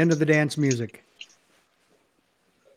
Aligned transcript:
end 0.00 0.12
of 0.12 0.18
the 0.18 0.26
dance 0.26 0.56
music. 0.56 1.04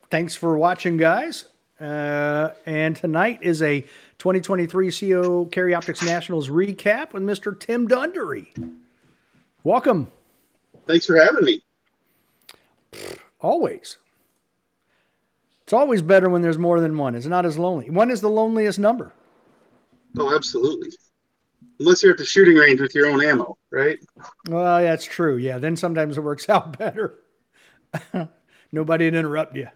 Thanks 0.09 0.35
for 0.35 0.57
watching, 0.57 0.97
guys. 0.97 1.45
Uh, 1.79 2.49
and 2.65 2.95
tonight 2.95 3.39
is 3.41 3.61
a 3.61 3.81
2023 4.19 4.91
CO 4.91 5.45
Carry 5.45 5.73
Optics 5.73 6.03
Nationals 6.03 6.49
recap 6.49 7.13
with 7.13 7.23
Mr. 7.23 7.59
Tim 7.59 7.87
Dunderi. 7.87 8.47
Welcome. 9.63 10.11
Thanks 10.85 11.05
for 11.05 11.17
having 11.17 11.45
me. 11.45 11.61
Always. 13.41 13.97
It's 15.63 15.73
always 15.73 16.01
better 16.01 16.29
when 16.29 16.41
there's 16.41 16.57
more 16.57 16.79
than 16.79 16.97
one. 16.97 17.15
It's 17.15 17.25
not 17.25 17.45
as 17.45 17.57
lonely. 17.57 17.89
One 17.89 18.11
is 18.11 18.21
the 18.21 18.29
loneliest 18.29 18.79
number. 18.79 19.13
Oh, 20.17 20.35
absolutely. 20.35 20.91
Unless 21.79 22.03
you're 22.03 22.11
at 22.11 22.17
the 22.17 22.25
shooting 22.25 22.55
range 22.55 22.79
with 22.79 22.93
your 22.93 23.07
own 23.07 23.23
ammo, 23.23 23.57
right? 23.71 23.97
Well, 24.47 24.81
that's 24.81 25.05
true. 25.05 25.37
Yeah, 25.37 25.57
then 25.57 25.75
sometimes 25.75 26.17
it 26.17 26.21
works 26.21 26.47
out 26.49 26.77
better. 26.77 27.15
Nobody 28.71 29.09
to 29.09 29.17
interrupt 29.17 29.55
you. 29.55 29.67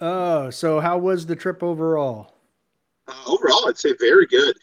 Oh, 0.00 0.50
so 0.50 0.80
how 0.80 0.98
was 0.98 1.26
the 1.26 1.36
trip 1.36 1.62
overall? 1.62 2.34
Uh, 3.08 3.14
overall, 3.26 3.68
I'd 3.68 3.78
say 3.78 3.94
very 3.98 4.26
good. 4.26 4.56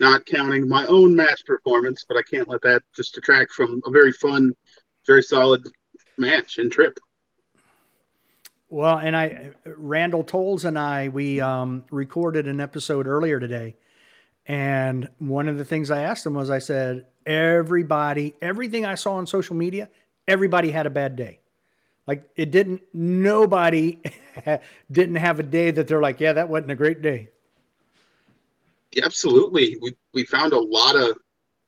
Not 0.00 0.26
counting 0.26 0.68
my 0.68 0.86
own 0.86 1.14
match 1.14 1.44
performance, 1.44 2.04
but 2.06 2.16
I 2.16 2.22
can't 2.22 2.48
let 2.48 2.62
that 2.62 2.82
just 2.94 3.14
detract 3.14 3.52
from 3.52 3.80
a 3.86 3.90
very 3.90 4.12
fun, 4.12 4.54
very 5.06 5.22
solid 5.22 5.66
match 6.18 6.58
and 6.58 6.70
trip. 6.70 6.98
Well, 8.68 8.98
and 8.98 9.14
I, 9.14 9.50
Randall 9.64 10.24
Tolles 10.24 10.64
and 10.64 10.78
I, 10.78 11.08
we 11.08 11.40
um, 11.40 11.84
recorded 11.90 12.48
an 12.48 12.58
episode 12.58 13.06
earlier 13.06 13.38
today. 13.38 13.76
And 14.46 15.08
one 15.18 15.48
of 15.48 15.58
the 15.58 15.64
things 15.64 15.90
I 15.90 16.02
asked 16.02 16.26
him 16.26 16.34
was 16.34 16.50
I 16.50 16.58
said, 16.58 17.06
everybody, 17.26 18.34
everything 18.40 18.84
I 18.84 18.94
saw 18.94 19.14
on 19.14 19.26
social 19.26 19.54
media, 19.54 19.88
everybody 20.28 20.70
had 20.70 20.86
a 20.86 20.90
bad 20.90 21.16
day. 21.16 21.40
Like 22.06 22.28
it 22.36 22.50
didn't, 22.50 22.82
nobody 22.92 24.00
didn't 24.92 25.16
have 25.16 25.38
a 25.38 25.44
day 25.44 25.70
that 25.70 25.86
they're 25.86 26.00
like, 26.00 26.20
yeah, 26.20 26.32
that 26.32 26.48
wasn't 26.48 26.72
a 26.72 26.76
great 26.76 27.02
day. 27.02 27.28
Absolutely. 29.02 29.78
We, 29.80 29.94
we 30.12 30.24
found 30.24 30.52
a 30.52 30.58
lot 30.58 30.96
of 30.96 31.16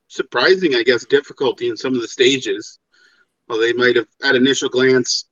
surprising, 0.09 0.75
I 0.75 0.83
guess, 0.83 1.05
difficulty 1.05 1.69
in 1.69 1.77
some 1.77 1.95
of 1.95 2.01
the 2.01 2.09
stages. 2.09 2.79
Well, 3.49 3.59
they 3.59 3.73
might 3.73 3.97
have, 3.97 4.09
at 4.23 4.35
initial 4.35 4.69
glance, 4.69 5.27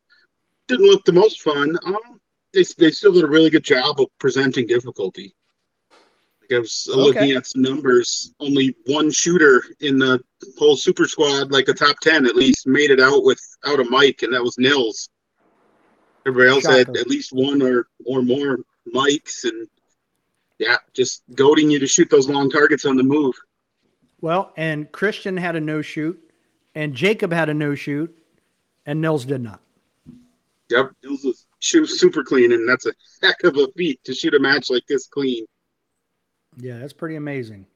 didn't 0.69 0.87
look 0.87 1.05
the 1.05 1.13
most 1.13 1.43
fun. 1.43 1.77
Um, 1.85 2.21
they, 2.53 2.65
they 2.79 2.91
still 2.91 3.13
did 3.13 3.25
a 3.25 3.29
really 3.29 3.51
good 3.51 3.65
job 3.65 4.01
of 4.01 4.07
presenting 4.19 4.67
difficulty. 4.67 5.35
I 6.53 6.59
was 6.59 6.89
okay. 6.91 7.01
looking 7.01 7.31
at 7.33 7.47
some 7.47 7.63
numbers. 7.63 8.35
Only 8.41 8.75
one 8.87 9.11
shooter 9.11 9.63
in 9.81 9.99
the 9.99 10.21
whole 10.59 10.77
super 10.77 11.07
squad, 11.07 11.51
like 11.51 11.67
the 11.67 11.75
top 11.75 11.99
ten 12.01 12.27
at 12.27 12.37
least, 12.37 12.67
made 12.67 12.91
it 12.91 13.01
out 13.01 13.25
without 13.25 13.81
a 13.81 13.91
mic, 13.91 14.23
and 14.23 14.33
that 14.35 14.43
was 14.43 14.59
Nils. 14.59 15.09
Everybody 16.27 16.51
else 16.51 16.63
Shocker. 16.63 16.77
had 16.77 16.97
at 16.97 17.09
least 17.09 17.33
one 17.33 17.63
or 17.63 17.89
or 18.05 18.23
more 18.23 18.59
mics, 18.95 19.45
and 19.45 19.69
yeah, 20.59 20.77
just 20.93 21.23
goading 21.35 21.71
you 21.71 21.79
to 21.79 21.87
shoot 21.87 22.09
those 22.11 22.29
long 22.29 22.51
targets 22.51 22.85
on 22.85 22.97
the 22.97 23.03
move. 23.03 23.35
Well, 24.21 24.53
and 24.57 24.91
Christian 24.93 25.37
had 25.37 25.57
a 25.57 25.61
no 25.61 25.83
shoot, 25.83 26.19
and 26.75 26.95
Jacob 26.95 27.33
had 27.33 27.49
a 27.49 27.55
no 27.55 27.75
shoot, 27.75 28.17
and 28.87 29.01
Nils 29.01 29.25
did 29.25 29.43
not. 29.43 29.61
Yep, 30.71 30.93
Nils 31.03 31.25
was 31.25 31.47
shoot 31.59 31.87
super 31.87 32.23
clean, 32.23 32.53
and 32.53 32.69
that's 32.69 32.87
a 32.87 32.93
heck 33.23 33.43
of 33.45 33.57
a 33.57 33.67
feat 33.77 34.03
to 34.05 34.15
shoot 34.15 34.35
a 34.35 34.39
match 34.39 34.71
like 34.71 34.87
this 34.87 35.07
clean. 35.09 35.45
Yeah, 36.59 36.79
that's 36.79 36.93
pretty 36.93 37.17
amazing. 37.17 37.67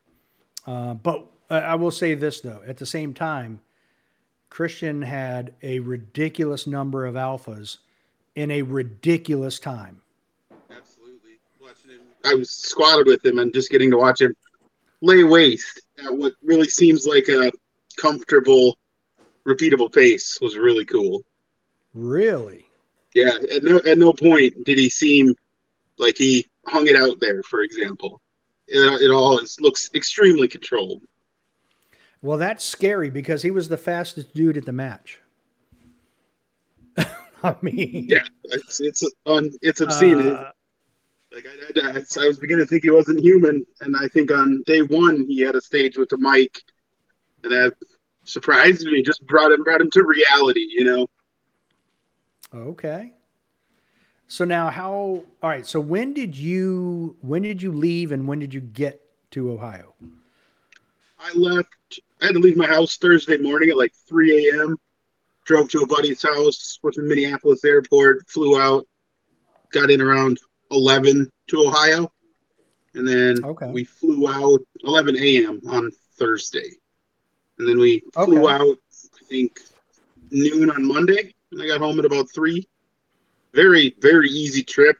Uh, 0.66 0.94
but 0.94 1.26
I 1.48 1.76
will 1.76 1.90
say 1.90 2.14
this 2.14 2.40
though, 2.40 2.62
at 2.66 2.76
the 2.76 2.86
same 2.86 3.14
time, 3.14 3.60
Christian 4.50 5.02
had 5.02 5.54
a 5.62 5.78
ridiculous 5.80 6.66
number 6.66 7.06
of 7.06 7.14
alphas 7.14 7.78
in 8.34 8.50
a 8.50 8.62
ridiculous 8.62 9.58
time. 9.58 10.00
Absolutely, 10.70 11.38
watching 11.60 11.90
him, 11.90 12.00
I 12.24 12.34
was 12.34 12.50
squatted 12.50 13.06
with 13.06 13.24
him 13.24 13.38
and 13.38 13.52
just 13.52 13.70
getting 13.70 13.90
to 13.90 13.98
watch 13.98 14.20
him 14.20 14.34
lay 15.02 15.24
waste 15.24 15.82
at 16.04 16.14
what 16.14 16.32
really 16.42 16.68
seems 16.68 17.06
like 17.06 17.28
a 17.28 17.52
comfortable, 17.96 18.76
repeatable 19.46 19.92
pace 19.92 20.38
was 20.40 20.56
really 20.56 20.84
cool. 20.84 21.24
Really? 21.94 22.66
Yeah, 23.14 23.32
at 23.54 23.62
no 23.62 23.78
at 23.78 23.98
no 23.98 24.12
point 24.12 24.64
did 24.64 24.78
he 24.78 24.90
seem 24.90 25.34
like 25.96 26.18
he 26.18 26.46
hung 26.66 26.86
it 26.86 26.96
out 26.96 27.18
there. 27.20 27.42
For 27.42 27.62
example, 27.62 28.20
it, 28.68 29.02
it 29.02 29.10
all 29.10 29.38
is, 29.38 29.60
looks 29.60 29.90
extremely 29.94 30.48
controlled. 30.48 31.02
Well, 32.22 32.38
that's 32.38 32.64
scary 32.64 33.10
because 33.10 33.42
he 33.42 33.50
was 33.50 33.68
the 33.68 33.76
fastest 33.76 34.34
dude 34.34 34.56
at 34.56 34.64
the 34.64 34.72
match. 34.72 35.20
I 37.42 37.54
mean, 37.60 38.06
yeah, 38.08 38.24
it's 38.44 38.80
it's 38.80 39.04
un, 39.26 39.52
it's 39.62 39.80
obscene. 39.80 40.28
Uh, 40.28 40.50
like 41.32 41.46
I, 41.46 41.88
I, 41.88 42.24
I, 42.24 42.26
was 42.26 42.38
beginning 42.38 42.64
to 42.64 42.68
think 42.68 42.82
he 42.82 42.90
wasn't 42.90 43.20
human, 43.20 43.64
and 43.82 43.94
I 43.96 44.08
think 44.08 44.30
on 44.30 44.62
day 44.66 44.82
one 44.82 45.26
he 45.28 45.40
had 45.40 45.54
a 45.54 45.60
stage 45.60 45.98
with 45.98 46.08
the 46.08 46.18
mic, 46.18 46.62
and 47.44 47.52
that 47.52 47.74
surprised 48.24 48.86
me. 48.86 49.02
Just 49.02 49.24
brought 49.26 49.52
him 49.52 49.62
brought 49.62 49.80
him 49.80 49.90
to 49.90 50.02
reality, 50.02 50.66
you 50.68 50.84
know. 50.84 51.06
Okay. 52.54 53.12
So 54.28 54.44
now 54.44 54.70
how 54.70 55.22
all 55.42 55.50
right, 55.50 55.66
so 55.66 55.80
when 55.80 56.12
did 56.12 56.36
you 56.36 57.16
when 57.20 57.42
did 57.42 57.62
you 57.62 57.72
leave 57.72 58.12
and 58.12 58.26
when 58.26 58.38
did 58.38 58.52
you 58.52 58.60
get 58.60 59.00
to 59.32 59.52
Ohio? 59.52 59.94
I 61.18 61.32
left 61.34 62.00
I 62.20 62.26
had 62.26 62.32
to 62.32 62.40
leave 62.40 62.56
my 62.56 62.66
house 62.66 62.96
Thursday 62.96 63.38
morning 63.38 63.70
at 63.70 63.76
like 63.76 63.92
3 64.08 64.50
a.m. 64.50 64.76
Drove 65.44 65.70
to 65.70 65.80
a 65.80 65.86
buddy's 65.86 66.22
house, 66.22 66.78
went 66.82 66.94
to 66.94 67.02
Minneapolis 67.02 67.64
airport, 67.64 68.28
flew 68.28 68.60
out, 68.60 68.86
got 69.70 69.90
in 69.90 70.00
around 70.00 70.38
11 70.72 71.30
to 71.48 71.64
Ohio. 71.64 72.10
And 72.94 73.06
then 73.06 73.44
okay. 73.44 73.70
we 73.70 73.84
flew 73.84 74.28
out 74.28 74.60
11 74.82 75.16
a.m. 75.16 75.60
on 75.68 75.92
Thursday. 76.18 76.70
And 77.58 77.68
then 77.68 77.78
we 77.78 78.02
flew 78.12 78.48
okay. 78.48 78.64
out, 78.64 78.76
I 79.14 79.24
think, 79.28 79.60
noon 80.30 80.70
on 80.70 80.84
Monday 80.84 81.32
and 81.52 81.62
I 81.62 81.66
got 81.66 81.80
home 81.80 81.98
at 81.98 82.04
about 82.04 82.26
three. 82.34 82.68
Very, 83.56 83.96
very 84.00 84.28
easy 84.28 84.62
trip. 84.62 84.98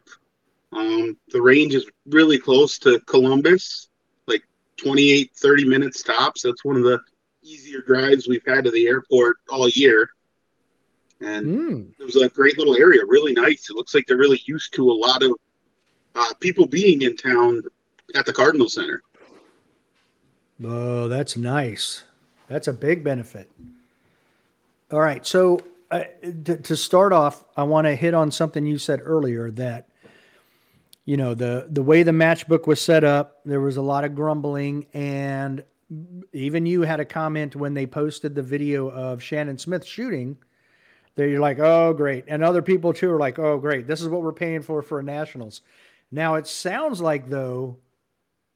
Um, 0.73 1.19
the 1.29 1.43
range 1.43 1.75
is 1.75 1.85
really 2.07 2.39
close 2.39 2.79
to 2.79 2.99
Columbus, 3.01 3.89
like 4.27 4.43
28, 4.79 5.31
30 5.37 5.65
minutes 5.67 6.03
tops. 6.03 6.41
That's 6.41 6.65
one 6.65 6.77
of 6.77 6.83
the 6.83 6.99
easier 7.43 7.83
drives 7.83 8.27
we've 8.27 8.47
had 8.47 8.65
to 8.65 8.71
the 8.71 8.87
airport 8.87 9.37
all 9.51 9.69
year. 9.69 10.09
And 11.21 11.47
mm. 11.47 11.91
it 12.01 12.05
was 12.05 12.17
a 12.17 12.31
great 12.31 12.57
little 12.57 12.77
area, 12.77 13.03
really 13.07 13.35
nice. 13.35 13.69
It 13.69 13.77
looks 13.77 13.95
like 13.95 14.07
they're 14.07 14.17
really 14.17 14.41
used 14.47 14.73
to 14.77 14.91
a 14.91 14.93
lot 14.93 15.23
of 15.23 15.33
uh, 16.15 16.33
people 16.41 16.67
being 16.67 17.03
in 17.03 17.15
town 17.15 17.63
at 18.15 18.25
the 18.25 18.33
Cardinal 18.33 18.71
Center. 18.71 19.03
Oh, 20.65 21.09
that's 21.09 21.37
nice. 21.37 22.05
That's 22.49 22.69
a 22.69 22.73
big 22.73 23.05
benefit. 23.05 23.51
All 24.91 25.01
right. 25.01 25.27
So 25.27 25.61
to, 25.91 26.57
to 26.57 26.77
start 26.77 27.13
off, 27.13 27.45
I 27.57 27.63
want 27.63 27.87
to 27.87 27.95
hit 27.95 28.15
on 28.15 28.31
something 28.31 28.67
you 28.67 28.79
said 28.79 29.01
earlier 29.03 29.51
that 29.53 29.89
you 31.05 31.17
know 31.17 31.35
the 31.35 31.69
the 31.71 31.83
way 31.83 32.03
the 32.03 32.13
matchbook 32.13 32.67
was 32.67 32.81
set 32.81 33.05
up, 33.05 33.41
there 33.45 33.61
was 33.61 33.77
a 33.77 33.83
lot 33.83 34.05
of 34.05 34.15
grumbling, 34.15 34.87
and 34.93 35.63
even 36.33 36.67
you 36.67 36.83
had 36.83 37.01
a 37.01 37.05
comment 37.05 37.55
when 37.55 37.75
they 37.75 37.87
posted 37.87 38.35
the 38.35 38.43
video 38.43 38.89
of 38.89 39.23
Shannon 39.23 39.59
Smith 39.59 39.85
shooting. 39.85 40.37
That 41.15 41.31
you're 41.31 41.41
like, 41.41 41.59
oh 41.59 41.95
great, 41.95 42.25
and 42.29 42.45
other 42.45 42.61
people 42.61 42.93
too 42.93 43.11
are 43.11 43.19
like, 43.19 43.39
oh 43.39 43.57
great, 43.57 43.87
this 43.87 44.03
is 44.03 44.09
what 44.09 44.23
we're 44.23 44.33
paying 44.33 44.61
for 44.61 44.83
for 44.83 45.03
nationals. 45.03 45.63
Now 46.11 46.35
it 46.35 46.47
sounds 46.47 47.01
like 47.01 47.31
though 47.31 47.79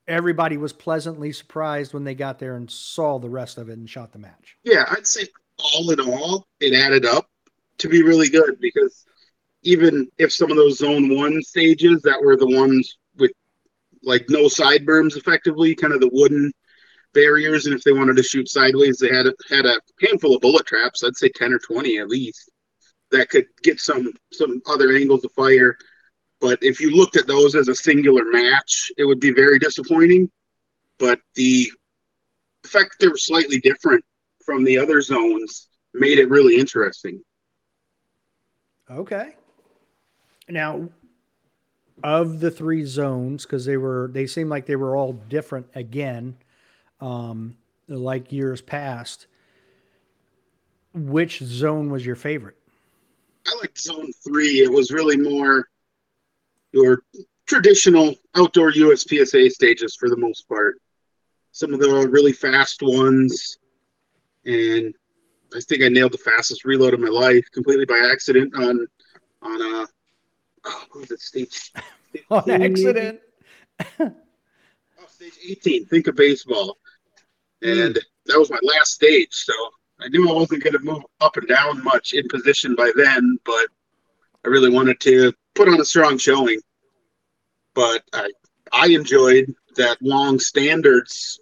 everybody 0.07 0.57
was 0.57 0.73
pleasantly 0.73 1.33
surprised 1.33 1.95
when 1.95 2.05
they 2.05 2.15
got 2.15 2.39
there 2.39 2.57
and 2.57 2.71
saw 2.71 3.19
the 3.19 3.31
rest 3.31 3.57
of 3.57 3.69
it 3.69 3.79
and 3.79 3.89
shot 3.89 4.13
the 4.13 4.19
match. 4.19 4.57
Yeah, 4.65 4.85
I'd 4.91 5.07
say 5.07 5.29
all 5.63 5.91
in 5.91 6.01
all, 6.01 6.47
it 6.61 6.75
added 6.75 7.05
up 7.05 7.27
to 7.79 7.89
be 7.89 8.03
really 8.03 8.29
good 8.29 8.59
because 8.61 9.05
even 9.63 10.09
if 10.19 10.33
some 10.33 10.51
of 10.51 10.57
those 10.57 10.79
zone 10.79 11.15
one 11.15 11.43
stages 11.43 12.03
that 12.03 12.21
were 12.23 12.37
the 12.37 12.47
ones 12.47 12.97
with 13.17 13.33
like 14.03 14.25
no 14.29 14.49
side 14.49 14.87
berms 14.87 15.17
effectively, 15.17 15.75
kind 15.75 15.93
of 15.93 16.01
the 16.01 16.11
wooden 16.13 16.53
barriers, 17.13 17.67
and 17.67 17.75
if 17.75 17.83
they 17.83 17.93
wanted 17.93 18.17
to 18.17 18.23
shoot 18.23 18.49
sideways, 18.49 18.99
they 18.99 19.09
had 19.09 19.27
a, 19.27 19.35
had 19.49 19.67
a 19.67 19.79
handful 20.01 20.35
of 20.35 20.41
bullet 20.41 20.67
traps. 20.67 21.03
I'd 21.05 21.17
say 21.17 21.29
ten 21.29 21.53
or 21.53 21.59
twenty 21.59 21.99
at 21.99 22.09
least 22.09 22.51
that 23.11 23.29
could 23.29 23.47
get 23.63 23.81
some 23.81 24.13
some 24.33 24.63
other 24.67 24.93
angles 24.93 25.25
of 25.25 25.33
fire. 25.33 25.77
But 26.41 26.59
if 26.63 26.81
you 26.81 26.91
looked 26.91 27.17
at 27.17 27.27
those 27.27 27.55
as 27.55 27.69
a 27.69 27.75
singular 27.75 28.25
match, 28.25 28.91
it 28.97 29.05
would 29.05 29.21
be 29.21 29.33
very 29.33 29.59
disappointing. 29.59 30.31
But 30.99 31.21
the, 31.35 31.71
fact 32.65 32.97
they 33.01 33.09
were 33.09 33.17
slightly 33.17 33.59
different 33.61 34.05
from 34.51 34.65
the 34.65 34.77
other 34.77 35.01
zones 35.01 35.69
made 35.95 36.19
it 36.19 36.29
really 36.29 36.59
interesting. 36.59 37.23
Okay. 38.91 39.37
Now, 40.49 40.89
of 42.03 42.41
the 42.41 42.51
three 42.51 42.85
zones, 42.85 43.45
because 43.45 43.65
they 43.65 43.77
were 43.77 44.11
they 44.13 44.27
seemed 44.27 44.51
like 44.51 44.67
they 44.67 44.75
were 44.75 44.97
all 44.97 45.13
different 45.13 45.69
again, 45.77 46.37
um, 47.01 47.59
like 47.87 48.33
years 48.33 48.61
past. 48.61 49.29
which 50.95 51.39
zone 51.39 51.89
was 51.89 52.05
your 52.05 52.17
favorite? 52.17 52.57
I 53.47 53.55
liked 53.61 53.81
zone 53.81 54.11
three. 54.25 54.65
It 54.65 54.73
was 54.73 54.91
really 54.91 55.17
more 55.17 55.69
your 56.73 57.05
traditional 57.47 58.17
outdoor 58.35 58.73
USPSA 58.73 59.53
stages 59.53 59.95
for 59.95 60.09
the 60.09 60.17
most 60.17 60.49
part. 60.49 60.81
Some 61.53 61.73
of 61.73 61.79
the 61.79 62.09
really 62.09 62.33
fast 62.33 62.83
ones, 62.83 63.60
and 64.45 64.95
I 65.55 65.61
think 65.61 65.83
I 65.83 65.89
nailed 65.89 66.13
the 66.13 66.19
fastest 66.19 66.65
reload 66.65 66.95
of 66.95 67.01
my 67.01 67.09
life 67.09 67.45
completely 67.53 67.85
by 67.85 68.09
accident 68.13 68.55
on 68.55 68.87
on 69.43 69.63
uh 69.63 69.87
oh, 70.67 70.85
what 70.91 71.01
was 71.01 71.11
it 71.11 71.21
stage 71.21 71.73
On 72.31 72.43
15 72.43 72.59
maybe? 72.59 72.65
accident. 72.73 73.21
oh, 74.01 75.07
stage 75.09 75.33
18 75.49 75.87
think 75.87 76.07
of 76.07 76.17
baseball 76.17 76.79
and 77.63 77.99
that 78.27 78.39
was 78.39 78.51
my 78.51 78.59
last 78.63 78.93
stage 78.93 79.33
so 79.33 79.53
i 80.01 80.09
knew 80.09 80.29
i 80.29 80.33
wasn't 80.33 80.63
going 80.63 80.73
to 80.73 80.79
move 80.81 81.03
up 81.21 81.37
and 81.37 81.49
down 81.49 81.83
much 81.83 82.13
in 82.15 82.27
position 82.29 82.75
by 82.75 82.91
then 82.97 83.39
but 83.45 83.67
i 84.45 84.49
really 84.49 84.71
wanted 84.71 84.99
to 85.01 85.33
put 85.55 85.69
on 85.69 85.81
a 85.81 85.85
strong 85.85 86.19
showing 86.19 86.61
but 87.75 88.03
i 88.13 88.31
i 88.73 88.87
enjoyed 88.89 89.53
that 89.77 89.97
long 90.03 90.39
standards 90.39 91.41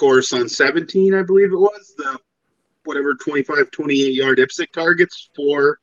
course 0.00 0.32
on 0.32 0.48
17 0.48 1.14
i 1.14 1.22
believe 1.22 1.52
it 1.52 1.56
was 1.56 1.94
the 1.98 2.18
whatever 2.84 3.14
25 3.14 3.70
28 3.70 4.14
yard 4.14 4.38
IPSC 4.38 4.66
targets 4.72 5.28
for 5.36 5.78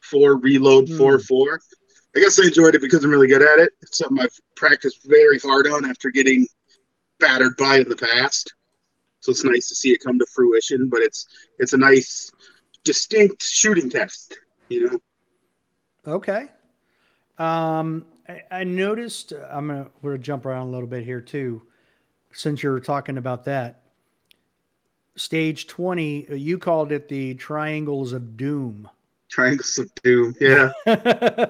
for 0.00 0.36
reload 0.38 0.88
Hmm. 0.88 0.96
four 0.96 1.18
four 1.18 1.60
i 2.16 2.20
guess 2.20 2.40
i 2.40 2.44
enjoyed 2.44 2.74
it 2.74 2.80
because 2.80 3.04
i'm 3.04 3.10
really 3.10 3.28
good 3.28 3.42
at 3.42 3.58
it 3.58 3.70
it's 3.82 3.98
something 3.98 4.18
i've 4.24 4.40
practiced 4.56 5.06
very 5.06 5.38
hard 5.38 5.66
on 5.66 5.84
after 5.84 6.10
getting 6.10 6.46
battered 7.20 7.56
by 7.58 7.78
in 7.78 7.88
the 7.88 7.96
past 7.96 8.54
so 9.20 9.30
it's 9.32 9.44
nice 9.44 9.68
to 9.68 9.74
see 9.74 9.90
it 9.90 9.98
come 10.02 10.18
to 10.18 10.26
fruition 10.34 10.88
but 10.88 11.00
it's 11.02 11.26
it's 11.58 11.74
a 11.74 11.78
nice 11.78 12.30
distinct 12.84 13.42
shooting 13.42 13.90
test 13.90 14.38
you 14.68 14.86
know 14.90 14.98
Okay. 16.06 16.48
Um, 17.36 18.06
I, 18.26 18.42
I 18.50 18.64
noticed. 18.64 19.32
I'm 19.32 19.66
gonna 19.66 19.88
we're 20.00 20.12
gonna 20.12 20.22
jump 20.22 20.46
around 20.46 20.68
a 20.68 20.70
little 20.70 20.86
bit 20.86 21.04
here 21.04 21.20
too, 21.20 21.60
since 22.38 22.62
you're 22.62 22.78
talking 22.78 23.18
about 23.18 23.44
that. 23.46 23.80
Stage 25.16 25.66
twenty, 25.66 26.28
uh, 26.30 26.34
you 26.34 26.56
called 26.56 26.92
it 26.92 27.08
the 27.08 27.34
triangles 27.34 28.12
of 28.12 28.36
doom. 28.36 28.88
triangles 29.28 29.76
of 29.78 29.92
doom 29.96 30.34
yeah 30.40 30.70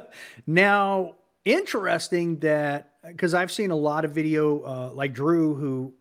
now, 0.47 1.15
interesting 1.45 2.39
that 2.39 2.95
because 3.07 3.35
I've 3.35 3.53
seen 3.53 3.71
a 3.71 3.77
lot 3.77 4.07
of 4.07 4.13
video, 4.13 4.63
uh, 4.63 4.91
like 4.95 5.13
Drew, 5.13 5.55
who 5.55 5.93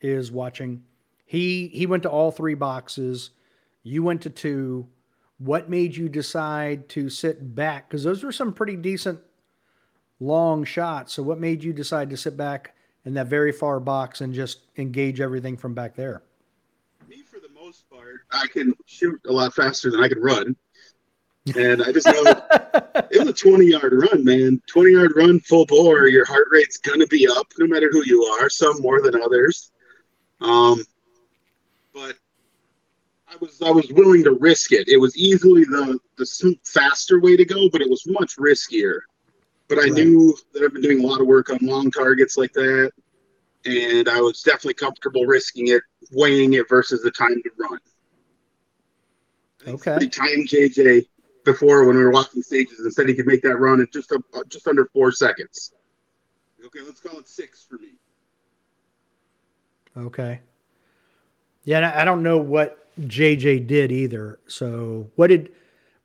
is 0.00 0.30
watching, 0.30 0.84
he 1.24 1.66
he 1.68 1.86
went 1.86 2.04
to 2.04 2.10
all 2.10 2.30
three 2.30 2.54
boxes. 2.54 3.30
You 3.82 4.04
went 4.04 4.22
to 4.22 4.30
two. 4.30 4.86
What 5.38 5.68
made 5.68 5.96
you 5.96 6.08
decide 6.08 6.88
to 6.90 7.10
sit 7.10 7.56
back? 7.56 7.88
Because 7.88 8.04
those 8.04 8.22
were 8.22 8.32
some 8.32 8.52
pretty 8.52 8.76
decent 8.76 9.18
long 10.20 10.62
shots. 10.64 11.14
So, 11.14 11.24
what 11.24 11.40
made 11.40 11.64
you 11.64 11.72
decide 11.72 12.08
to 12.10 12.16
sit 12.16 12.36
back 12.36 12.75
in 13.06 13.14
that 13.14 13.28
very 13.28 13.52
far 13.52 13.80
box 13.80 14.20
and 14.20 14.34
just 14.34 14.60
engage 14.76 15.20
everything 15.20 15.56
from 15.56 15.72
back 15.74 15.94
there? 15.96 16.22
me 17.08 17.22
for 17.22 17.38
the 17.38 17.48
most 17.54 17.88
part 17.88 18.22
i 18.32 18.46
can 18.48 18.74
shoot 18.84 19.20
a 19.28 19.32
lot 19.32 19.54
faster 19.54 19.92
than 19.92 20.02
i 20.02 20.08
can 20.08 20.20
run 20.20 20.56
and 21.54 21.80
i 21.84 21.92
just 21.92 22.06
know 22.06 22.24
it 23.10 23.18
was 23.18 23.28
a 23.28 23.32
20 23.32 23.66
yard 23.66 23.92
run, 23.92 24.24
man. 24.24 24.60
20 24.66 24.92
yard 24.92 25.12
run, 25.16 25.40
full 25.40 25.66
bore. 25.66 26.08
Your 26.08 26.24
heart 26.24 26.48
rate's 26.50 26.76
gonna 26.76 27.06
be 27.06 27.28
up, 27.28 27.46
no 27.58 27.66
matter 27.66 27.88
who 27.90 28.04
you 28.04 28.22
are. 28.24 28.48
Some 28.48 28.80
more 28.80 29.00
than 29.00 29.20
others. 29.20 29.72
Um, 30.40 30.82
but 31.92 32.16
I 33.28 33.36
was 33.40 33.60
I 33.62 33.70
was 33.70 33.90
willing 33.92 34.24
to 34.24 34.32
risk 34.32 34.72
it. 34.72 34.88
It 34.88 34.98
was 34.98 35.16
easily 35.16 35.64
the 35.64 35.98
the 36.16 36.56
faster 36.64 37.20
way 37.20 37.36
to 37.36 37.44
go, 37.44 37.68
but 37.70 37.80
it 37.80 37.88
was 37.88 38.02
much 38.06 38.36
riskier. 38.36 39.00
But 39.68 39.78
I 39.78 39.82
Right. 39.82 39.92
knew 39.92 40.36
that 40.52 40.62
I've 40.62 40.72
been 40.72 40.82
doing 40.82 41.00
a 41.02 41.06
lot 41.06 41.20
of 41.20 41.26
work 41.26 41.50
on 41.50 41.58
long 41.62 41.90
targets 41.90 42.36
like 42.36 42.52
that, 42.52 42.92
and 43.64 44.08
I 44.08 44.20
was 44.20 44.42
definitely 44.42 44.74
comfortable 44.74 45.26
risking 45.26 45.68
it, 45.68 45.82
weighing 46.12 46.52
it 46.54 46.68
versus 46.68 47.02
the 47.02 47.10
time 47.10 47.42
to 47.42 47.50
run. 47.56 47.78
Okay. 49.68 49.82
somebody 49.82 50.08
timed 50.08 50.48
JJ 50.48 51.08
before 51.44 51.84
when 51.86 51.96
we 51.96 52.04
were 52.04 52.12
walking 52.12 52.42
stages 52.42 52.78
and 52.80 52.92
said 52.92 53.08
he 53.08 53.14
could 53.14 53.26
make 53.26 53.42
that 53.42 53.56
run 53.56 53.80
in 53.80 53.88
just 53.92 54.12
a, 54.12 54.20
just 54.48 54.68
under 54.68 54.86
four 54.92 55.10
seconds. 55.10 55.72
Okay, 56.64 56.80
let's 56.82 57.00
call 57.00 57.18
it 57.18 57.28
six 57.28 57.64
for 57.68 57.76
me. 57.78 57.94
Okay. 59.96 60.40
Yeah, 61.64 61.90
I 61.90 62.02
I 62.02 62.04
don't 62.04 62.22
know 62.22 62.38
what 62.38 62.88
JJ 63.00 63.66
did 63.66 63.90
either. 63.90 64.38
So, 64.46 65.10
what 65.16 65.28
did 65.28 65.52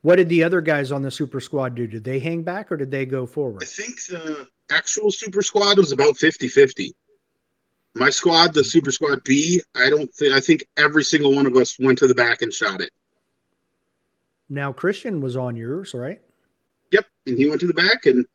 what 0.02 0.16
did 0.16 0.28
the 0.28 0.42
other 0.44 0.60
guys 0.60 0.92
on 0.92 1.02
the 1.02 1.10
super 1.10 1.40
squad 1.40 1.74
do? 1.74 1.86
Did 1.86 2.04
they 2.04 2.18
hang 2.18 2.42
back 2.42 2.70
or 2.70 2.76
did 2.76 2.90
they 2.90 3.06
go 3.06 3.24
forward? 3.24 3.62
I 3.62 3.66
think 3.66 4.04
the 4.06 4.46
actual 4.70 5.10
super 5.10 5.42
squad 5.42 5.78
was 5.78 5.92
about 5.92 6.16
50 6.16 6.48
50. 6.48 6.92
My 7.94 8.10
squad, 8.10 8.54
the 8.54 8.64
super 8.64 8.90
squad 8.90 9.22
B, 9.22 9.60
I 9.74 9.90
don't 9.90 10.12
think, 10.14 10.34
I 10.34 10.40
think 10.40 10.66
every 10.76 11.04
single 11.04 11.34
one 11.34 11.46
of 11.46 11.56
us 11.56 11.78
went 11.78 11.98
to 11.98 12.06
the 12.06 12.14
back 12.14 12.42
and 12.42 12.52
shot 12.52 12.80
it. 12.80 12.90
Now 14.48 14.72
Christian 14.72 15.20
was 15.20 15.36
on 15.36 15.56
yours, 15.56 15.94
right? 15.94 16.20
Yep. 16.90 17.06
And 17.26 17.38
he 17.38 17.48
went 17.48 17.60
to 17.60 17.66
the 17.66 17.74
back 17.74 18.06
and 18.06 18.26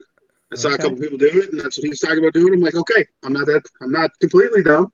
I 0.52 0.56
saw 0.56 0.70
a 0.70 0.78
Okay. 0.78 0.78
couple 0.80 0.98
people 0.98 1.18
do 1.18 1.28
it 1.42 1.52
and 1.52 1.60
that's 1.60 1.78
what 1.78 1.84
he 1.84 1.90
was 1.90 2.00
talking 2.00 2.20
about 2.20 2.34
doing. 2.34 2.54
I'm 2.54 2.62
like, 2.62 2.76
okay, 2.76 3.06
I'm 3.24 3.34
not 3.34 3.46
that, 3.48 3.64
I'm 3.82 3.92
not 3.92 4.12
completely 4.20 4.64
dumb. 4.64 4.92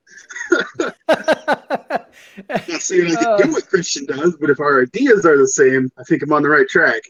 Not 2.66 2.82
saying 2.82 3.06
I 3.10 3.16
can 3.16 3.28
Oh. 3.28 3.36
do 3.36 3.52
what 3.52 3.66
Christian 3.68 4.06
does, 4.06 4.36
but 4.36 4.50
if 4.50 4.60
our 4.60 4.82
ideas 4.82 5.24
are 5.26 5.36
the 5.36 5.48
same, 5.48 5.90
I 5.98 6.02
think 6.04 6.22
I'm 6.22 6.32
on 6.32 6.42
the 6.42 6.48
right 6.48 6.68
track. 6.68 7.02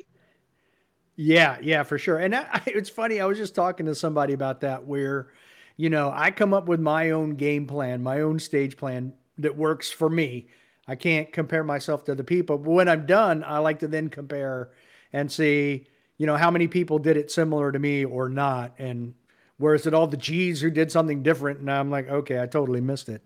Yeah, 1.17 1.59
yeah, 1.63 1.83
for 1.83 1.99
sure. 1.99 2.19
And 2.19 2.35
I, 2.35 2.63
it's 2.67 2.91
funny. 2.91 3.21
I 3.21 3.27
was 3.27 3.39
just 3.39 3.55
talking 3.55 3.87
to 3.87 3.95
somebody 3.95 4.33
about 4.33 4.61
that 4.63 4.85
where, 4.87 5.29
you 5.77 5.91
know, 5.91 6.11
I 6.15 6.31
come 6.31 6.53
up 6.55 6.67
with 6.67 6.81
my 6.81 7.11
own 7.11 7.37
game 7.37 7.67
plan, 7.67 8.03
my 8.03 8.21
own 8.21 8.39
stage 8.39 8.77
plan 8.77 9.13
that 9.39 9.57
works 9.57 9.91
for 9.91 10.09
me. 10.09 10.49
I 10.87 10.97
can't 10.97 11.33
compare 11.33 11.65
myself 11.65 12.05
to 12.05 12.13
other 12.13 12.23
people, 12.25 12.59
but 12.59 12.71
when 12.71 12.89
I'm 12.89 13.07
done, 13.07 13.43
I 13.43 13.59
like 13.59 13.79
to 13.81 13.89
then 13.89 14.09
compare 14.11 14.71
and 15.13 15.33
see, 15.33 15.87
you 16.19 16.27
know, 16.27 16.37
how 16.37 16.51
many 16.51 16.69
people 16.69 16.99
did 16.99 17.17
it 17.17 17.31
similar 17.31 17.73
to 17.73 17.79
me 17.79 18.05
or 18.05 18.29
not. 18.29 18.73
And 18.79 19.15
whereas 19.59 19.87
it 19.87 19.95
all 19.95 20.07
the 20.07 20.17
G's 20.17 20.61
who 20.61 20.71
did 20.71 20.93
something 20.93 21.23
different, 21.23 21.61
and 21.61 21.71
I'm 21.71 21.91
like, 21.91 22.09
okay, 22.09 22.41
I 22.41 22.47
totally 22.47 22.81
missed 22.81 23.09
it. 23.09 23.23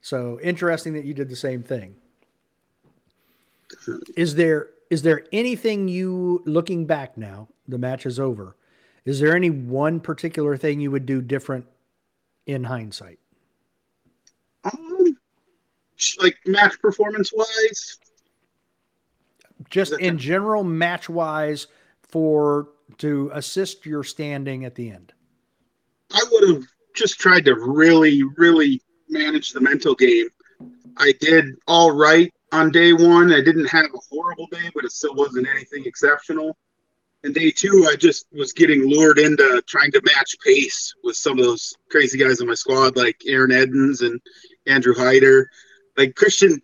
So 0.00 0.38
interesting 0.42 0.94
that 0.94 1.04
you 1.04 1.14
did 1.14 1.28
the 1.28 1.36
same 1.36 1.62
thing. 1.62 1.96
Is 4.16 4.34
there 4.34 4.70
is 4.90 5.02
there 5.02 5.24
anything 5.32 5.88
you 5.88 6.42
looking 6.46 6.86
back 6.86 7.18
now, 7.18 7.48
the 7.66 7.78
match 7.78 8.06
is 8.06 8.18
over. 8.18 8.56
Is 9.04 9.20
there 9.20 9.36
any 9.36 9.50
one 9.50 10.00
particular 10.00 10.56
thing 10.56 10.80
you 10.80 10.90
would 10.90 11.06
do 11.06 11.20
different 11.20 11.66
in 12.46 12.64
hindsight? 12.64 13.18
Um, 14.64 15.16
like 16.20 16.36
match 16.46 16.80
performance 16.80 17.32
wise, 17.32 17.98
Just 19.70 19.92
in 19.98 20.18
general, 20.18 20.64
match 20.64 21.08
wise, 21.08 21.66
for 22.08 22.68
to 22.98 23.30
assist 23.34 23.84
your 23.86 24.02
standing 24.04 24.64
at 24.64 24.74
the 24.74 24.90
end. 24.90 25.12
I 26.12 26.24
would 26.30 26.48
have 26.48 26.64
just 26.94 27.18
tried 27.20 27.44
to 27.44 27.54
really, 27.54 28.22
really 28.36 28.80
manage 29.08 29.52
the 29.52 29.60
mental 29.60 29.94
game. 29.94 30.28
I 30.96 31.12
did 31.20 31.54
all 31.66 31.92
right 31.92 32.32
on 32.52 32.70
day 32.70 32.92
one. 32.92 33.32
I 33.32 33.40
didn't 33.40 33.66
have 33.66 33.86
a 33.86 33.98
horrible 34.10 34.46
day, 34.50 34.70
but 34.74 34.84
it 34.84 34.92
still 34.92 35.14
wasn't 35.14 35.48
anything 35.48 35.84
exceptional. 35.84 36.56
And 37.24 37.34
day 37.34 37.50
two, 37.50 37.86
I 37.90 37.96
just 37.96 38.26
was 38.32 38.52
getting 38.52 38.88
lured 38.88 39.18
into 39.18 39.62
trying 39.66 39.90
to 39.92 40.02
match 40.04 40.36
pace 40.44 40.94
with 41.02 41.16
some 41.16 41.38
of 41.38 41.44
those 41.44 41.74
crazy 41.90 42.16
guys 42.16 42.40
in 42.40 42.46
my 42.46 42.54
squad, 42.54 42.96
like 42.96 43.20
Aaron 43.26 43.52
Edens 43.52 44.02
and 44.02 44.20
Andrew 44.66 44.94
Hyder. 44.94 45.48
Like 45.96 46.14
Christian 46.14 46.60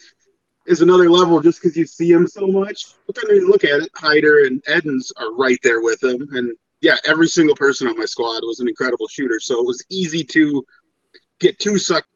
is 0.67 0.81
another 0.81 1.11
level 1.11 1.41
just 1.41 1.61
because 1.61 1.77
you 1.77 1.87
see 1.87 2.11
him 2.11 2.27
so 2.27 2.47
much. 2.47 2.95
But 3.07 3.17
then 3.17 3.37
you 3.37 3.49
look 3.49 3.65
at 3.65 3.81
it, 3.81 3.91
Hyder 3.95 4.45
and 4.45 4.63
Edens 4.69 5.13
are 5.17 5.35
right 5.35 5.59
there 5.63 5.83
with 5.83 6.03
him. 6.03 6.27
And 6.33 6.53
yeah, 6.81 6.97
every 7.05 7.29
single 7.29 7.57
person 7.57 7.87
on 7.89 7.97
my 7.97 8.05
squad 8.05 8.43
was 8.43 8.61
an 8.61 8.69
incredible 8.69 9.09
shooter. 9.09 9.41
So 9.41 9.61
it 9.61 9.67
was 9.67 9.85
easy 9.91 10.25
to 10.25 10.65
get 11.39 11.59
too 11.59 11.79
sucked. 11.79 12.09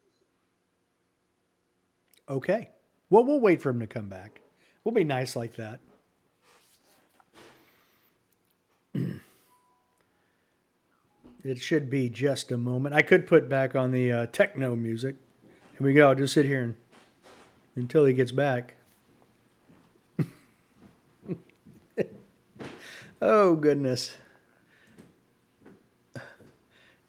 Okay. 2.29 2.71
Well, 3.11 3.25
we'll 3.25 3.41
wait 3.41 3.63
for 3.63 3.71
him 3.71 3.81
to 3.81 3.87
come 3.87 4.09
back. 4.09 4.41
We'll 4.85 4.95
be 4.95 5.05
nice 5.05 5.37
like 5.37 5.57
that. 5.57 5.81
It 11.45 11.63
should 11.63 11.89
be 11.89 12.09
just 12.09 12.51
a 12.51 12.59
moment. 12.59 12.95
I 12.95 13.03
could 13.03 13.27
put 13.27 13.49
back 13.49 13.77
on 13.77 13.93
the 13.93 14.13
uh, 14.13 14.27
techno 14.27 14.75
music. 14.75 15.15
Here 15.79 15.87
we 15.87 15.95
go. 15.95 16.09
I'll 16.09 16.15
just 16.15 16.35
sit 16.35 16.45
here 16.45 16.63
and, 16.63 16.75
until 17.79 18.05
he 18.05 18.13
gets 18.13 18.33
back. 18.33 18.75
oh 23.23 23.55
goodness. 23.55 24.13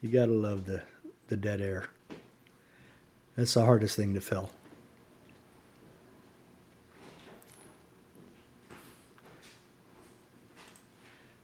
You 0.00 0.08
got 0.08 0.26
to 0.26 0.32
love 0.32 0.64
the 0.64 0.82
the 1.28 1.36
dead 1.36 1.60
air. 1.60 1.88
That's 3.36 3.54
the 3.54 3.64
hardest 3.64 3.96
thing 3.96 4.14
to 4.14 4.20
fill. 4.20 4.50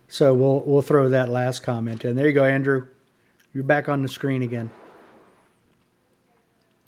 So 0.08 0.32
we'll 0.32 0.60
we'll 0.60 0.82
throw 0.82 1.10
that 1.10 1.28
last 1.28 1.62
comment 1.62 2.04
in. 2.04 2.16
There 2.16 2.26
you 2.26 2.32
go, 2.32 2.44
Andrew. 2.44 2.86
You're 3.52 3.64
back 3.64 3.88
on 3.88 4.02
the 4.02 4.08
screen 4.08 4.42
again. 4.42 4.70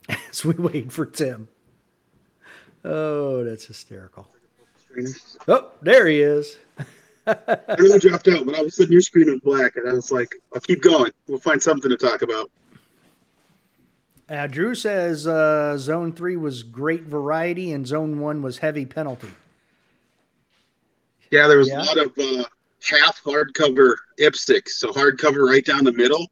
As 0.29 0.43
we 0.43 0.55
wait 0.55 0.91
for 0.91 1.05
Tim. 1.05 1.47
Oh, 2.85 3.43
that's 3.43 3.65
hysterical. 3.65 4.27
Oh, 5.47 5.71
there 5.81 6.07
he 6.07 6.21
is. 6.21 6.57
I 7.27 7.35
know 7.77 7.93
I 7.93 7.97
dropped 7.99 8.27
out, 8.27 8.45
but 8.45 8.55
all 8.55 8.61
of 8.61 8.67
a 8.67 8.71
sudden 8.71 8.91
your 8.91 9.01
screen 9.01 9.29
was 9.29 9.39
black, 9.41 9.75
and 9.75 9.87
I 9.87 9.93
was 9.93 10.11
like, 10.11 10.33
I'll 10.53 10.61
keep 10.61 10.81
going. 10.81 11.11
We'll 11.27 11.39
find 11.39 11.61
something 11.61 11.89
to 11.91 11.97
talk 11.97 12.21
about. 12.21 12.49
Uh, 14.29 14.47
Drew 14.47 14.73
says 14.75 15.27
uh, 15.27 15.77
zone 15.77 16.13
three 16.13 16.37
was 16.37 16.63
great 16.63 17.03
variety 17.03 17.71
and 17.73 17.85
zone 17.85 18.19
one 18.19 18.41
was 18.41 18.59
heavy 18.59 18.85
penalty. 18.85 19.29
Yeah, 21.31 21.47
there 21.47 21.57
was 21.57 21.67
Yeah. 21.67 21.81
a 21.81 21.83
lot 21.83 21.97
of 21.97 22.17
uh, 22.17 22.43
half 22.81 23.21
hardcover 23.23 23.95
IPSCs, 24.19 24.69
so 24.69 24.91
hardcover 24.91 25.47
right 25.47 25.65
down 25.65 25.83
the 25.83 25.91
middle. 25.91 26.27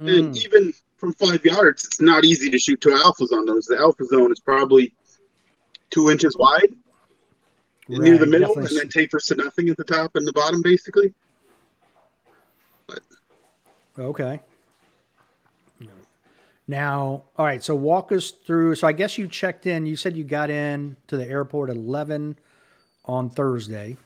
And 0.00 0.34
Mm, 0.34 0.44
even 0.44 0.74
from 0.96 1.12
five 1.14 1.44
yards, 1.44 1.84
it's 1.84 2.00
not 2.00 2.24
easy 2.24 2.50
to 2.50 2.58
shoot 2.58 2.80
two 2.80 2.90
alphas 2.90 3.32
on 3.32 3.46
those. 3.46 3.66
The 3.66 3.78
alpha 3.78 4.04
zone 4.06 4.30
is 4.32 4.40
probably 4.40 4.92
two 5.90 6.10
inches 6.10 6.36
wide 6.36 6.74
near 7.88 8.18
the 8.18 8.26
middle, 8.26 8.56
and 8.58 8.66
then 8.68 8.88
tapers 8.88 9.26
to 9.26 9.34
nothing 9.36 9.68
at 9.68 9.76
the 9.76 9.84
top 9.84 10.16
and 10.16 10.26
the 10.26 10.32
bottom, 10.32 10.62
basically. 10.62 11.14
Okay. 13.98 14.40
Now, 16.68 17.22
all 17.36 17.46
right. 17.46 17.62
So 17.62 17.74
walk 17.76 18.10
us 18.10 18.32
through. 18.44 18.74
So 18.74 18.88
I 18.88 18.92
guess 18.92 19.16
you 19.16 19.28
checked 19.28 19.66
in. 19.66 19.86
You 19.86 19.96
said 19.96 20.16
you 20.16 20.24
got 20.24 20.50
in 20.50 20.96
to 21.06 21.16
the 21.16 21.26
airport 21.26 21.70
at 21.70 21.76
eleven 21.76 22.36
on 23.04 23.30
Thursday. 23.30 23.96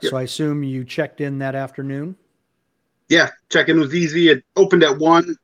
So 0.00 0.16
I 0.16 0.22
assume 0.22 0.62
you 0.62 0.84
checked 0.84 1.20
in 1.22 1.38
that 1.38 1.54
afternoon. 1.54 2.16
Yeah, 3.08 3.30
check-in 3.48 3.78
was 3.78 3.94
easy. 3.94 4.28
It 4.28 4.44
opened 4.56 4.82
at 4.82 4.98
one. 4.98 5.36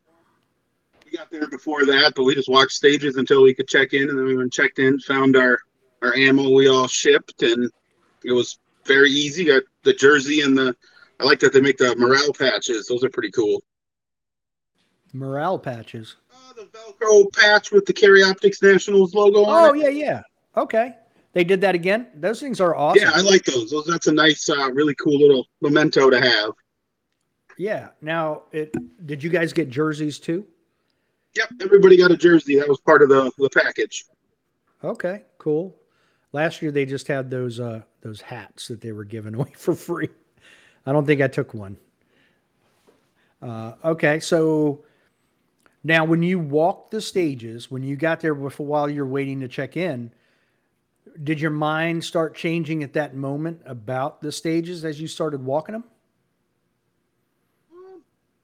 We 1.10 1.16
got 1.16 1.30
there 1.30 1.48
before 1.48 1.84
that, 1.86 2.12
but 2.14 2.24
we 2.24 2.34
just 2.34 2.48
watched 2.48 2.72
stages 2.72 3.16
until 3.16 3.42
we 3.42 3.54
could 3.54 3.66
check 3.66 3.94
in, 3.94 4.08
and 4.08 4.18
then 4.18 4.26
we 4.26 4.36
went 4.36 4.52
checked 4.52 4.78
in, 4.78 4.98
found 5.00 5.36
our 5.36 5.58
our 6.02 6.14
ammo 6.14 6.50
we 6.50 6.68
all 6.68 6.86
shipped, 6.86 7.42
and 7.42 7.70
it 8.24 8.32
was 8.32 8.58
very 8.84 9.10
easy. 9.10 9.44
Got 9.44 9.62
the 9.82 9.92
jersey 9.92 10.42
and 10.42 10.56
the. 10.56 10.76
I 11.18 11.24
like 11.24 11.40
that 11.40 11.52
they 11.52 11.60
make 11.60 11.78
the 11.78 11.96
morale 11.96 12.32
patches. 12.32 12.86
Those 12.86 13.02
are 13.02 13.10
pretty 13.10 13.30
cool. 13.32 13.62
Morale 15.12 15.58
patches. 15.58 16.16
Uh, 16.32 16.52
the 16.52 16.66
Velcro 16.66 17.30
patch 17.32 17.72
with 17.72 17.86
the 17.86 17.92
Carry 17.92 18.22
Optics 18.22 18.62
Nationals 18.62 19.12
logo 19.12 19.44
on 19.44 19.70
Oh 19.70 19.72
yeah, 19.74 19.88
yeah. 19.88 20.22
Okay. 20.56 20.94
They 21.32 21.44
did 21.44 21.60
that 21.62 21.74
again. 21.74 22.06
Those 22.14 22.40
things 22.40 22.60
are 22.60 22.74
awesome. 22.76 23.02
Yeah, 23.02 23.10
I 23.14 23.20
like 23.20 23.44
those. 23.44 23.70
Those 23.70 23.86
that's 23.86 24.06
a 24.06 24.12
nice, 24.12 24.48
uh, 24.48 24.70
really 24.72 24.94
cool 24.94 25.18
little 25.18 25.46
memento 25.60 26.08
to 26.08 26.20
have. 26.20 26.52
Yeah. 27.58 27.88
Now, 28.00 28.44
it 28.52 28.74
did 29.06 29.22
you 29.22 29.30
guys 29.30 29.52
get 29.52 29.70
jerseys 29.70 30.20
too? 30.20 30.46
Yep, 31.36 31.50
everybody 31.62 31.96
got 31.96 32.10
a 32.10 32.16
jersey. 32.16 32.58
That 32.58 32.68
was 32.68 32.80
part 32.80 33.02
of 33.02 33.08
the 33.08 33.30
the 33.38 33.50
package. 33.50 34.04
Okay, 34.82 35.22
cool. 35.38 35.76
Last 36.32 36.62
year 36.62 36.70
they 36.70 36.86
just 36.86 37.06
had 37.06 37.30
those 37.30 37.60
uh 37.60 37.82
those 38.02 38.20
hats 38.20 38.68
that 38.68 38.80
they 38.80 38.92
were 38.92 39.04
giving 39.04 39.34
away 39.36 39.52
for 39.56 39.74
free. 39.74 40.08
I 40.86 40.92
don't 40.92 41.06
think 41.06 41.20
I 41.20 41.28
took 41.28 41.54
one. 41.54 41.76
Uh, 43.42 43.72
okay, 43.84 44.20
so 44.20 44.84
now 45.82 46.04
when 46.04 46.22
you 46.22 46.38
walked 46.38 46.90
the 46.90 47.00
stages, 47.00 47.70
when 47.70 47.82
you 47.82 47.96
got 47.96 48.20
there 48.20 48.34
before 48.34 48.66
while 48.66 48.90
you're 48.90 49.06
waiting 49.06 49.40
to 49.40 49.48
check 49.48 49.76
in, 49.76 50.12
did 51.22 51.40
your 51.40 51.50
mind 51.50 52.04
start 52.04 52.34
changing 52.34 52.82
at 52.82 52.92
that 52.94 53.14
moment 53.14 53.62
about 53.64 54.20
the 54.20 54.30
stages 54.32 54.84
as 54.84 55.00
you 55.00 55.08
started 55.08 55.44
walking 55.44 55.72
them? 55.72 55.84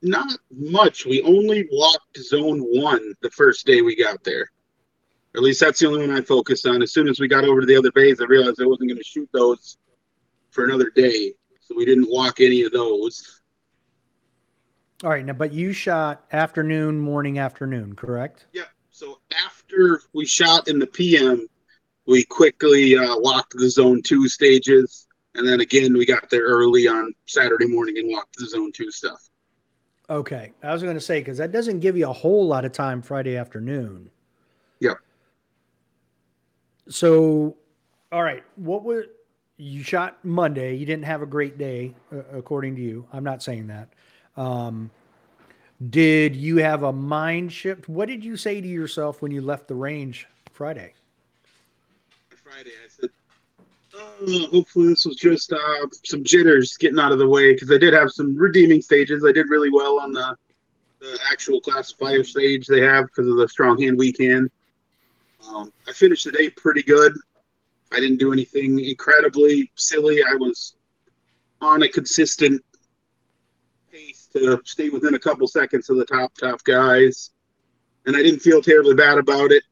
Not 0.07 0.39
much. 0.57 1.05
We 1.05 1.21
only 1.23 1.69
walked 1.73 2.17
zone 2.19 2.61
one 2.61 3.15
the 3.23 3.31
first 3.31 3.67
day 3.67 3.83
we 3.83 3.97
got 3.97 4.23
there. 4.23 4.49
At 5.35 5.43
least 5.43 5.59
that's 5.59 5.81
the 5.81 5.89
only 5.89 6.07
one 6.07 6.17
I 6.17 6.21
focused 6.21 6.65
on. 6.65 6.81
As 6.81 6.93
soon 6.93 7.09
as 7.09 7.19
we 7.19 7.27
got 7.27 7.45
over 7.45 7.61
to 7.61 7.67
the 7.67 7.77
other 7.77 7.91
bays, 7.91 8.21
I 8.21 8.25
realized 8.25 8.63
I 8.63 8.67
wasn't 8.67 8.91
going 8.91 8.99
to 8.99 9.05
shoot 9.05 9.29
those 9.33 9.79
for 10.51 10.65
another 10.65 10.91
day. 10.91 11.33
So 11.61 11.75
we 11.77 11.85
didn't 11.85 12.09
walk 12.09 12.41
any 12.41 12.63
of 12.63 12.71
those. 12.71 13.43
All 15.03 15.11
right, 15.11 15.25
now 15.27 15.33
but 15.33 15.53
you 15.53 15.73
shot 15.73 16.25
afternoon, 16.33 17.01
morning, 17.01 17.41
afternoon, 17.41 17.97
correct? 17.97 18.47
Yep. 18.53 18.69
So 18.93 19.19
after 19.45 20.03
we 20.15 20.25
shot 20.25 20.69
in 20.69 20.79
the 20.79 20.87
PM, 20.87 21.49
we 22.07 22.23
quickly 22.23 22.97
uh, 22.97 23.19
walked 23.19 23.59
the 23.59 23.69
zone 23.69 24.03
two 24.03 24.29
stages. 24.29 25.09
And 25.35 25.47
then 25.47 25.61
again, 25.61 25.95
we 25.95 26.07
got 26.07 26.31
there 26.31 26.45
early 26.45 26.87
on 26.87 27.13
Saturday 27.27 27.67
morning 27.67 27.99
and 27.99 28.09
walked 28.09 28.37
the 28.39 28.47
zone 28.47 28.71
two 28.73 28.93
stuff. 28.93 29.21
Okay, 30.09 30.53
I 30.63 30.73
was 30.73 30.83
going 30.83 30.95
to 30.95 31.01
say 31.01 31.21
because 31.21 31.39
that 31.39 31.51
doesn't 31.51 31.81
give 31.81 31.97
you 31.97 32.09
a 32.09 32.13
whole 32.13 32.47
lot 32.47 32.65
of 32.65 32.73
time 32.73 33.03
Friday 33.03 33.37
afternoon. 33.37 34.09
Yep. 34.81 34.99
So, 36.89 37.57
all 38.13 38.23
right, 38.23 38.45
what 38.55 38.85
was 38.85 39.07
you 39.57 39.83
shot 39.83 40.25
Monday? 40.25 40.77
You 40.77 40.87
didn't 40.87 41.05
have 41.05 41.23
a 41.23 41.27
great 41.27 41.59
day, 41.59 41.95
uh, 42.13 42.19
according 42.33 42.77
to 42.77 42.83
you. 42.83 43.07
I'm 43.13 43.25
not 43.25 43.43
saying 43.43 43.67
that. 43.67 43.89
Um, 44.37 44.91
did 45.91 46.37
you 46.37 46.59
have 46.59 46.85
a 46.85 46.93
mind 46.93 47.53
shift? 47.53 47.89
What 47.89 48.07
did 48.07 48.25
you 48.25 48.37
say 48.37 48.61
to 48.61 48.69
yourself 48.69 49.23
when 49.23 49.33
you 49.33 49.41
left 49.43 49.67
the 49.67 49.75
range 49.75 50.29
Friday? 50.53 50.95
Friday, 52.31 52.71
I 52.71 52.89
said, 52.89 53.11
oh, 53.97 54.49
hopefully 54.53 54.89
this 54.89 55.05
was 55.05 55.17
just 55.17 55.53
uh, 55.53 55.87
some 56.05 56.25
jitters 56.25 56.77
getting 56.77 56.99
out 56.99 57.13
of 57.13 57.19
the 57.19 57.29
way 57.29 57.53
because 57.53 57.71
I 57.71 57.79
did 57.79 57.95
have 57.95 58.11
some 58.11 58.37
redeeming 58.37 58.83
stages. 58.83 59.25
I 59.25 59.33
did 59.33 59.49
really 59.49 59.71
well 59.71 60.01
on 60.01 60.13
the, 60.13 60.37
the 61.01 61.19
actual 61.31 61.61
classifier 61.61 62.25
stage 62.25 62.67
they 62.67 62.81
have 62.81 63.07
because 63.07 63.29
of 63.29 63.37
the 63.37 63.49
strong 63.49 63.81
hand, 63.81 63.99
weak 63.99 64.21
hand. 64.21 64.51
Um, 65.49 65.73
I 65.87 65.93
finished 65.93 66.25
the 66.25 66.33
day 66.33 66.51
pretty 66.51 66.83
good. 66.83 67.13
I 67.93 68.01
didn't 68.01 68.19
do 68.19 68.33
anything 68.33 68.81
incredibly 68.81 69.71
silly. 69.77 70.23
I 70.23 70.35
was 70.35 70.75
on 71.61 71.83
a 71.83 71.89
consistent 71.89 72.63
pace 73.93 74.29
to 74.33 74.61
stay 74.65 74.89
within 74.89 75.15
a 75.15 75.19
couple 75.19 75.47
seconds 75.47 75.89
of 75.89 75.97
the 75.97 76.05
top 76.05 76.35
top 76.35 76.63
guys, 76.65 77.31
and 78.07 78.17
I 78.17 78.23
didn't 78.23 78.41
feel 78.41 78.61
terribly 78.61 78.95
bad 78.95 79.19
about 79.19 79.53
it 79.53 79.63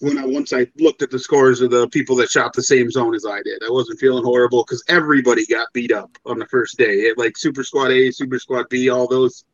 when 0.00 0.18
I 0.18 0.24
once 0.24 0.52
I 0.52 0.66
looked 0.78 1.02
at 1.02 1.10
the 1.10 1.18
scores 1.18 1.60
of 1.60 1.70
the 1.70 1.88
people 1.88 2.16
that 2.16 2.30
shot 2.30 2.52
the 2.52 2.62
same 2.62 2.90
zone 2.90 3.14
as 3.14 3.26
I 3.26 3.42
did. 3.42 3.62
I 3.66 3.70
wasn't 3.70 3.98
feeling 3.98 4.24
horrible 4.24 4.64
because 4.64 4.84
everybody 4.88 5.44
got 5.46 5.72
beat 5.72 5.92
up 5.92 6.10
on 6.24 6.38
the 6.38 6.46
first 6.46 6.78
day. 6.78 7.00
It, 7.00 7.18
like 7.18 7.36
Super 7.36 7.64
Squad 7.64 7.90
A, 7.90 8.10
Super 8.10 8.38
Squad 8.38 8.68
B, 8.68 8.90
all 8.90 9.08
those, 9.08 9.44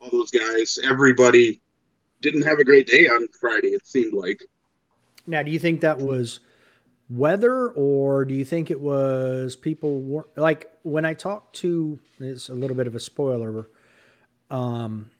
all 0.00 0.10
those 0.10 0.30
guys. 0.30 0.78
Everybody 0.82 1.60
didn't 2.20 2.42
have 2.42 2.58
a 2.58 2.64
great 2.64 2.86
day 2.86 3.06
on 3.08 3.28
Friday. 3.40 3.68
It 3.68 3.86
seemed 3.86 4.14
like. 4.14 4.42
Now, 5.26 5.42
do 5.42 5.50
you 5.50 5.58
think 5.58 5.82
that 5.82 5.98
was 5.98 6.40
weather, 7.10 7.68
or 7.68 8.24
do 8.24 8.34
you 8.34 8.44
think 8.44 8.70
it 8.70 8.80
was 8.80 9.56
people 9.56 10.24
like 10.36 10.70
when 10.82 11.04
I 11.04 11.14
talked 11.14 11.56
to? 11.56 11.98
It's 12.18 12.48
a 12.48 12.54
little 12.54 12.76
bit 12.76 12.86
of 12.86 12.94
a 12.94 13.00
spoiler. 13.00 13.68
Um, 14.50 15.10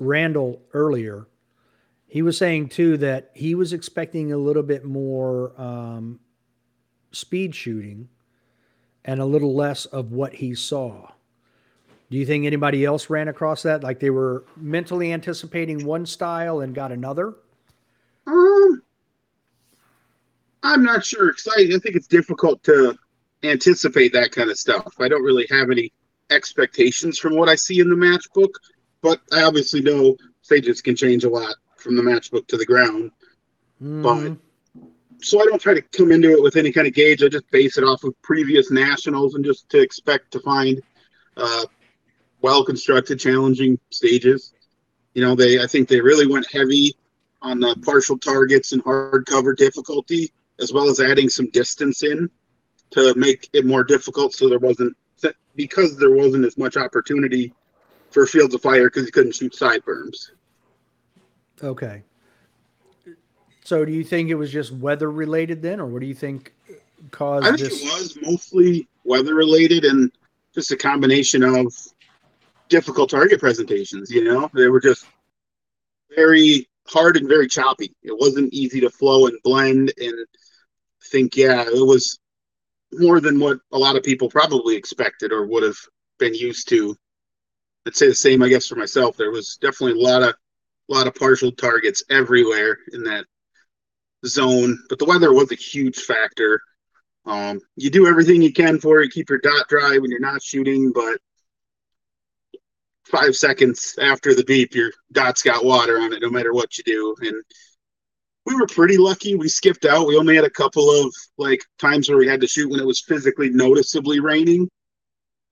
Randall 0.00 0.62
earlier, 0.72 1.26
he 2.08 2.22
was 2.22 2.38
saying 2.38 2.70
too 2.70 2.96
that 2.96 3.30
he 3.34 3.54
was 3.54 3.72
expecting 3.74 4.32
a 4.32 4.36
little 4.38 4.62
bit 4.62 4.84
more 4.84 5.52
um, 5.60 6.18
speed 7.12 7.54
shooting 7.54 8.08
and 9.04 9.20
a 9.20 9.26
little 9.26 9.54
less 9.54 9.84
of 9.86 10.10
what 10.10 10.34
he 10.34 10.54
saw. 10.54 11.10
Do 12.10 12.16
you 12.16 12.24
think 12.24 12.46
anybody 12.46 12.86
else 12.86 13.10
ran 13.10 13.28
across 13.28 13.62
that? 13.62 13.82
Like 13.82 14.00
they 14.00 14.08
were 14.08 14.44
mentally 14.56 15.12
anticipating 15.12 15.84
one 15.84 16.06
style 16.06 16.60
and 16.60 16.74
got 16.74 16.90
another? 16.90 17.34
Um, 18.26 18.82
I'm 20.62 20.82
not 20.82 21.04
sure. 21.04 21.30
'cause 21.32 21.48
I, 21.56 21.60
I 21.62 21.78
think 21.78 21.94
it's 21.94 22.06
difficult 22.06 22.62
to 22.64 22.96
anticipate 23.42 24.14
that 24.14 24.32
kind 24.32 24.50
of 24.50 24.58
stuff. 24.58 24.94
I 24.98 25.08
don't 25.08 25.22
really 25.22 25.46
have 25.50 25.70
any 25.70 25.92
expectations 26.30 27.18
from 27.18 27.36
what 27.36 27.50
I 27.50 27.54
see 27.54 27.80
in 27.80 27.90
the 27.90 27.96
match 27.96 28.26
book, 28.34 28.58
but 29.02 29.20
I 29.30 29.42
obviously 29.42 29.82
know 29.82 30.16
stages 30.40 30.80
can 30.80 30.96
change 30.96 31.24
a 31.24 31.28
lot 31.28 31.54
from 31.80 31.96
the 31.96 32.02
matchbook 32.02 32.46
to 32.48 32.56
the 32.56 32.66
ground. 32.66 33.10
but 34.02 34.36
So 35.20 35.40
I 35.40 35.46
don't 35.46 35.60
try 35.60 35.74
to 35.74 35.82
come 35.82 36.12
into 36.12 36.30
it 36.32 36.42
with 36.42 36.56
any 36.56 36.72
kind 36.72 36.86
of 36.86 36.94
gauge. 36.94 37.22
I 37.22 37.28
just 37.28 37.50
base 37.50 37.76
it 37.78 37.84
off 37.84 38.04
of 38.04 38.14
previous 38.22 38.70
nationals 38.70 39.34
and 39.34 39.44
just 39.44 39.68
to 39.70 39.80
expect 39.80 40.30
to 40.32 40.40
find 40.40 40.80
uh, 41.36 41.64
well 42.40 42.64
constructed, 42.64 43.18
challenging 43.18 43.78
stages. 43.90 44.54
You 45.14 45.24
know, 45.24 45.34
they 45.34 45.60
I 45.60 45.66
think 45.66 45.88
they 45.88 46.00
really 46.00 46.26
went 46.26 46.46
heavy 46.52 46.94
on 47.42 47.60
the 47.60 47.76
partial 47.84 48.18
targets 48.18 48.72
and 48.72 48.84
hardcover 48.84 49.56
difficulty, 49.56 50.32
as 50.60 50.72
well 50.72 50.88
as 50.88 51.00
adding 51.00 51.28
some 51.28 51.50
distance 51.50 52.02
in 52.02 52.30
to 52.90 53.14
make 53.16 53.48
it 53.52 53.66
more 53.66 53.84
difficult. 53.84 54.34
So 54.34 54.48
there 54.48 54.58
wasn't 54.58 54.96
because 55.54 55.96
there 55.96 56.12
wasn't 56.12 56.44
as 56.44 56.56
much 56.56 56.76
opportunity 56.76 57.52
for 58.10 58.26
fields 58.26 58.54
of 58.54 58.62
fire 58.62 58.84
because 58.88 59.06
you 59.06 59.12
couldn't 59.12 59.34
shoot 59.34 59.54
side 59.54 59.82
berms. 59.84 60.30
Okay. 61.62 62.02
So 63.64 63.84
do 63.84 63.92
you 63.92 64.04
think 64.04 64.30
it 64.30 64.34
was 64.34 64.50
just 64.50 64.72
weather 64.72 65.10
related 65.10 65.60
then, 65.60 65.80
or 65.80 65.86
what 65.86 66.00
do 66.00 66.06
you 66.06 66.14
think 66.14 66.54
caused 67.10 67.46
I 67.46 67.50
think 67.50 67.70
this? 67.70 67.82
it 67.82 67.84
was 67.84 68.18
mostly 68.22 68.88
weather 69.04 69.34
related, 69.34 69.84
and 69.84 70.10
just 70.54 70.72
a 70.72 70.76
combination 70.76 71.42
of 71.42 71.74
difficult 72.68 73.10
target 73.10 73.40
presentations. 73.40 74.10
You 74.10 74.24
know, 74.24 74.50
they 74.54 74.68
were 74.68 74.80
just 74.80 75.06
very 76.14 76.68
hard 76.86 77.16
and 77.16 77.28
very 77.28 77.48
choppy. 77.48 77.94
It 78.02 78.16
wasn't 78.18 78.52
easy 78.52 78.80
to 78.80 78.90
flow 78.90 79.26
and 79.26 79.38
blend. 79.44 79.92
And 79.98 80.26
think, 81.10 81.36
yeah, 81.36 81.62
it 81.62 81.86
was 81.86 82.18
more 82.92 83.20
than 83.20 83.38
what 83.38 83.58
a 83.72 83.78
lot 83.78 83.96
of 83.96 84.02
people 84.02 84.28
probably 84.28 84.76
expected 84.76 85.32
or 85.32 85.46
would 85.46 85.62
have 85.62 85.76
been 86.18 86.34
used 86.34 86.68
to. 86.70 86.96
I'd 87.86 87.96
say 87.96 88.08
the 88.08 88.14
same, 88.14 88.42
I 88.42 88.48
guess, 88.48 88.66
for 88.66 88.76
myself. 88.76 89.16
There 89.16 89.30
was 89.30 89.58
definitely 89.60 90.00
a 90.00 90.04
lot 90.04 90.22
of 90.22 90.34
a 90.88 90.94
lot 90.94 91.06
of 91.06 91.14
partial 91.14 91.52
targets 91.52 92.02
everywhere 92.10 92.78
in 92.92 93.04
that 93.04 93.24
zone, 94.26 94.78
but 94.88 94.98
the 94.98 95.04
weather 95.04 95.32
was 95.32 95.52
a 95.52 95.56
huge 95.56 95.98
factor. 95.98 96.60
Um, 97.26 97.60
you 97.76 97.90
do 97.90 98.06
everything 98.06 98.40
you 98.40 98.52
can 98.52 98.78
for 98.80 99.00
it, 99.00 99.12
keep 99.12 99.28
your 99.28 99.38
dot 99.38 99.68
dry 99.68 99.98
when 99.98 100.10
you're 100.10 100.20
not 100.20 100.42
shooting, 100.42 100.92
but 100.92 101.18
five 103.04 103.36
seconds 103.36 103.98
after 104.00 104.34
the 104.34 104.44
beep, 104.44 104.74
your 104.74 104.92
dot's 105.12 105.42
got 105.42 105.64
water 105.64 105.98
on 106.00 106.12
it, 106.12 106.22
no 106.22 106.30
matter 106.30 106.52
what 106.52 106.76
you 106.78 106.84
do. 106.84 107.14
And 107.20 107.42
we 108.46 108.54
were 108.54 108.66
pretty 108.66 108.96
lucky. 108.96 109.34
We 109.34 109.48
skipped 109.48 109.84
out. 109.84 110.06
We 110.06 110.16
only 110.16 110.36
had 110.36 110.44
a 110.44 110.50
couple 110.50 110.90
of 110.90 111.14
like 111.36 111.60
times 111.78 112.08
where 112.08 112.18
we 112.18 112.26
had 112.26 112.40
to 112.40 112.46
shoot 112.46 112.70
when 112.70 112.80
it 112.80 112.86
was 112.86 113.00
physically 113.00 113.50
noticeably 113.50 114.20
raining. 114.20 114.68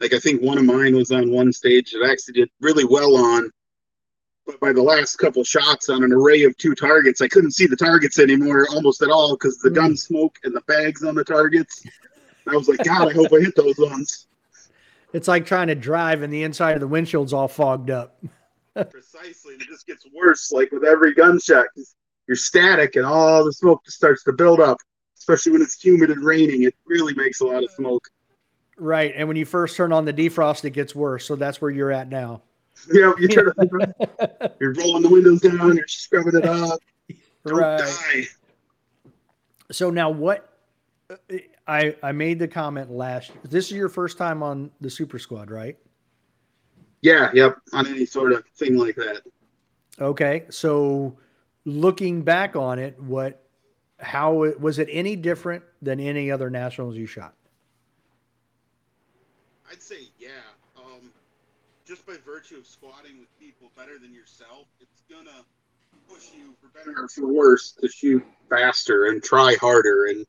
Like 0.00 0.14
I 0.14 0.19
think 0.19 0.43
one 0.43 0.59
of 0.59 0.64
mine 0.64 0.95
was 0.95 1.11
on 1.11 1.31
one 1.31 1.52
stage 1.52 1.93
that 1.93 2.09
actually 2.09 2.40
did 2.40 2.50
really 2.61 2.85
well 2.85 3.16
on. 3.16 3.50
But 4.47 4.61
by 4.61 4.73
the 4.73 4.83
last 4.83 5.17
couple 5.17 5.43
shots 5.43 5.88
on 5.88 6.05
an 6.05 6.12
array 6.12 6.45
of 6.45 6.57
two 6.57 6.75
targets, 6.75 7.21
I 7.21 7.29
couldn't 7.29 7.50
see 7.50 7.67
the 7.67 7.76
targets 7.76 8.19
anymore 8.21 8.67
almost 8.71 9.03
at 9.03 9.11
all 9.11 9.35
because 9.35 9.59
the 9.59 9.71
gun 9.71 9.91
hmm. 9.91 9.97
smoke 9.97 10.38
and 10.45 10.55
the 10.55 10.62
bags 10.62 11.03
on 11.03 11.15
the 11.15 11.25
targets. 11.25 11.85
I 12.49 12.55
was 12.55 12.69
like, 12.69 12.85
God, 12.85 13.09
I 13.11 13.12
hope 13.12 13.33
I 13.33 13.41
hit 13.41 13.57
those 13.57 13.76
ones. 13.76 14.29
It's 15.12 15.29
like 15.29 15.47
trying 15.47 15.67
to 15.69 15.75
drive 15.75 16.23
and 16.23 16.33
the 16.33 16.45
inside 16.45 16.75
of 16.75 16.81
the 16.81 16.87
windshield's 16.87 17.33
all 17.33 17.49
fogged 17.49 17.91
up. 17.91 18.23
Precisely. 18.75 19.55
And 19.55 19.62
it 19.62 19.69
just 19.69 19.87
gets 19.87 20.07
worse, 20.15 20.53
like 20.53 20.71
with 20.71 20.85
every 20.85 21.15
gunshot. 21.15 21.67
You're 22.29 22.37
static 22.37 22.97
and 22.97 23.07
all 23.07 23.45
the 23.45 23.53
smoke 23.53 23.85
just 23.85 23.97
starts 23.97 24.23
to 24.25 24.33
build 24.33 24.61
up, 24.61 24.79
especially 25.19 25.53
when 25.53 25.62
it's 25.62 25.83
humid 25.83 26.11
and 26.11 26.25
raining. 26.25 26.65
It 26.65 26.75
really 26.87 27.15
makes 27.15 27.41
a 27.41 27.47
lot 27.47 27.65
of 27.65 27.71
smoke. 27.71 28.07
Right. 28.76 29.15
And 29.17 29.26
when 29.26 29.37
you 29.37 29.47
first 29.47 29.76
turn 29.76 29.93
on 29.93 30.05
the 30.05 30.12
defrost, 30.12 30.65
it 30.65 30.71
gets 30.71 30.95
worse. 30.95 31.25
So 31.25 31.35
that's 31.35 31.61
where 31.61 31.71
you're 31.71 31.93
at 31.93 32.09
now. 32.09 32.43
Yeah, 32.92 33.12
you 33.18 33.26
turn 33.26 33.52
you're 34.61 34.75
rolling 34.75 35.02
the 35.02 35.09
windows 35.11 35.40
down, 35.40 35.76
you're 35.76 35.88
scrubbing 35.88 36.37
it 36.37 36.45
up. 36.45 36.78
Don't 37.45 37.59
right. 37.59 37.78
die. 37.78 38.25
So 39.73 39.90
now 39.90 40.11
what 40.11 40.59
uh, 41.11 41.16
I 41.66 41.97
I 42.02 42.12
made 42.12 42.38
the 42.38 42.47
comment 42.47 42.90
last 42.90 43.33
this 43.45 43.66
is 43.66 43.73
your 43.73 43.88
first 43.88 44.18
time 44.18 44.42
on 44.42 44.71
the 44.80 44.90
super 44.90 45.18
squad, 45.18 45.50
right? 45.50 45.76
Yeah, 47.02 47.30
yep, 47.35 47.59
on 47.73 47.87
any 47.87 48.06
sort 48.06 48.33
of 48.33 48.45
thing 48.56 48.76
like 48.76 48.97
that. 48.97 49.23
Okay. 50.00 50.45
So 50.50 51.18
looking 51.64 52.23
back 52.23 52.56
on 52.56 52.78
it, 52.78 53.00
what 53.00 53.42
how 53.99 54.42
it 54.42 54.61
was 54.61 54.78
it 54.78 54.88
any 54.90 55.16
different 55.16 55.64
than 55.83 56.01
any 56.01 56.31
other 56.31 56.51
nationals 56.51 56.96
you 56.96 57.07
shot? 57.07 57.35
I'd 59.70 59.83
say 59.83 60.09
yeah. 60.18 60.29
Just 61.87 62.05
by 62.07 62.14
virtue 62.25 62.57
of 62.57 62.66
squatting 62.66 63.20
with 63.20 63.29
people 63.38 63.70
better 63.77 63.99
than 64.01 64.12
yourself, 64.12 64.66
it's 64.81 65.03
gonna 65.09 65.44
push 66.09 66.31
you 66.37 66.55
for 66.61 66.68
better 66.77 67.05
or 67.05 67.09
for 67.09 67.33
worse 67.33 67.72
to 67.81 67.88
shoot 67.88 68.25
faster 68.51 69.07
and 69.07 69.22
try 69.22 69.55
harder 69.61 70.07
and 70.07 70.27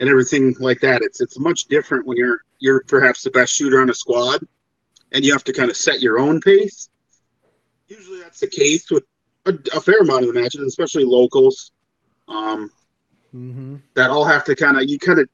and 0.00 0.08
everything 0.10 0.54
like 0.60 0.80
that. 0.80 1.02
It's 1.02 1.20
it's 1.20 1.38
much 1.38 1.64
different 1.66 2.06
when 2.06 2.18
you're 2.18 2.40
you're 2.58 2.82
perhaps 2.88 3.22
the 3.22 3.30
best 3.30 3.54
shooter 3.54 3.80
on 3.80 3.88
a 3.90 3.94
squad 3.94 4.40
and 5.12 5.24
you 5.24 5.32
have 5.32 5.44
to 5.44 5.52
kind 5.52 5.70
of 5.70 5.76
set 5.76 6.02
your 6.02 6.18
own 6.18 6.40
pace. 6.40 6.88
Usually 7.88 8.20
that's 8.20 8.40
the 8.40 8.48
case 8.48 8.90
with 8.90 9.04
a, 9.46 9.54
a 9.74 9.80
fair 9.80 10.00
amount 10.00 10.24
of 10.24 10.34
the 10.34 10.40
matches, 10.40 10.60
especially 10.60 11.04
locals. 11.04 11.72
Um, 12.28 12.70
Mm-hmm. 13.34 13.76
that 13.94 14.10
all 14.10 14.26
have 14.26 14.44
to 14.44 14.54
kind 14.54 14.76
of 14.76 14.88
you 14.90 14.98
kind 14.98 15.18
of 15.18 15.26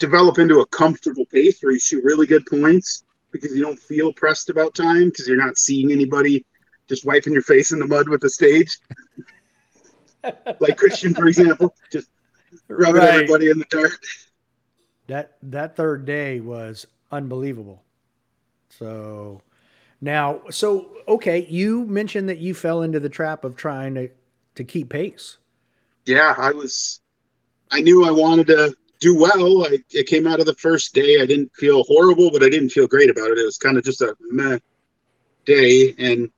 develop 0.00 0.38
into 0.38 0.58
a 0.58 0.66
comfortable 0.66 1.24
pace 1.26 1.60
where 1.62 1.72
you 1.72 1.78
shoot 1.78 2.02
really 2.02 2.26
good 2.26 2.44
points 2.46 3.04
because 3.34 3.54
you 3.54 3.62
don't 3.62 3.78
feel 3.78 4.12
pressed 4.14 4.48
about 4.48 4.74
time 4.74 5.10
because 5.10 5.28
you're 5.28 5.36
not 5.36 5.58
seeing 5.58 5.92
anybody 5.92 6.44
just 6.88 7.04
wiping 7.04 7.32
your 7.34 7.42
face 7.42 7.72
in 7.72 7.78
the 7.80 7.86
mud 7.86 8.08
with 8.08 8.20
the 8.22 8.30
stage 8.30 8.78
like 10.60 10.76
christian 10.76 11.12
for 11.14 11.26
example 11.26 11.74
just 11.92 12.08
rubbing 12.68 13.02
Right. 13.02 13.14
everybody 13.14 13.50
in 13.50 13.58
the 13.58 13.66
dirt 13.70 13.92
That 15.08 15.36
that 15.42 15.76
third 15.76 16.06
day 16.06 16.40
was 16.40 16.86
unbelievable. 17.12 17.82
So 18.70 19.42
now, 20.00 20.40
so 20.50 20.90
okay, 21.08 21.46
you 21.48 21.84
mentioned 21.86 22.28
that 22.28 22.38
you 22.38 22.54
fell 22.54 22.82
into 22.82 23.00
the 23.00 23.08
trap 23.10 23.44
of 23.44 23.56
trying 23.56 23.94
to 23.96 24.08
to 24.54 24.64
keep 24.64 24.88
pace. 24.90 25.36
yeah 26.06 26.34
i 26.38 26.52
was 26.52 27.00
i 27.70 27.80
knew 27.80 28.04
i 28.04 28.10
wanted 28.10 28.46
to 28.46 28.74
do 29.04 29.14
well. 29.14 29.66
I, 29.66 29.78
it 29.90 30.06
came 30.06 30.26
out 30.26 30.40
of 30.40 30.46
the 30.46 30.54
first 30.54 30.94
day. 30.94 31.20
I 31.20 31.26
didn't 31.26 31.54
feel 31.54 31.84
horrible 31.84 32.30
but 32.30 32.42
i 32.42 32.48
didn't 32.48 32.70
feel 32.70 32.86
great 32.86 33.10
about 33.10 33.30
it. 33.30 33.38
It 33.38 33.44
was 33.44 33.58
kind 33.58 33.76
of 33.76 33.84
just 33.84 34.00
a 34.00 34.16
meh 34.30 34.58
day 35.44 35.94
and 35.98 36.30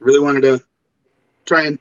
really 0.00 0.18
wanted 0.18 0.40
to 0.42 0.60
try 1.46 1.66
and 1.66 1.78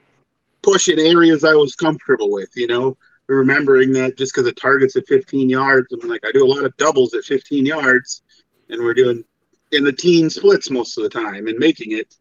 push 0.61 0.89
in 0.89 0.99
areas 0.99 1.43
i 1.43 1.55
was 1.55 1.75
comfortable 1.75 2.31
with 2.31 2.49
you 2.55 2.67
know? 2.67 2.95
Remembering 3.27 3.91
that 3.93 4.17
just 4.17 4.31
because 4.31 4.45
the 4.45 4.53
target's 4.53 4.95
at 4.95 5.07
15 5.07 5.49
yards 5.49 5.87
i'm 5.91 6.07
like 6.07 6.25
i 6.25 6.31
do 6.31 6.45
a 6.45 6.53
lot 6.53 6.65
of 6.65 6.77
doubles 6.77 7.15
at 7.15 7.23
15 7.23 7.65
yards 7.65 8.21
and 8.69 8.79
we're 8.81 8.93
doing 8.93 9.23
in 9.71 9.83
the 9.83 9.91
teen 9.91 10.29
splits 10.29 10.69
most 10.69 10.97
of 10.97 11.03
the 11.03 11.09
time 11.09 11.47
and 11.47 11.57
making 11.57 11.91
it 11.91 12.15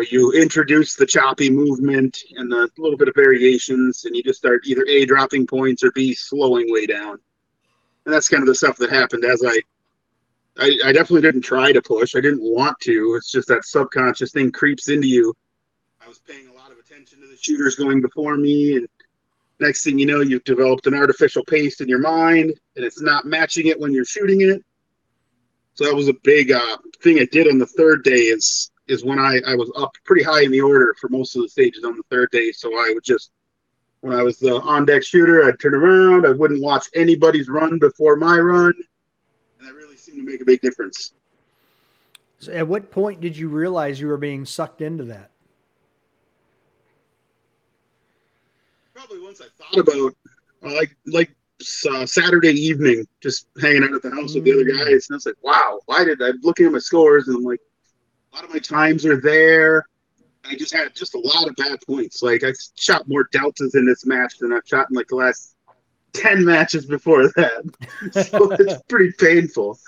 but 0.00 0.10
you 0.10 0.32
introduce 0.32 0.94
the 0.94 1.04
choppy 1.04 1.50
movement 1.50 2.16
and 2.36 2.50
the 2.50 2.70
little 2.78 2.96
bit 2.96 3.08
of 3.08 3.14
variations, 3.14 4.06
and 4.06 4.16
you 4.16 4.22
just 4.22 4.38
start 4.38 4.62
either 4.64 4.82
A, 4.88 5.04
dropping 5.04 5.46
points, 5.46 5.84
or 5.84 5.92
B, 5.92 6.14
slowing 6.14 6.72
way 6.72 6.86
down. 6.86 7.18
And 8.06 8.14
that's 8.14 8.26
kind 8.26 8.42
of 8.42 8.46
the 8.46 8.54
stuff 8.54 8.78
that 8.78 8.88
happened 8.88 9.26
as 9.26 9.42
I, 9.46 9.60
I, 10.58 10.74
I 10.86 10.92
definitely 10.92 11.20
didn't 11.20 11.42
try 11.42 11.70
to 11.72 11.82
push. 11.82 12.16
I 12.16 12.22
didn't 12.22 12.40
want 12.40 12.80
to. 12.80 13.14
It's 13.18 13.30
just 13.30 13.46
that 13.48 13.66
subconscious 13.66 14.32
thing 14.32 14.50
creeps 14.50 14.88
into 14.88 15.06
you. 15.06 15.34
I 16.02 16.08
was 16.08 16.20
paying 16.20 16.48
a 16.48 16.54
lot 16.54 16.72
of 16.72 16.78
attention 16.78 17.20
to 17.20 17.26
the 17.26 17.36
shooters 17.38 17.76
going 17.76 18.00
before 18.00 18.38
me, 18.38 18.76
and 18.76 18.88
next 19.58 19.84
thing 19.84 19.98
you 19.98 20.06
know, 20.06 20.22
you've 20.22 20.44
developed 20.44 20.86
an 20.86 20.94
artificial 20.94 21.44
pace 21.44 21.82
in 21.82 21.90
your 21.90 22.00
mind, 22.00 22.54
and 22.74 22.86
it's 22.86 23.02
not 23.02 23.26
matching 23.26 23.66
it 23.66 23.78
when 23.78 23.92
you're 23.92 24.06
shooting 24.06 24.40
it. 24.40 24.64
So 25.74 25.84
that 25.84 25.94
was 25.94 26.08
a 26.08 26.14
big 26.22 26.52
uh, 26.52 26.78
thing 27.02 27.18
I 27.18 27.26
did 27.30 27.48
on 27.48 27.58
the 27.58 27.66
third 27.66 28.02
day. 28.02 28.12
Is 28.12 28.69
is 28.90 29.04
when 29.04 29.18
I, 29.18 29.40
I 29.46 29.54
was 29.54 29.70
up 29.76 29.94
pretty 30.04 30.22
high 30.22 30.42
in 30.42 30.50
the 30.50 30.60
order 30.60 30.94
for 31.00 31.08
most 31.08 31.36
of 31.36 31.42
the 31.42 31.48
stages 31.48 31.84
on 31.84 31.96
the 31.96 32.02
third 32.10 32.30
day. 32.32 32.52
So 32.52 32.74
I 32.74 32.92
would 32.94 33.04
just, 33.04 33.30
when 34.00 34.14
I 34.14 34.22
was 34.22 34.38
the 34.38 34.60
on 34.60 34.84
deck 34.84 35.02
shooter, 35.02 35.44
I'd 35.44 35.60
turn 35.60 35.74
around. 35.74 36.26
I 36.26 36.30
wouldn't 36.30 36.62
watch 36.62 36.86
anybody's 36.94 37.48
run 37.48 37.78
before 37.78 38.16
my 38.16 38.38
run. 38.38 38.72
And 39.58 39.68
that 39.68 39.74
really 39.74 39.96
seemed 39.96 40.18
to 40.18 40.24
make 40.24 40.40
a 40.40 40.44
big 40.44 40.60
difference. 40.60 41.12
So 42.38 42.52
at 42.52 42.66
what 42.66 42.90
point 42.90 43.20
did 43.20 43.36
you 43.36 43.48
realize 43.48 44.00
you 44.00 44.08
were 44.08 44.16
being 44.16 44.44
sucked 44.46 44.80
into 44.80 45.04
that? 45.04 45.30
Probably 48.94 49.20
once 49.20 49.40
I 49.40 49.46
thought 49.62 49.78
about, 49.88 50.14
like, 50.62 50.96
like 51.06 51.30
uh, 51.90 52.06
Saturday 52.06 52.52
evening, 52.52 53.06
just 53.22 53.46
hanging 53.60 53.84
out 53.84 53.92
at 53.92 54.02
the 54.02 54.10
house 54.10 54.34
with 54.34 54.44
the 54.44 54.52
other 54.52 54.64
Mm. 54.64 54.78
guys. 54.78 55.08
And 55.08 55.14
I 55.14 55.16
was 55.16 55.26
like, 55.26 55.42
wow, 55.42 55.80
why 55.86 56.04
did 56.04 56.22
I, 56.22 56.28
I'm 56.28 56.40
looking 56.42 56.66
at 56.66 56.72
my 56.72 56.78
scores 56.78 57.28
and 57.28 57.36
I'm 57.36 57.44
like, 57.44 57.60
a 58.32 58.36
lot 58.36 58.44
of 58.44 58.50
my 58.50 58.58
times 58.58 59.04
are 59.04 59.20
there. 59.20 59.84
I 60.44 60.54
just 60.54 60.72
had 60.72 60.94
just 60.94 61.14
a 61.14 61.18
lot 61.18 61.48
of 61.48 61.56
bad 61.56 61.78
points. 61.86 62.22
Like 62.22 62.44
I 62.44 62.52
shot 62.76 63.08
more 63.08 63.28
deltas 63.32 63.74
in 63.74 63.86
this 63.86 64.06
match 64.06 64.38
than 64.38 64.52
I've 64.52 64.66
shot 64.66 64.86
in 64.90 64.96
like 64.96 65.08
the 65.08 65.16
last 65.16 65.56
ten 66.12 66.44
matches 66.44 66.86
before 66.86 67.28
that. 67.28 67.70
so 68.30 68.50
it's 68.52 68.82
pretty 68.88 69.12
painful. 69.18 69.78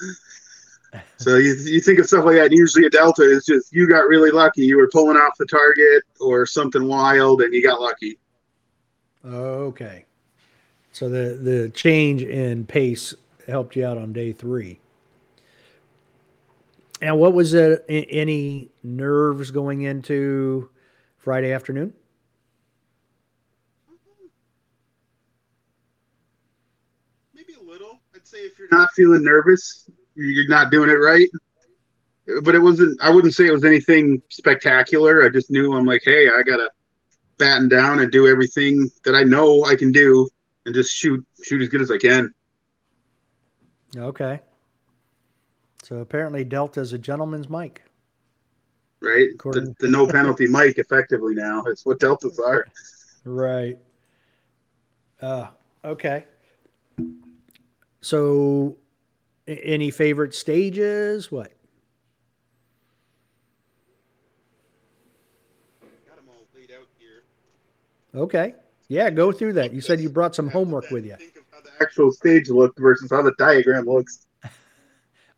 So 1.17 1.37
you, 1.37 1.55
you 1.55 1.81
think 1.81 1.99
of 2.01 2.07
stuff 2.07 2.27
like 2.27 2.37
that. 2.37 2.47
And 2.47 2.53
usually 2.53 2.87
a 2.87 2.91
delta 2.91 3.23
is 3.23 3.47
just 3.47 3.73
you 3.73 3.89
got 3.89 4.09
really 4.09 4.31
lucky. 4.31 4.67
You 4.67 4.77
were 4.77 4.91
pulling 4.93 5.17
off 5.17 5.39
the 5.39 5.47
target 5.47 6.03
or 6.21 6.45
something 6.45 6.87
wild, 6.87 7.41
and 7.43 7.55
you 7.55 7.63
got 7.63 7.81
lucky. 7.81 8.19
Okay. 9.25 10.05
So 10.93 11.09
the 11.09 11.39
the 11.41 11.71
change 11.71 12.23
in 12.23 12.67
pace 12.67 13.15
helped 13.47 13.77
you 13.77 13.87
out 13.87 13.97
on 13.97 14.13
day 14.13 14.33
three. 14.33 14.82
And 17.03 17.19
what 17.19 17.33
was 17.33 17.53
it? 17.53 17.85
Any 17.89 18.71
nerves 18.85 19.51
going 19.51 19.83
into 19.83 20.71
Friday 21.19 21.53
afternoon? 21.53 21.93
Maybe 27.35 27.55
a 27.61 27.63
little. 27.63 28.01
I'd 28.15 28.25
say 28.25 28.39
if 28.39 28.57
you're 28.57 28.69
not 28.71 28.89
feeling 28.95 29.25
nervous, 29.25 29.91
you're 30.15 30.49
not 30.49 30.71
doing 30.71 30.91
it 30.91 30.95
right. 30.95 31.29
But 32.45 32.55
it 32.55 32.61
wasn't. 32.61 33.03
I 33.03 33.11
wouldn't 33.11 33.35
say 33.35 33.49
it 33.49 33.53
was 33.53 33.65
anything 33.65 34.23
spectacular. 34.29 35.25
I 35.25 35.29
just 35.29 35.51
knew 35.51 35.73
I'm 35.73 35.85
like, 35.85 36.03
hey, 36.05 36.29
I 36.29 36.45
gotta 36.45 36.71
batten 37.37 37.69
down 37.69 37.99
and 37.99 38.13
do 38.13 38.29
everything 38.29 38.89
that 39.05 39.17
I 39.17 39.25
know 39.25 39.65
I 39.65 39.75
can 39.75 39.91
do, 39.91 40.29
and 40.67 40.75
just 40.75 40.93
shoot 40.93 41.27
shoot 41.43 41.63
as 41.63 41.69
good 41.69 41.83
as 41.83 41.91
I 41.91 41.99
can. 41.99 42.33
Okay. 43.97 44.41
So 45.83 45.97
apparently 45.99 46.45
Delta 46.45 46.81
is 46.81 46.93
a 46.93 46.99
gentleman's 46.99 47.49
mic. 47.51 47.83
right? 49.01 49.29
The, 49.29 49.35
According- 49.35 49.77
the 49.81 49.89
no 49.89 50.07
penalty 50.07 50.47
mic 50.49 50.79
effectively 50.79 51.35
now. 51.35 51.65
It's 51.65 51.85
what 51.85 51.99
deltas 52.01 52.39
are. 52.39 52.67
Right. 53.25 53.79
Uh, 55.21 55.49
okay. 55.85 56.25
So, 58.01 58.77
any 59.47 59.91
favorite 59.93 60.35
stages? 60.35 61.31
What? 61.31 61.53
Got 66.09 66.19
'em 66.19 66.25
all 66.29 66.47
laid 66.55 66.71
out 66.73 66.87
here. 66.99 67.23
Okay. 68.15 68.55
Yeah, 68.89 69.11
go 69.11 69.31
through 69.33 69.53
that. 69.55 69.73
You 69.73 69.81
said 69.81 70.01
you 70.01 70.09
brought 70.11 70.35
some 70.35 70.49
homework 70.49 70.91
with 70.91 71.07
you. 71.07 71.15
Think 71.17 71.37
of 71.37 71.43
how 71.53 71.61
the 71.61 71.71
actual 71.81 72.11
stage 72.13 72.49
looked 72.51 72.79
versus 72.81 73.11
how 73.11 73.23
the 73.23 73.33
diagram 73.39 73.85
looks. 73.87 74.27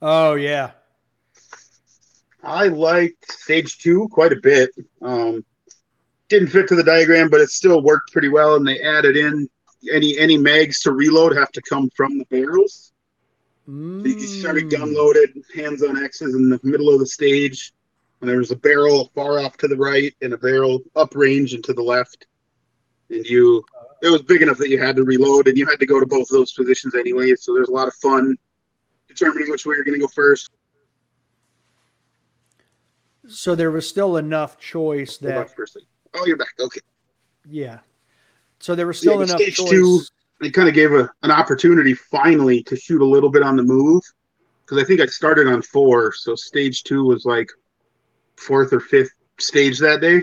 Oh, 0.06 0.34
yeah. 0.34 0.72
I 2.42 2.68
liked 2.68 3.32
stage 3.32 3.78
two 3.78 4.06
quite 4.10 4.32
a 4.34 4.36
bit. 4.36 4.70
Um, 5.00 5.42
didn't 6.28 6.48
fit 6.48 6.68
to 6.68 6.74
the 6.74 6.82
diagram, 6.82 7.30
but 7.30 7.40
it 7.40 7.48
still 7.48 7.82
worked 7.82 8.12
pretty 8.12 8.28
well. 8.28 8.56
And 8.56 8.68
they 8.68 8.80
added 8.82 9.16
in 9.16 9.48
any 9.90 10.18
any 10.18 10.36
mags 10.36 10.80
to 10.80 10.92
reload 10.92 11.34
have 11.36 11.50
to 11.52 11.62
come 11.62 11.88
from 11.96 12.18
the 12.18 12.26
barrels. 12.26 12.92
So 13.66 13.72
you 14.08 14.26
started 14.26 14.68
gun 14.68 14.90
Mm. 14.90 14.94
loaded, 14.94 15.30
hands 15.54 15.82
on 15.82 16.02
X's 16.04 16.34
in 16.34 16.50
the 16.50 16.60
middle 16.62 16.92
of 16.92 17.00
the 17.00 17.06
stage. 17.06 17.72
And 18.20 18.28
there 18.28 18.36
was 18.36 18.50
a 18.50 18.56
barrel 18.56 19.10
far 19.14 19.40
off 19.40 19.56
to 19.58 19.68
the 19.68 19.76
right 19.76 20.14
and 20.20 20.34
a 20.34 20.38
barrel 20.38 20.80
up 20.96 21.14
range 21.14 21.54
and 21.54 21.64
to 21.64 21.72
the 21.72 21.82
left. 21.82 22.26
And 23.08 23.24
you, 23.24 23.64
it 24.02 24.10
was 24.10 24.20
big 24.20 24.42
enough 24.42 24.58
that 24.58 24.68
you 24.68 24.78
had 24.78 24.96
to 24.96 25.04
reload 25.04 25.48
and 25.48 25.56
you 25.56 25.64
had 25.66 25.80
to 25.80 25.86
go 25.86 25.98
to 25.98 26.04
both 26.06 26.28
of 26.30 26.36
those 26.36 26.52
positions 26.52 26.94
anyway. 26.94 27.34
So 27.36 27.54
there's 27.54 27.68
a 27.68 27.72
lot 27.72 27.88
of 27.88 27.94
fun 27.94 28.36
determining 29.14 29.50
which 29.50 29.66
way 29.66 29.76
you're 29.76 29.84
going 29.84 29.98
to 29.98 30.06
go 30.06 30.08
first. 30.08 30.50
So 33.28 33.54
there 33.54 33.70
was 33.70 33.88
still 33.88 34.16
enough 34.18 34.58
choice 34.58 35.16
that, 35.18 35.54
for 35.54 35.64
a 35.64 35.66
second. 35.68 35.88
Oh, 36.14 36.26
you're 36.26 36.36
back. 36.36 36.52
Okay. 36.60 36.80
yeah. 37.48 37.78
So 38.60 38.74
there 38.74 38.86
was 38.86 38.98
still 38.98 39.16
but 39.18 39.28
enough 39.28 39.40
stage 39.40 39.56
choice. 39.56 39.70
two- 39.70 40.00
It 40.42 40.50
kind 40.50 40.68
of 40.68 40.74
gave 40.74 40.92
a, 40.92 41.10
an 41.22 41.30
opportunity 41.30 41.94
finally 41.94 42.62
to 42.64 42.76
shoot 42.76 43.00
a 43.02 43.04
little 43.04 43.30
bit 43.30 43.42
on 43.42 43.56
the 43.56 43.62
move. 43.62 44.02
Because 44.64 44.82
I 44.82 44.86
think 44.86 45.00
I 45.00 45.06
started 45.06 45.46
on 45.46 45.60
four. 45.62 46.12
So 46.14 46.34
stage 46.34 46.84
two 46.84 47.04
was 47.04 47.24
like 47.24 47.48
fourth 48.36 48.72
or 48.72 48.80
fifth 48.80 49.12
stage 49.38 49.78
that 49.80 50.00
day. 50.00 50.22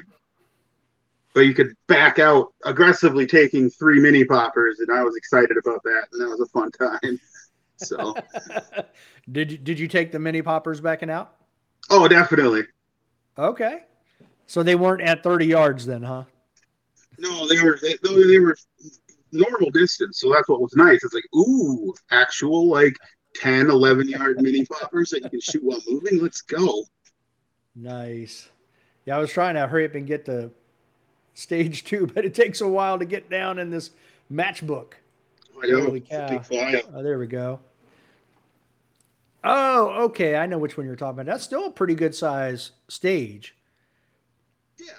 But 1.33 1.41
you 1.41 1.53
could 1.53 1.73
back 1.87 2.19
out 2.19 2.53
aggressively 2.65 3.25
taking 3.25 3.69
three 3.69 3.99
mini 4.01 4.25
poppers. 4.25 4.79
And 4.79 4.91
I 4.91 5.03
was 5.03 5.15
excited 5.15 5.57
about 5.57 5.81
that. 5.83 6.07
And 6.11 6.21
that 6.21 6.29
was 6.29 6.39
a 6.41 6.47
fun 6.47 6.71
time. 6.71 7.19
So, 7.87 8.15
did 9.31 9.51
you 9.51 9.57
did 9.57 9.79
you 9.79 9.87
take 9.87 10.11
the 10.11 10.19
mini 10.19 10.41
poppers 10.41 10.81
backing 10.81 11.09
out? 11.09 11.35
oh, 11.89 12.07
definitely. 12.07 12.63
Okay. 13.37 13.83
So 14.47 14.63
they 14.63 14.75
weren't 14.75 15.01
at 15.01 15.23
30 15.23 15.45
yards 15.45 15.85
then, 15.85 16.03
huh? 16.03 16.25
No, 17.17 17.47
they 17.47 17.61
were 17.61 17.79
they, 17.81 17.95
they 18.03 18.39
were 18.39 18.55
normal 19.31 19.69
distance, 19.69 20.19
so 20.19 20.31
that's 20.31 20.49
what 20.49 20.61
was 20.61 20.75
nice. 20.75 21.03
It's 21.03 21.13
like, 21.13 21.23
ooh, 21.35 21.93
actual 22.11 22.67
like 22.67 22.95
10, 23.35 23.69
11 23.69 24.09
yard 24.09 24.41
mini 24.41 24.65
poppers 24.65 25.11
that 25.11 25.23
you 25.23 25.29
can 25.29 25.41
shoot 25.41 25.63
while 25.63 25.79
moving. 25.87 26.21
Let's 26.21 26.41
go. 26.41 26.83
Nice. 27.75 28.49
Yeah, 29.05 29.17
I 29.17 29.19
was 29.19 29.31
trying 29.31 29.55
to 29.55 29.67
hurry 29.67 29.85
up 29.85 29.95
and 29.95 30.05
get 30.05 30.25
to 30.25 30.51
stage 31.33 31.83
two, 31.85 32.07
but 32.07 32.25
it 32.25 32.33
takes 32.33 32.61
a 32.61 32.67
while 32.67 32.99
to 32.99 33.05
get 33.05 33.29
down 33.29 33.59
in 33.59 33.69
this 33.69 33.91
matchbook. 34.31 34.93
I 35.61 35.67
know. 35.67 35.81
Holy 35.81 36.01
cow. 36.01 36.41
Oh, 36.93 37.03
there 37.03 37.19
we 37.19 37.27
go. 37.27 37.59
Oh, 39.43 40.03
okay. 40.05 40.35
I 40.35 40.45
know 40.45 40.57
which 40.57 40.77
one 40.77 40.85
you're 40.85 40.95
talking 40.95 41.19
about. 41.21 41.25
That's 41.25 41.43
still 41.43 41.65
a 41.67 41.71
pretty 41.71 41.95
good 41.95 42.13
size 42.15 42.71
stage. 42.87 43.55
Yeah, 44.79 44.93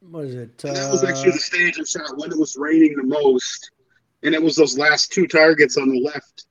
What 0.00 0.24
is 0.26 0.34
it? 0.34 0.64
and 0.66 0.76
that 0.76 0.90
was 0.90 1.04
actually 1.04 1.32
Uh, 1.32 1.32
the 1.32 1.38
stage 1.40 1.78
I 1.80 1.84
shot 1.84 2.16
when 2.16 2.30
it 2.32 2.38
was 2.38 2.56
raining 2.56 2.94
the 2.96 3.02
most, 3.04 3.70
and 4.22 4.34
it 4.34 4.42
was 4.42 4.56
those 4.56 4.78
last 4.78 5.12
two 5.12 5.26
targets 5.26 5.76
on 5.76 5.88
the 5.90 6.00
left 6.00 6.46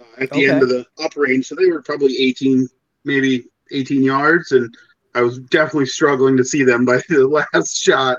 uh, 0.00 0.22
at 0.22 0.30
the 0.32 0.46
end 0.46 0.62
of 0.62 0.68
the 0.68 0.86
up 1.02 1.16
range. 1.16 1.46
So 1.46 1.54
they 1.54 1.66
were 1.70 1.82
probably 1.82 2.16
18, 2.18 2.68
maybe 3.04 3.46
18 3.70 4.02
yards, 4.02 4.52
and 4.52 4.72
I 5.14 5.22
was 5.22 5.38
definitely 5.40 5.86
struggling 5.86 6.36
to 6.36 6.44
see 6.44 6.62
them 6.64 6.84
by 6.84 6.96
the 7.08 7.26
last 7.26 7.76
shot 7.76 8.18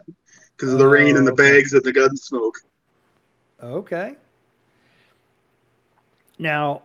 because 0.57 0.73
of 0.73 0.79
the 0.79 0.87
rain 0.87 1.17
and 1.17 1.27
the 1.27 1.31
Oh, 1.31 1.33
okay. 1.33 1.61
bags 1.61 1.73
and 1.73 1.83
the 1.83 1.93
gun 1.93 2.15
smoke. 2.17 2.55
okay. 3.61 4.15
Now, 6.39 6.83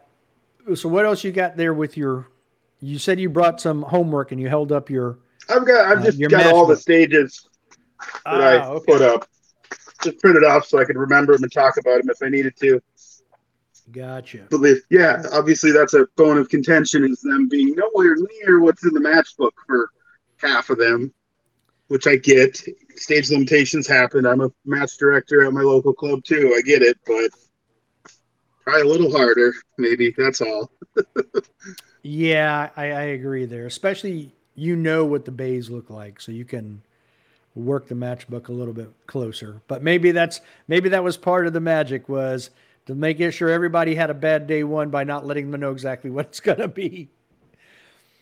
so 0.75 0.89
what 0.89 1.05
else 1.05 1.25
you 1.25 1.33
got 1.33 1.57
there 1.57 1.75
with 1.75 1.97
your? 1.97 2.29
You 2.81 2.99
said 2.99 3.19
you 3.19 3.29
brought 3.29 3.61
some 3.61 3.83
homework 3.83 4.33
and 4.33 4.41
you 4.41 4.49
held 4.49 4.71
up 4.73 4.89
your. 4.91 5.19
I've 5.49 5.67
got 5.67 5.87
I've 5.91 5.99
Uh, 5.99 6.05
just 6.11 6.21
got 6.31 6.53
all 6.53 6.67
the 6.67 6.77
stages 6.77 7.49
that 8.25 8.41
I 8.41 8.59
Ah, 8.59 8.69
okay. 8.71 8.93
put 8.93 9.03
up. 9.03 9.29
Just 10.03 10.19
printed 10.21 10.45
off 10.45 10.67
so 10.67 10.79
I 10.79 10.85
could 10.85 10.97
remember 10.97 11.33
them 11.35 11.43
and 11.43 11.53
talk 11.53 11.77
about 11.79 11.99
them 12.01 12.11
if 12.11 12.19
I 12.23 12.29
needed 12.29 12.55
to. 12.61 12.81
Gotcha. 13.91 14.47
But 14.51 14.61
yeah, 14.91 15.23
obviously 15.33 15.73
that's 15.73 15.95
a 15.95 16.07
bone 16.17 16.37
of 16.39 16.49
contention 16.49 17.05
is 17.05 17.21
them 17.23 17.49
being 17.49 17.75
nowhere 17.75 18.15
near 18.17 18.61
what's 18.61 18.85
in 18.85 18.93
the 18.93 19.01
matchbook 19.01 19.53
for 19.67 19.91
half 20.37 20.71
of 20.71 20.79
them, 20.79 21.13
which 21.89 22.07
I 22.07 22.17
get. 22.17 22.63
Stage 22.97 23.31
limitations 23.31 23.87
happen. 23.87 24.27
I'm 24.27 24.41
a 24.41 24.51
match 24.67 24.99
director 24.99 25.45
at 25.45 25.53
my 25.53 25.63
local 25.63 25.95
club 25.95 26.23
too. 26.25 26.53
I 26.57 26.61
get 26.63 26.83
it, 26.83 26.99
but 27.07 27.31
try 28.69 28.81
a 28.81 28.85
little 28.85 29.11
harder, 29.11 29.55
maybe. 29.77 30.15
That's 30.17 30.41
all. 30.41 30.71
Yeah, 32.03 32.71
I, 32.77 32.85
I 32.85 33.03
agree 33.03 33.45
there. 33.45 33.67
Especially 33.67 34.33
you 34.55 34.77
know 34.77 35.05
what 35.05 35.25
the 35.25 35.31
bays 35.31 35.71
look 35.71 35.91
like, 35.91 36.21
so 36.21 36.33
you 36.33 36.45
can 36.45 36.83
work 37.55 37.89
the 37.89 37.95
matchbook 37.95 38.49
a 38.49 38.53
little 38.53 38.75
bit 38.75 38.91
closer. 39.07 39.61
But 39.69 39.83
maybe 39.83 40.11
that's 40.11 40.41
maybe 40.69 40.89
that 40.91 41.03
was 41.03 41.17
part 41.17 41.47
of 41.47 41.53
the 41.53 41.61
magic 41.61 42.09
was 42.09 42.51
to 42.87 42.95
make 42.95 43.21
it 43.21 43.33
sure 43.33 43.51
everybody 43.51 43.95
had 43.95 44.11
a 44.11 44.15
bad 44.15 44.47
day 44.47 44.65
one 44.65 44.91
by 44.91 45.05
not 45.05 45.27
letting 45.27 45.51
them 45.51 45.61
know 45.61 45.73
exactly 45.73 46.11
what 46.11 46.27
it's 46.27 46.41
gonna 46.41 46.69
be. 46.69 47.09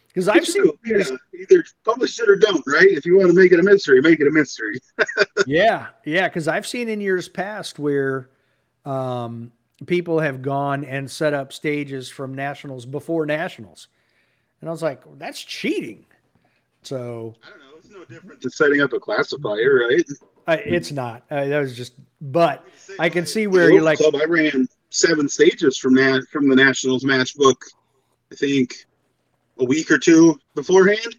Because 0.09 0.29
I've 0.29 0.47
seen 0.47 0.71
yeah, 0.87 1.05
either 1.39 1.63
publish 1.85 2.19
it 2.19 2.27
or 2.27 2.37
don't, 2.37 2.65
right? 2.67 2.89
If 2.89 3.05
you 3.05 3.19
want 3.19 3.29
to 3.29 3.35
make 3.35 3.53
it 3.53 3.61
a 3.61 3.63
mystery, 3.63 4.01
make 4.01 4.19
it 4.19 4.27
a 4.27 4.31
mystery. 4.31 4.81
yeah, 5.47 5.89
yeah, 6.07 6.27
because 6.27 6.49
I've 6.49 6.67
seen 6.67 6.89
in 6.89 7.03
years 7.03 7.29
past 7.29 7.79
where 7.79 8.31
um, 8.87 9.53
people 9.85 10.21
have 10.21 10.41
gone 10.41 10.85
and 10.85 11.11
set 11.11 11.35
up 11.35 11.53
stages 11.53 12.09
from 12.09 12.35
nationals 12.35 12.87
before 12.87 13.27
nationals, 13.27 13.89
and 14.61 14.71
I 14.71 14.73
was 14.73 14.83
like, 14.83 15.03
that's 15.19 15.43
cheating. 15.43 16.07
So 16.83 17.35
I 17.45 17.51
don't 17.51 17.59
know. 17.59 17.65
It's 17.79 17.91
no 17.91 18.05
different 18.05 18.41
than 18.41 18.51
setting 18.51 18.81
up 18.81 18.93
a 18.93 19.01
classifier, 19.01 19.87
right? 19.89 20.05
uh, 20.47 20.57
it's 20.65 20.93
not. 20.93 21.25
Uh, 21.31 21.47
that 21.47 21.59
was 21.59 21.77
just, 21.77 21.95
but 22.21 22.65
I 22.99 23.09
can 23.11 23.27
see 23.27 23.47
where 23.47 23.71
you're 23.71 23.83
like, 23.83 23.99
club, 23.99 24.15
I 24.17 24.25
ran 24.25 24.67
seven 24.91 25.29
stages 25.29 25.77
from 25.77 25.95
that 25.97 26.27
from 26.31 26.49
the 26.49 26.57
Nationals 26.57 27.05
matchbook. 27.05 27.57
I 28.33 28.37
think 28.37 28.75
a 29.59 29.65
week 29.65 29.91
or 29.91 29.99
two 29.99 30.39
beforehand, 30.55 31.17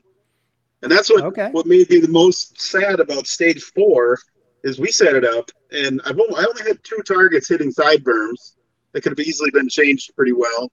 and 0.82 0.92
that's 0.92 1.10
what 1.10 1.24
Okay. 1.26 1.50
what 1.52 1.66
made 1.66 1.90
me 1.90 2.00
the 2.00 2.08
most 2.08 2.60
sad 2.60 3.00
about 3.00 3.28
stage 3.28 3.62
four 3.76 4.18
is 4.64 4.80
we 4.80 4.92
set 4.92 5.16
it 5.16 5.26
up, 5.26 5.50
and 5.72 6.02
I've 6.06 6.20
only, 6.20 6.36
I 6.36 6.46
only 6.46 6.64
had 6.64 6.84
two 6.84 7.02
targets 7.08 7.50
hitting 7.50 7.72
side 7.72 8.04
berms 8.04 8.56
that 8.92 9.02
could 9.02 9.18
have 9.18 9.26
easily 9.26 9.52
been 9.52 9.70
changed 9.70 10.16
pretty 10.16 10.34
well. 10.34 10.72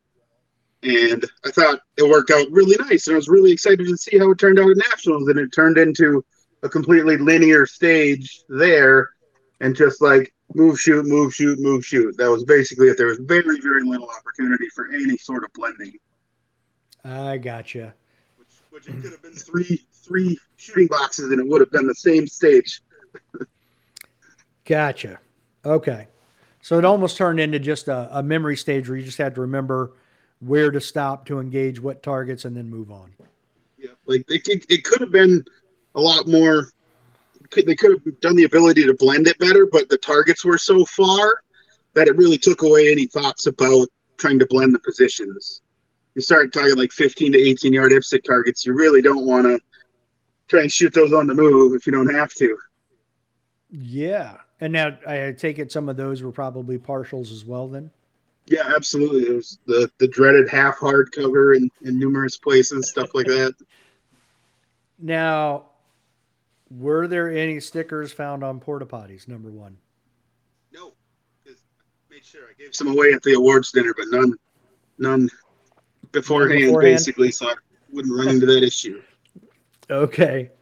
And 0.83 1.25
I 1.45 1.51
thought 1.51 1.81
it 1.97 2.09
worked 2.09 2.31
out 2.31 2.47
really 2.51 2.77
nice, 2.89 3.07
and 3.07 3.15
I 3.15 3.17
was 3.17 3.29
really 3.29 3.53
excited 3.53 3.87
to 3.87 3.97
see 3.97 4.19
how 4.19 4.31
it 4.31 4.39
turned 4.39 4.59
out 4.59 4.71
at 4.71 4.77
nationals. 4.77 5.29
And 5.29 5.39
it 5.39 5.51
turned 5.53 5.79
into 5.79 6.25
a 6.63 6.69
completely 6.69 7.17
linear 7.17 7.67
stage 7.67 8.41
there, 8.49 9.11
and 9.61 9.75
just 9.75 10.03
like 10.03 10.35
move, 10.55 10.79
shoot, 10.79 11.07
move, 11.07 11.35
shoot, 11.35 11.59
move, 11.59 11.85
shoot. 11.85 12.17
That 12.19 12.31
was 12.31 12.45
basically 12.45 12.89
it. 12.89 12.99
There 12.99 13.07
was 13.07 13.19
very, 13.19 13.61
very 13.61 13.83
little 13.85 14.09
opportunity 14.11 14.69
for 14.75 14.89
any 14.93 15.17
sort 15.17 15.45
of 15.45 15.53
blending. 15.55 15.95
I 17.05 17.39
gotcha. 17.39 17.95
Which, 18.37 18.49
which 18.71 18.89
it 18.89 19.03
could 19.03 19.13
have 19.13 19.23
been 19.23 19.33
three, 19.33 19.81
three 19.93 20.39
shooting 20.57 20.89
boxes, 20.89 21.31
and 21.31 21.41
it 21.41 21.47
would 21.47 21.61
have 21.61 21.71
been 21.71 21.87
the 21.87 21.95
same 21.95 22.27
stage. 22.27 22.83
Gotcha. 24.65 25.19
Okay. 25.65 26.09
So 26.63 26.79
it 26.79 26.85
almost 26.85 27.17
turned 27.17 27.41
into 27.41 27.59
just 27.59 27.89
a, 27.89 28.09
a 28.19 28.23
memory 28.23 28.57
stage 28.57 28.89
where 28.89 28.97
you 28.97 29.05
just 29.05 29.19
had 29.19 29.35
to 29.35 29.41
remember 29.43 29.93
where 30.41 30.71
to 30.71 30.81
stop 30.81 31.27
to 31.27 31.39
engage 31.41 31.81
what 31.81 32.03
targets 32.03 32.45
and 32.45 32.57
then 32.57 32.69
move 32.69 32.91
on. 32.91 33.13
Yeah, 33.79 33.91
like 34.07 34.25
it, 34.31 34.45
could- 34.45 34.65
it 34.71 34.85
could 34.85 35.01
have 35.01 35.11
been 35.13 35.45
a 35.95 36.01
lot 36.01 36.27
more. 36.27 36.69
Could, 37.51 37.67
they 37.67 37.77
could 37.77 37.93
have 38.05 38.21
done 38.21 38.35
the 38.37 38.45
ability 38.45 38.85
to 38.87 38.95
blend 38.95 39.27
it 39.29 39.39
better, 39.39 39.67
but 39.67 39.89
the 39.91 39.99
targets 39.99 40.45
were 40.45 40.57
so 40.59 40.85
far 40.87 41.35
that 41.93 42.09
it 42.09 42.17
really 42.17 42.39
took 42.39 42.63
away 42.63 42.91
any 42.91 43.07
thoughts 43.07 43.47
about 43.47 43.87
trying 44.17 44.39
to 44.39 44.47
blend 44.47 44.75
the 44.75 44.79
positions. 44.79 45.61
You 46.15 46.23
start 46.23 46.53
talking 46.53 46.77
like 46.77 46.91
15 46.93 47.33
to 47.33 47.39
18 47.39 47.73
yard 47.73 47.93
IPSC 47.93 48.25
targets. 48.25 48.65
You 48.65 48.73
really 48.73 49.03
don't 49.03 49.27
want 49.27 49.45
to 49.47 49.61
try 50.49 50.63
and 50.63 50.73
shoot 50.73 50.95
those 50.95 51.13
on 51.13 51.27
the 51.27 51.35
move 51.35 51.75
if 51.75 51.87
you 51.87 51.93
don't 51.93 52.13
have 52.13 52.33
to. 52.35 52.57
Yeah. 53.71 54.37
And 54.65 54.73
now 54.73 54.97
I 55.07 55.35
take 55.37 55.59
it 55.59 55.71
some 55.71 55.91
of 55.91 55.99
those 55.99 56.23
were 56.23 56.33
probably 56.33 56.79
partials 56.79 57.31
as 57.31 57.45
well 57.45 57.69
then? 57.69 57.91
Yeah, 58.47 58.73
absolutely. 58.75 59.25
It 59.25 59.35
was 59.35 59.59
the 59.67 59.91
the 59.99 60.09
dreaded 60.09 60.49
half 60.49 60.79
hardcover 60.79 61.55
in, 61.55 61.71
in 61.83 61.99
numerous 61.99 62.39
places, 62.39 62.89
stuff 62.89 63.11
like 63.15 63.27
that. 63.27 63.55
Now, 64.99 65.67
were 66.71 67.07
there 67.07 67.31
any 67.31 67.61
stickers 67.61 68.11
found 68.11 68.43
on 68.43 68.59
porta 68.59 68.87
potties? 68.87 69.29
Number 69.29 69.51
one. 69.51 69.77
No, 70.73 70.95
made 72.11 72.25
sure 72.25 72.45
I 72.49 72.55
gave 72.59 72.75
some 72.75 72.89
away 72.89 73.13
at 73.13 73.23
the 73.23 73.35
awards 73.35 73.71
dinner, 73.71 73.95
but 73.95 74.07
none, 74.09 74.33
none 74.97 75.29
beforehand, 76.11 76.63
beforehand? 76.63 76.95
basically, 76.95 77.31
so 77.33 77.51
I 77.51 77.55
wouldn't 77.93 78.17
run 78.17 78.29
into 78.29 78.47
that 78.47 78.63
issue. 78.63 79.03
Okay, 79.91 80.53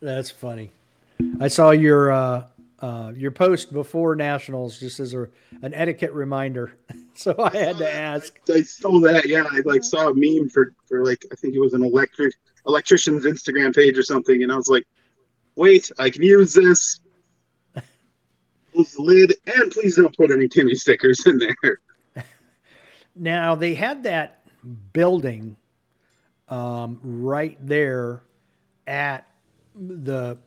that's 0.00 0.30
funny. 0.30 0.70
I 1.40 1.48
saw 1.48 1.72
your 1.72 2.12
uh, 2.12 2.44
uh, 2.80 3.12
your 3.14 3.30
post 3.30 3.72
before 3.72 4.16
nationals, 4.16 4.78
just 4.78 5.00
as 5.00 5.14
a 5.14 5.28
an 5.62 5.74
etiquette 5.74 6.12
reminder. 6.12 6.72
so 7.14 7.34
I 7.38 7.56
had 7.56 7.78
to 7.78 7.92
ask. 7.92 8.38
I 8.52 8.62
stole 8.62 9.00
that. 9.00 9.26
Yeah, 9.26 9.44
I 9.50 9.60
like 9.64 9.84
saw 9.84 10.08
a 10.08 10.14
meme 10.14 10.48
for 10.48 10.72
for 10.88 11.04
like 11.04 11.24
I 11.30 11.34
think 11.36 11.54
it 11.54 11.60
was 11.60 11.74
an 11.74 11.84
electric 11.84 12.34
electrician's 12.66 13.24
Instagram 13.24 13.74
page 13.74 13.98
or 13.98 14.02
something, 14.02 14.42
and 14.42 14.52
I 14.52 14.56
was 14.56 14.68
like, 14.68 14.86
wait, 15.56 15.90
I 15.98 16.10
can 16.10 16.22
use 16.22 16.54
this. 16.54 17.00
Close 18.72 18.92
the 18.92 19.02
lid, 19.02 19.34
and 19.46 19.70
please 19.70 19.96
don't 19.96 20.16
put 20.16 20.30
any 20.30 20.48
Timmy 20.48 20.74
stickers 20.74 21.26
in 21.26 21.38
there. 21.38 21.80
Now 23.16 23.54
they 23.54 23.74
had 23.74 24.04
that 24.04 24.44
building 24.92 25.56
um, 26.48 27.00
right 27.02 27.58
there 27.60 28.22
at 28.86 29.26
the 29.74 30.38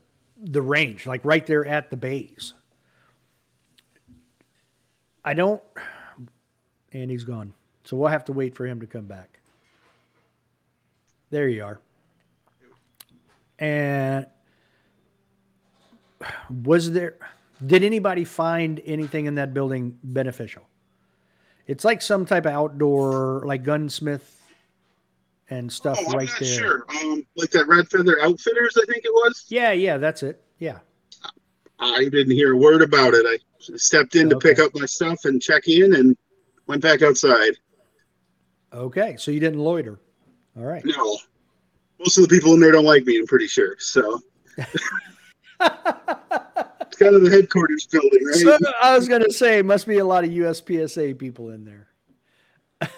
the 0.44 0.62
range, 0.62 1.08
like 1.08 1.24
right 1.24 1.46
there 1.46 1.66
at 1.66 1.90
the 1.90 1.98
bays. 1.98 2.54
I 5.26 5.34
don't, 5.34 5.62
and 6.92 7.10
he's 7.10 7.24
gone. 7.24 7.54
So 7.86 7.96
we'll 7.98 8.10
have 8.10 8.26
to 8.26 8.34
wait 8.34 8.56
for 8.56 8.68
him 8.68 8.82
to 8.82 8.88
come 8.88 9.06
back. 9.06 9.40
There 11.30 11.48
you 11.48 11.64
are. 11.64 11.80
And 13.58 14.28
was 16.64 16.92
there, 16.92 17.16
did 17.66 17.84
anybody 17.84 18.26
find 18.26 18.82
anything 18.86 19.26
in 19.26 19.36
that 19.36 19.54
building 19.54 19.98
beneficial? 20.04 20.64
It's 21.66 21.86
like 21.86 22.02
some 22.02 22.26
type 22.26 22.46
of 22.46 22.52
outdoor, 22.52 23.44
like 23.46 23.64
gunsmith 23.64 24.43
and 25.50 25.72
stuff 25.72 26.00
oh, 26.02 26.14
right 26.14 26.30
there. 26.40 26.48
sure. 26.48 26.86
Um, 27.02 27.26
like 27.36 27.52
that 27.52 27.68
Red 27.68 27.90
Feather 27.90 28.20
Outfitters, 28.22 28.78
I 28.78 28.86
think 28.92 29.06
it 29.06 29.12
was. 29.12 29.46
Yeah, 29.50 29.72
yeah, 29.72 29.98
that's 29.98 30.24
it. 30.24 30.42
Yeah. 30.60 30.80
I 31.80 32.08
didn't 32.10 32.32
hear 32.32 32.54
a 32.54 32.58
word 32.58 32.82
about 32.82 33.14
it. 33.14 33.26
I 33.28 33.38
stepped 33.76 34.16
in 34.16 34.30
to 34.30 34.38
pick 34.38 34.60
up 34.60 34.72
my 34.74 34.86
stuff 34.86 35.26
and 35.26 35.42
check 35.42 35.68
in, 35.68 35.96
and 35.96 36.18
went 36.68 36.82
back 36.82 37.02
outside. 37.02 37.54
Okay. 38.74 39.16
So 39.18 39.32
you 39.32 39.40
didn't 39.40 39.60
loiter. 39.60 40.00
All 40.58 40.64
right. 40.64 40.84
No, 40.86 41.18
most 42.00 42.18
of 42.18 42.28
the 42.28 42.36
people 42.36 42.54
in 42.54 42.60
there 42.60 42.72
don't 42.72 42.86
like 42.86 43.06
me. 43.06 43.18
I'm 43.18 43.28
pretty 43.28 43.48
sure. 43.48 43.76
So 43.80 44.20
it's 44.58 44.84
kind 46.98 47.16
of 47.16 47.24
the 47.24 47.30
headquarters 47.30 47.88
building, 47.88 48.26
right? 48.26 48.36
So 48.36 48.58
I 48.82 48.96
was 48.96 49.08
going 49.08 49.24
to 49.24 49.34
say, 49.34 49.62
must 49.62 49.88
be 49.88 49.98
a 49.98 50.06
lot 50.06 50.24
of 50.24 50.30
USPSA 50.30 51.18
people 51.18 51.50
in 51.50 51.66
there. 51.66 51.88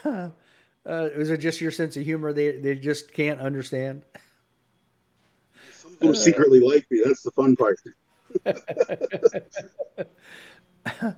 uh, 0.88 1.10
is 1.14 1.30
it 1.30 1.38
just 1.38 1.62
your 1.62 1.72
sense 1.72 1.98
of 1.98 2.04
humor? 2.04 2.34
They 2.34 2.58
they 2.58 2.76
just 2.76 3.14
can't 3.14 3.40
understand. 3.40 4.04
Some 5.74 5.94
of 5.94 6.00
them 6.00 6.16
secretly 6.16 6.60
like 6.60 6.86
me. 6.92 7.02
That's 7.04 7.24
the 7.24 7.32
fun 7.32 7.56
part. 7.56 7.80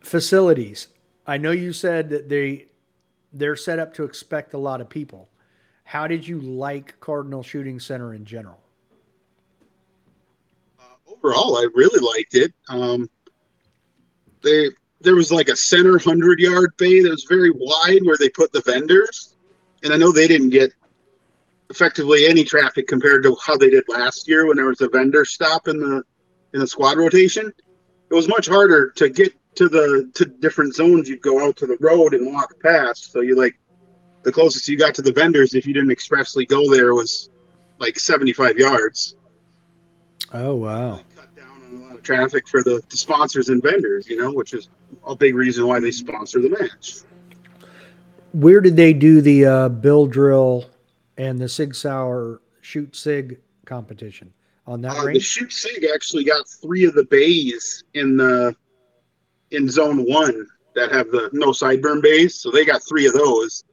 Facilities. 0.00 0.88
I 1.26 1.38
know 1.38 1.52
you 1.52 1.72
said 1.72 2.10
that 2.10 2.28
they 2.28 2.66
they're 3.32 3.56
set 3.56 3.78
up 3.78 3.94
to 3.94 4.04
expect 4.04 4.54
a 4.54 4.58
lot 4.58 4.80
of 4.80 4.88
people. 4.88 5.28
How 5.84 6.06
did 6.06 6.26
you 6.26 6.40
like 6.40 6.98
Cardinal 7.00 7.42
Shooting 7.42 7.78
Center 7.78 8.14
in 8.14 8.24
general? 8.24 8.60
Uh, 10.78 10.84
overall, 11.06 11.58
I 11.58 11.66
really 11.74 12.00
liked 12.00 12.34
it. 12.34 12.52
Um, 12.68 13.10
they 14.42 14.70
there 15.02 15.14
was 15.14 15.32
like 15.32 15.48
a 15.48 15.56
center 15.56 15.98
hundred 15.98 16.40
yard 16.40 16.72
bay 16.76 17.02
that 17.02 17.10
was 17.10 17.24
very 17.24 17.50
wide 17.50 18.04
where 18.04 18.16
they 18.18 18.28
put 18.28 18.52
the 18.52 18.62
vendors, 18.62 19.36
and 19.82 19.92
I 19.92 19.96
know 19.96 20.12
they 20.12 20.28
didn't 20.28 20.50
get 20.50 20.72
effectively 21.70 22.26
any 22.26 22.44
traffic 22.44 22.86
compared 22.86 23.22
to 23.22 23.36
how 23.44 23.56
they 23.56 23.70
did 23.70 23.84
last 23.88 24.28
year 24.28 24.46
when 24.46 24.56
there 24.56 24.66
was 24.66 24.80
a 24.80 24.88
vendor 24.88 25.24
stop 25.24 25.68
in 25.68 25.78
the 25.78 26.02
in 26.54 26.60
the 26.60 26.66
squad 26.66 26.98
rotation. 26.98 27.52
It 28.10 28.14
was 28.14 28.28
much 28.28 28.46
harder 28.46 28.90
to 28.90 29.08
get 29.08 29.34
to 29.56 29.68
the 29.68 30.10
to 30.14 30.24
different 30.26 30.74
zones. 30.74 31.08
You'd 31.08 31.22
go 31.22 31.46
out 31.46 31.56
to 31.56 31.66
the 31.66 31.78
road 31.80 32.14
and 32.14 32.32
walk 32.32 32.54
past. 32.62 33.12
So 33.12 33.20
you 33.20 33.36
like 33.36 33.58
the 34.22 34.32
closest 34.32 34.68
you 34.68 34.78
got 34.78 34.94
to 34.94 35.02
the 35.02 35.12
vendors 35.12 35.54
if 35.54 35.66
you 35.66 35.74
didn't 35.74 35.90
expressly 35.90 36.46
go 36.46 36.70
there 36.70 36.94
was 36.94 37.30
like 37.78 37.98
75 37.98 38.56
yards 38.56 39.16
Oh 40.32 40.54
wow. 40.54 41.00
A 41.72 41.74
lot 41.76 41.94
of 41.94 42.02
traffic 42.02 42.46
for 42.46 42.62
the, 42.62 42.82
the 42.90 42.96
sponsors 42.96 43.48
and 43.48 43.62
vendors, 43.62 44.06
you 44.08 44.16
know, 44.16 44.30
which 44.30 44.52
is 44.52 44.68
a 45.06 45.16
big 45.16 45.34
reason 45.34 45.66
why 45.66 45.80
they 45.80 45.90
sponsor 45.90 46.40
the 46.40 46.50
match. 46.50 47.00
Where 48.32 48.60
did 48.60 48.76
they 48.76 48.92
do 48.92 49.20
the 49.20 49.46
uh, 49.46 49.68
bill 49.70 50.06
drill 50.06 50.66
and 51.16 51.38
the 51.38 51.48
Sig 51.48 51.74
Sauer 51.74 52.42
shoot 52.60 52.94
Sig 52.94 53.40
competition? 53.64 54.32
On 54.66 54.80
that 54.82 54.96
Uh, 54.96 55.06
the 55.06 55.20
shoot 55.20 55.52
sig 55.52 55.86
actually 55.92 56.24
got 56.24 56.48
three 56.48 56.84
of 56.84 56.94
the 56.94 57.04
bays 57.04 57.82
in 57.94 58.16
the 58.16 58.54
in 59.50 59.68
zone 59.68 60.04
one 60.08 60.46
that 60.74 60.92
have 60.92 61.10
the 61.10 61.30
no 61.32 61.52
side 61.52 61.82
berm 61.82 62.00
bays, 62.00 62.36
so 62.36 62.50
they 62.50 62.64
got 62.64 62.82
three 62.86 63.06
of 63.06 63.12
those. 63.12 63.64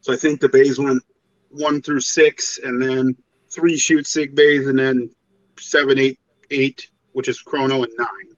So 0.00 0.12
I 0.12 0.16
think 0.16 0.40
the 0.40 0.48
bays 0.48 0.78
went 0.78 1.02
one 1.50 1.82
through 1.82 2.00
six, 2.00 2.58
and 2.62 2.80
then 2.80 3.16
three 3.50 3.76
shoot 3.76 4.06
sig 4.06 4.34
bays, 4.34 4.66
and 4.68 4.78
then 4.78 5.10
seven, 5.58 5.98
eight, 5.98 6.20
eight, 6.50 6.88
which 7.16 7.28
is 7.28 7.40
chrono 7.40 7.82
and 7.82 7.92
nine. 7.96 8.28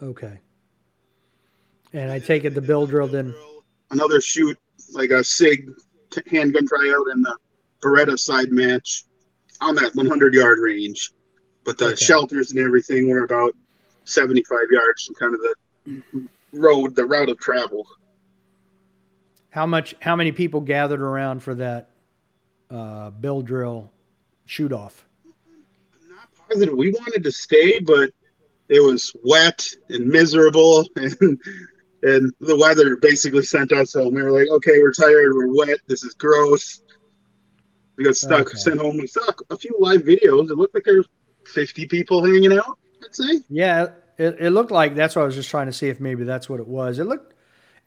Okay. 0.00 0.38
And 1.92 2.12
I 2.12 2.20
take 2.20 2.44
it 2.44 2.54
the 2.54 2.60
bill 2.62 2.86
drill 2.86 3.08
then. 3.08 3.34
another 3.90 4.20
shoot 4.20 4.56
like 4.92 5.10
a 5.10 5.24
sig 5.24 5.68
handgun 6.30 6.68
tryout 6.68 7.06
and 7.10 7.24
the 7.24 7.36
beretta 7.82 8.16
side 8.16 8.52
match 8.52 9.06
on 9.60 9.74
that 9.74 9.92
100 9.96 10.32
yard 10.34 10.58
range 10.60 11.10
but 11.64 11.76
the 11.78 11.86
Okay. 11.86 11.96
shelters 11.96 12.52
and 12.52 12.60
everything 12.60 13.08
were 13.08 13.24
about 13.24 13.54
75 14.04 14.58
yards 14.70 15.04
from 15.04 15.14
kind 15.16 15.34
of 15.34 15.40
the 15.40 16.28
road 16.52 16.94
the 16.94 17.04
route 17.04 17.28
of 17.28 17.38
travel 17.38 17.84
How 19.50 19.66
much? 19.66 19.96
How 20.00 20.14
many 20.14 20.30
people 20.30 20.60
gathered 20.60 21.00
around 21.02 21.42
for 21.42 21.54
that 21.56 21.90
uh, 22.70 23.10
bill 23.10 23.42
drill 23.42 23.90
shoot 24.46 24.72
off? 24.72 25.06
Positive 26.48 26.74
we 26.74 26.90
wanted 26.92 27.22
to 27.24 27.32
stay 27.32 27.80
but 27.80 28.10
it 28.68 28.80
was 28.80 29.14
wet 29.24 29.66
and 29.88 30.06
miserable 30.06 30.86
and 30.96 31.16
and 32.02 32.32
the 32.40 32.56
weather 32.56 32.96
basically 32.96 33.42
sent 33.42 33.72
us 33.72 33.94
home 33.94 34.14
we 34.14 34.22
were 34.22 34.30
like 34.30 34.48
okay 34.50 34.78
we're 34.80 34.92
tired 34.92 35.34
we're 35.34 35.54
wet 35.54 35.78
this 35.86 36.04
is 36.04 36.14
gross 36.14 36.82
we 37.96 38.04
got 38.04 38.16
stuck 38.16 38.48
Okay. 38.48 38.58
sent 38.58 38.80
home 38.80 38.96
we 38.98 39.06
saw 39.06 39.22
a 39.50 39.56
few 39.56 39.74
live 39.78 40.02
videos 40.02 40.50
it 40.50 40.56
looked 40.56 40.74
like 40.74 40.84
there 40.84 40.96
was 40.96 41.08
50 41.46 41.86
people 41.86 42.24
hanging 42.24 42.52
out 42.58 42.78
i'd 43.04 43.14
say 43.14 43.40
Yeah, 43.48 43.88
it, 44.18 44.36
it 44.38 44.50
looked 44.50 44.70
like 44.70 44.94
that's 44.94 45.16
what 45.16 45.22
I 45.22 45.26
was 45.26 45.34
just 45.34 45.50
trying 45.50 45.66
to 45.66 45.72
see 45.72 45.88
if 45.88 45.98
maybe 46.00 46.24
that's 46.24 46.48
what 46.48 46.60
it 46.60 46.68
was. 46.68 46.98
It 47.00 47.04
looked, 47.04 47.34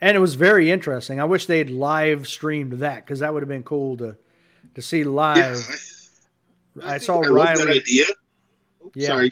and 0.02 0.16
it 0.16 0.20
was 0.20 0.36
very 0.36 0.70
interesting. 0.70 1.20
I 1.22 1.24
wish 1.24 1.46
they'd 1.46 1.70
live 1.70 2.28
streamed 2.28 2.74
that 2.74 3.06
because 3.06 3.20
that 3.20 3.34
would 3.34 3.42
have 3.42 3.48
been 3.50 3.64
cool 3.64 3.96
to 3.98 4.18
to 4.76 4.82
see 4.82 5.04
live. 5.06 5.58
I, 6.84 7.00
think 7.00 7.04
saw 7.04 7.24
I 7.24 7.30
Riley. 7.30 7.82
Yeah. 8.98 9.08
Sorry. 9.08 9.32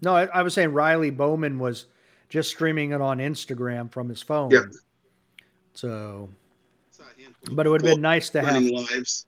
No, 0.00 0.16
I, 0.16 0.24
I 0.26 0.42
was 0.42 0.54
saying 0.54 0.72
Riley 0.72 1.10
Bowman 1.10 1.58
was 1.58 1.86
just 2.30 2.48
streaming 2.48 2.92
it 2.92 3.00
on 3.00 3.18
Instagram 3.18 3.92
from 3.92 4.08
his 4.08 4.22
phone. 4.22 4.50
Yeah. 4.50 4.62
So, 5.74 6.30
but 7.52 7.66
it 7.66 7.68
would 7.70 7.82
have 7.82 7.94
been 7.94 8.00
nice 8.00 8.30
to 8.30 8.42
have. 8.42 8.62
lives. 8.62 9.26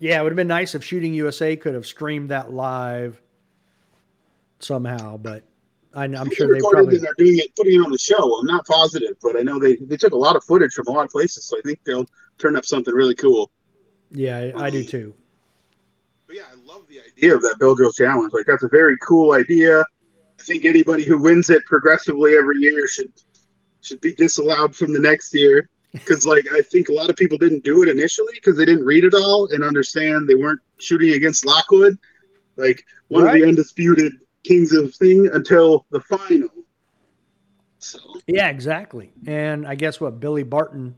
Yeah, 0.00 0.20
it 0.20 0.22
would 0.22 0.32
have 0.32 0.36
been 0.36 0.48
nice 0.48 0.74
if 0.74 0.84
Shooting 0.84 1.14
USA 1.14 1.56
could 1.56 1.74
have 1.74 1.86
streamed 1.86 2.28
that 2.30 2.52
live 2.52 3.20
somehow. 4.60 5.16
But 5.16 5.44
I, 5.94 6.04
I'm 6.04 6.28
They 6.28 6.34
sure 6.34 6.52
they 6.52 6.60
probably. 6.60 6.98
are 6.98 7.14
doing 7.16 7.38
it, 7.38 7.56
putting 7.56 7.80
it 7.80 7.84
on 7.84 7.90
the 7.90 7.98
show. 7.98 8.38
I'm 8.38 8.46
not 8.46 8.66
positive, 8.66 9.16
but 9.22 9.38
I 9.38 9.42
know 9.42 9.58
they 9.58 9.76
they 9.76 9.96
took 9.96 10.12
a 10.12 10.16
lot 10.16 10.36
of 10.36 10.44
footage 10.44 10.74
from 10.74 10.88
a 10.88 10.90
lot 10.90 11.06
of 11.06 11.10
places, 11.10 11.44
so 11.44 11.56
I 11.56 11.62
think 11.62 11.80
they'll 11.84 12.06
turn 12.36 12.54
up 12.54 12.66
something 12.66 12.92
really 12.92 13.14
cool. 13.14 13.50
Yeah, 14.10 14.50
I, 14.54 14.64
I 14.64 14.70
do 14.70 14.80
um, 14.80 14.86
too. 14.86 15.14
But 16.28 16.36
yeah, 16.36 16.42
I 16.52 16.56
love 16.70 16.86
the 16.88 17.00
idea 17.00 17.34
of 17.34 17.40
that 17.40 17.56
Bill 17.58 17.74
Drill 17.74 17.90
Challenge. 17.90 18.30
Like 18.34 18.44
that's 18.44 18.62
a 18.62 18.68
very 18.68 18.98
cool 18.98 19.32
idea. 19.32 19.80
I 19.80 20.42
think 20.42 20.66
anybody 20.66 21.02
who 21.02 21.16
wins 21.16 21.48
it 21.48 21.64
progressively 21.64 22.36
every 22.36 22.58
year 22.58 22.86
should 22.86 23.10
should 23.80 24.00
be 24.02 24.14
disallowed 24.14 24.76
from 24.76 24.92
the 24.92 25.00
next 25.00 25.34
year. 25.34 25.68
Because 25.92 26.26
like 26.26 26.44
I 26.52 26.60
think 26.60 26.90
a 26.90 26.92
lot 26.92 27.08
of 27.08 27.16
people 27.16 27.38
didn't 27.38 27.64
do 27.64 27.82
it 27.82 27.88
initially 27.88 28.34
because 28.34 28.58
they 28.58 28.66
didn't 28.66 28.84
read 28.84 29.04
it 29.04 29.14
all 29.14 29.48
and 29.50 29.64
understand 29.64 30.28
they 30.28 30.34
weren't 30.34 30.60
shooting 30.76 31.14
against 31.14 31.46
Lockwood, 31.46 31.96
like 32.56 32.84
one 33.08 33.26
of 33.26 33.32
the 33.32 33.42
undisputed 33.42 34.12
kings 34.44 34.74
of 34.74 34.94
thing 34.94 35.30
until 35.32 35.86
the 35.90 36.00
final. 36.00 36.50
So 37.78 37.98
Yeah, 38.26 38.48
exactly. 38.48 39.12
And 39.26 39.66
I 39.66 39.76
guess 39.76 39.98
what 39.98 40.20
Billy 40.20 40.42
Barton 40.42 40.94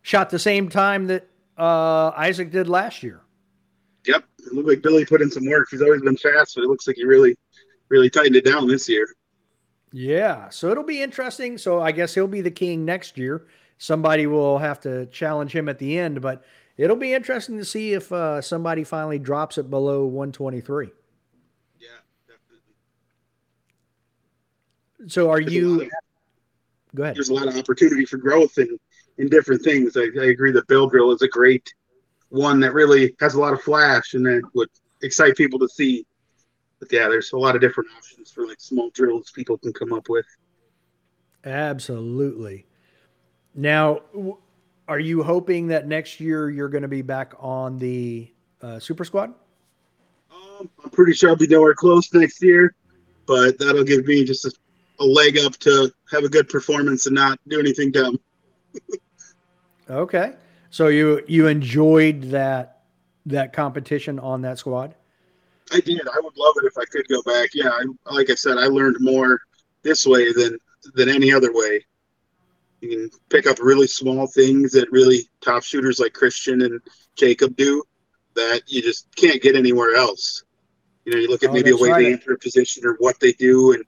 shot 0.00 0.30
the 0.30 0.38
same 0.38 0.70
time 0.70 1.08
that 1.08 1.28
uh, 1.58 2.10
Isaac 2.16 2.50
did 2.50 2.70
last 2.70 3.02
year. 3.02 3.20
Yep, 4.06 4.24
it 4.38 4.52
looked 4.52 4.68
like 4.68 4.82
Billy 4.82 5.04
put 5.04 5.20
in 5.22 5.30
some 5.30 5.46
work. 5.46 5.68
He's 5.70 5.82
always 5.82 6.00
been 6.02 6.16
fast, 6.16 6.54
but 6.54 6.64
it 6.64 6.68
looks 6.68 6.86
like 6.86 6.96
he 6.96 7.04
really, 7.04 7.36
really 7.88 8.08
tightened 8.08 8.36
it 8.36 8.44
down 8.44 8.66
this 8.66 8.88
year. 8.88 9.06
Yeah, 9.92 10.48
so 10.50 10.70
it'll 10.70 10.84
be 10.84 11.02
interesting. 11.02 11.58
So 11.58 11.80
I 11.82 11.92
guess 11.92 12.14
he'll 12.14 12.28
be 12.28 12.40
the 12.40 12.50
king 12.50 12.84
next 12.84 13.18
year. 13.18 13.46
Somebody 13.78 14.26
will 14.26 14.58
have 14.58 14.80
to 14.80 15.06
challenge 15.06 15.54
him 15.54 15.68
at 15.68 15.78
the 15.78 15.98
end, 15.98 16.20
but 16.22 16.44
it'll 16.76 16.96
be 16.96 17.12
interesting 17.12 17.58
to 17.58 17.64
see 17.64 17.92
if 17.92 18.10
uh, 18.12 18.40
somebody 18.40 18.84
finally 18.84 19.18
drops 19.18 19.58
it 19.58 19.68
below 19.68 20.04
123. 20.04 20.86
Yeah, 21.78 21.88
definitely. 22.26 22.60
So 25.10 25.30
are 25.30 25.40
There's 25.40 25.52
you? 25.52 25.82
of- 25.82 25.88
Go 26.94 27.04
ahead. 27.04 27.14
There's 27.16 27.28
a 27.28 27.34
lot 27.34 27.46
of 27.46 27.56
opportunity 27.56 28.04
for 28.04 28.16
growth 28.16 28.58
in 28.58 28.76
in 29.18 29.28
different 29.28 29.62
things. 29.62 29.96
I, 29.96 30.08
I 30.20 30.26
agree 30.26 30.50
that 30.52 30.66
Bill 30.66 30.88
Drill 30.88 31.12
is 31.12 31.22
a 31.22 31.28
great 31.28 31.72
one 32.30 32.60
that 32.60 32.72
really 32.72 33.14
has 33.20 33.34
a 33.34 33.40
lot 33.40 33.52
of 33.52 33.60
flash 33.60 34.14
and 34.14 34.24
that 34.24 34.42
would 34.54 34.68
excite 35.02 35.36
people 35.36 35.58
to 35.58 35.68
see. 35.68 36.06
But 36.78 36.90
yeah, 36.90 37.08
there's 37.08 37.32
a 37.32 37.36
lot 37.36 37.54
of 37.54 37.60
different 37.60 37.90
options 37.96 38.30
for 38.30 38.46
like 38.46 38.60
small 38.60 38.90
drills 38.90 39.30
people 39.30 39.58
can 39.58 39.72
come 39.72 39.92
up 39.92 40.08
with. 40.08 40.26
Absolutely. 41.44 42.66
Now, 43.54 44.00
are 44.88 44.98
you 44.98 45.22
hoping 45.22 45.68
that 45.68 45.86
next 45.86 46.20
year 46.20 46.50
you're 46.50 46.68
going 46.68 46.82
to 46.82 46.88
be 46.88 47.02
back 47.02 47.34
on 47.38 47.78
the 47.78 48.30
uh, 48.62 48.78
Super 48.78 49.04
Squad? 49.04 49.34
Um, 50.32 50.70
I'm 50.82 50.90
pretty 50.90 51.12
sure 51.12 51.30
I'll 51.30 51.36
be 51.36 51.46
nowhere 51.46 51.74
close 51.74 52.12
next 52.14 52.42
year, 52.42 52.74
but 53.26 53.58
that'll 53.58 53.84
give 53.84 54.06
me 54.06 54.24
just 54.24 54.44
a, 54.44 54.52
a 55.00 55.04
leg 55.04 55.38
up 55.38 55.56
to 55.58 55.92
have 56.10 56.24
a 56.24 56.28
good 56.28 56.48
performance 56.48 57.06
and 57.06 57.14
not 57.14 57.38
do 57.48 57.58
anything 57.58 57.90
dumb. 57.90 58.18
Okay. 59.90 60.34
So 60.70 60.86
you 60.88 61.22
you 61.26 61.46
enjoyed 61.48 62.22
that 62.30 62.82
that 63.26 63.52
competition 63.52 64.18
on 64.18 64.42
that 64.42 64.58
squad? 64.58 64.94
I 65.72 65.80
did. 65.80 66.00
I 66.08 66.20
would 66.20 66.36
love 66.36 66.54
it 66.62 66.66
if 66.66 66.76
I 66.78 66.84
could 66.84 67.06
go 67.08 67.22
back. 67.22 67.50
Yeah, 67.54 67.68
I, 67.70 67.84
like 68.12 68.30
I 68.30 68.34
said, 68.34 68.58
I 68.58 68.66
learned 68.66 68.96
more 69.00 69.40
this 69.82 70.06
way 70.06 70.32
than 70.32 70.58
than 70.94 71.08
any 71.08 71.32
other 71.32 71.52
way. 71.52 71.84
You 72.80 72.88
can 72.88 73.10
pick 73.28 73.46
up 73.46 73.58
really 73.60 73.86
small 73.86 74.26
things 74.26 74.72
that 74.72 74.90
really 74.90 75.28
top 75.42 75.62
shooters 75.62 76.00
like 76.00 76.12
Christian 76.14 76.62
and 76.62 76.80
Jacob 77.14 77.54
do 77.56 77.82
that 78.34 78.62
you 78.66 78.80
just 78.80 79.14
can't 79.16 79.42
get 79.42 79.54
anywhere 79.56 79.94
else. 79.96 80.44
You 81.04 81.12
know, 81.12 81.18
you 81.18 81.28
look 81.28 81.42
at 81.42 81.50
Oh, 81.50 81.52
maybe 81.52 81.70
a 81.70 81.76
way 81.76 81.90
right. 81.90 82.02
they 82.04 82.12
enter 82.12 82.32
a 82.32 82.38
position 82.38 82.86
or 82.86 82.94
what 82.98 83.18
they 83.20 83.32
do, 83.32 83.72
and 83.72 83.84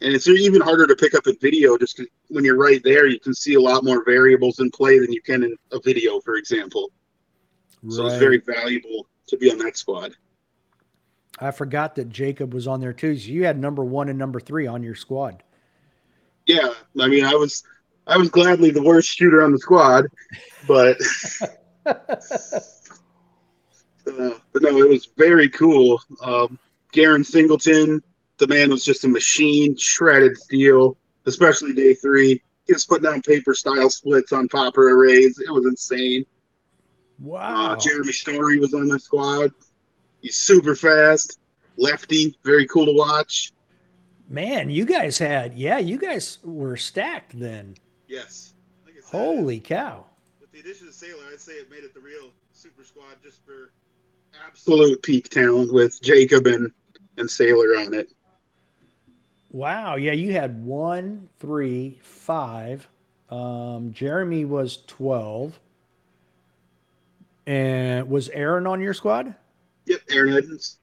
and 0.00 0.14
it's 0.14 0.26
even 0.28 0.60
harder 0.60 0.86
to 0.86 0.96
pick 0.96 1.14
up 1.14 1.26
in 1.26 1.36
video. 1.40 1.76
just 1.76 2.00
when 2.28 2.44
you're 2.44 2.56
right 2.56 2.82
there, 2.82 3.06
you 3.06 3.20
can 3.20 3.34
see 3.34 3.54
a 3.54 3.60
lot 3.60 3.84
more 3.84 4.04
variables 4.04 4.58
in 4.60 4.70
play 4.70 4.98
than 4.98 5.12
you 5.12 5.20
can 5.20 5.44
in 5.44 5.56
a 5.72 5.80
video, 5.80 6.20
for 6.20 6.36
example. 6.36 6.90
So 7.88 8.06
it's 8.06 8.16
very 8.16 8.38
valuable 8.38 9.06
to 9.28 9.36
be 9.36 9.50
on 9.50 9.58
that 9.58 9.76
squad. 9.76 10.14
I 11.38 11.50
forgot 11.50 11.94
that 11.94 12.10
Jacob 12.10 12.52
was 12.52 12.66
on 12.66 12.80
there 12.80 12.92
too. 12.92 13.16
So 13.16 13.28
you 13.28 13.44
had 13.44 13.58
number 13.58 13.82
one 13.84 14.08
and 14.10 14.18
number 14.18 14.40
three 14.40 14.66
on 14.66 14.82
your 14.82 14.94
squad. 14.94 15.42
Yeah, 16.46 16.72
I 16.98 17.08
mean, 17.08 17.24
I 17.24 17.34
was 17.34 17.62
I 18.06 18.16
was 18.18 18.28
gladly 18.28 18.70
the 18.70 18.82
worst 18.82 19.08
shooter 19.08 19.42
on 19.42 19.52
the 19.52 19.58
squad, 19.58 20.06
but 20.66 20.98
uh, 21.86 22.00
but 24.06 24.62
no, 24.62 24.78
it 24.78 24.88
was 24.88 25.08
very 25.16 25.48
cool. 25.48 26.02
Um, 26.22 26.58
Garen 26.92 27.24
Singleton, 27.24 28.02
the 28.40 28.48
man 28.48 28.70
was 28.70 28.84
just 28.84 29.04
a 29.04 29.08
machine, 29.08 29.76
shredded 29.76 30.36
steel, 30.36 30.96
especially 31.26 31.72
day 31.72 31.94
three. 31.94 32.42
He 32.66 32.72
was 32.72 32.84
putting 32.86 33.10
down 33.10 33.22
paper 33.22 33.54
style 33.54 33.90
splits 33.90 34.32
on 34.32 34.48
popper 34.48 34.90
arrays. 34.90 35.38
It 35.38 35.50
was 35.50 35.66
insane. 35.66 36.24
Wow. 37.20 37.72
Uh, 37.72 37.76
Jeremy 37.76 38.12
Story 38.12 38.58
was 38.58 38.74
on 38.74 38.88
the 38.88 38.98
squad. 38.98 39.52
He's 40.22 40.36
super 40.36 40.74
fast, 40.74 41.38
lefty, 41.76 42.36
very 42.44 42.66
cool 42.66 42.86
to 42.86 42.92
watch. 42.92 43.52
Man, 44.28 44.70
you 44.70 44.84
guys 44.84 45.18
had 45.18 45.56
yeah, 45.58 45.78
you 45.78 45.98
guys 45.98 46.38
were 46.42 46.76
stacked 46.76 47.38
then. 47.38 47.74
Yes. 48.08 48.54
Like 48.84 48.94
said, 48.94 49.04
Holy 49.10 49.60
cow. 49.60 50.06
With 50.40 50.52
the 50.52 50.60
addition 50.60 50.88
of 50.88 50.94
Sailer, 50.94 51.24
I'd 51.32 51.40
say 51.40 51.52
it 51.52 51.70
made 51.70 51.84
it 51.84 51.94
the 51.94 52.00
real 52.00 52.30
super 52.52 52.84
squad 52.84 53.16
just 53.22 53.44
for 53.44 53.72
absolute 54.46 55.02
peak 55.02 55.28
talent 55.28 55.72
with 55.72 56.00
Jacob 56.00 56.46
and, 56.46 56.70
and 57.16 57.28
Sailer 57.28 57.76
on 57.78 57.92
it. 57.94 58.12
Wow. 59.50 59.96
Yeah, 59.96 60.12
you 60.12 60.32
had 60.32 60.64
one, 60.64 61.28
three, 61.38 61.98
five. 62.02 62.88
Um, 63.28 63.92
Jeremy 63.92 64.44
was 64.44 64.78
12. 64.86 65.58
And 67.46 68.08
was 68.08 68.28
Aaron 68.28 68.66
on 68.66 68.80
your 68.80 68.94
squad? 68.94 69.34
Yep, 69.86 70.00
Aaron 70.10 70.34
Edmonds. 70.34 70.78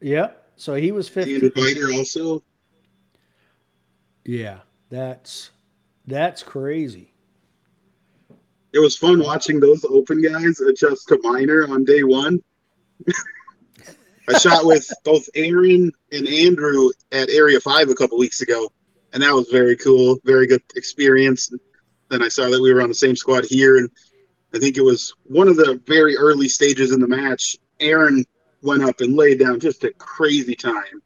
Yep. 0.00 0.52
So 0.56 0.74
he 0.74 0.90
was 0.90 1.08
Andrew 1.16 1.50
15. 1.50 1.52
Biter 1.54 1.92
also. 1.92 2.42
Yeah, 4.24 4.58
that's 4.90 5.50
that's 6.06 6.42
crazy. 6.42 7.12
It 8.72 8.80
was 8.80 8.96
fun 8.96 9.20
watching 9.20 9.60
those 9.60 9.84
open 9.84 10.20
guys 10.20 10.60
adjust 10.60 11.08
to 11.08 11.18
minor 11.22 11.66
on 11.68 11.84
day 11.84 12.02
one. 12.02 12.42
I 14.28 14.38
shot 14.38 14.66
with 14.66 14.90
both 15.04 15.26
Aaron 15.34 15.90
and 16.12 16.28
Andrew 16.28 16.90
at 17.12 17.30
Area 17.30 17.58
5 17.60 17.88
a 17.88 17.94
couple 17.94 18.18
weeks 18.18 18.42
ago, 18.42 18.70
and 19.12 19.22
that 19.22 19.32
was 19.32 19.48
very 19.48 19.76
cool. 19.76 20.18
Very 20.24 20.46
good 20.46 20.62
experience. 20.76 21.50
Then 22.10 22.22
I 22.22 22.28
saw 22.28 22.48
that 22.50 22.60
we 22.60 22.72
were 22.72 22.82
on 22.82 22.90
the 22.90 22.94
same 22.94 23.16
squad 23.16 23.46
here, 23.46 23.78
and 23.78 23.90
I 24.54 24.58
think 24.58 24.76
it 24.76 24.82
was 24.82 25.14
one 25.24 25.48
of 25.48 25.56
the 25.56 25.80
very 25.86 26.16
early 26.16 26.48
stages 26.48 26.92
in 26.92 27.00
the 27.00 27.08
match. 27.08 27.56
Aaron 27.80 28.24
went 28.62 28.82
up 28.82 29.00
and 29.00 29.16
laid 29.16 29.38
down 29.38 29.60
just 29.60 29.84
a 29.84 29.92
crazy 29.94 30.54
time, 30.54 31.02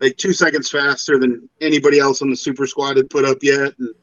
like 0.00 0.16
two 0.16 0.32
seconds 0.32 0.70
faster 0.70 1.18
than 1.18 1.48
anybody 1.60 1.98
else 1.98 2.20
on 2.20 2.30
the 2.30 2.36
super 2.36 2.66
squad 2.66 2.98
had 2.98 3.08
put 3.08 3.24
up 3.24 3.38
yet. 3.42 3.72
And 3.78 3.94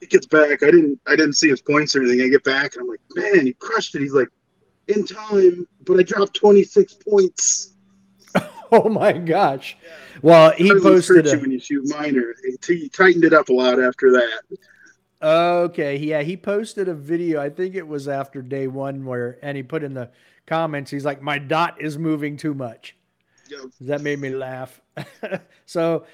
he 0.00 0.06
gets 0.06 0.26
back. 0.26 0.62
I 0.62 0.70
didn't 0.70 1.00
I 1.06 1.16
didn't 1.16 1.34
see 1.34 1.48
his 1.48 1.62
points 1.62 1.94
or 1.94 2.02
anything. 2.02 2.22
I 2.22 2.28
get 2.28 2.44
back 2.44 2.74
and 2.74 2.82
I'm 2.82 2.88
like, 2.88 3.00
man, 3.14 3.46
he 3.46 3.52
crushed 3.54 3.94
it. 3.94 4.02
He's 4.02 4.14
like, 4.14 4.28
in 4.88 5.06
time, 5.06 5.66
but 5.84 5.98
I 5.98 6.02
dropped 6.02 6.34
26 6.34 6.94
points. 7.08 7.73
Oh 8.72 8.88
my 8.88 9.12
gosh. 9.12 9.76
Well, 10.22 10.52
he 10.52 10.72
posted 10.80 11.26
a, 11.26 11.38
when 11.38 11.50
you 11.50 11.60
shoot 11.60 11.88
minor. 11.88 12.34
He 12.66 12.74
he 12.74 12.88
tightened 12.88 13.24
it 13.24 13.32
up 13.32 13.48
a 13.48 13.52
lot 13.52 13.80
after 13.80 14.10
that. 14.12 14.40
Okay, 15.22 15.96
yeah, 15.96 16.22
he 16.22 16.36
posted 16.36 16.88
a 16.88 16.94
video. 16.94 17.40
I 17.40 17.48
think 17.48 17.74
it 17.74 17.86
was 17.86 18.08
after 18.08 18.42
day 18.42 18.66
one 18.66 19.04
where, 19.04 19.38
and 19.42 19.56
he 19.56 19.62
put 19.62 19.82
in 19.82 19.94
the 19.94 20.10
comments, 20.46 20.90
he's 20.90 21.04
like, 21.04 21.22
"My 21.22 21.38
dot 21.38 21.80
is 21.80 21.96
moving 21.96 22.36
too 22.36 22.52
much." 22.52 22.96
Yep. 23.48 23.60
That 23.82 24.00
made 24.02 24.18
me 24.18 24.30
laugh. 24.30 24.80
so, 25.66 26.04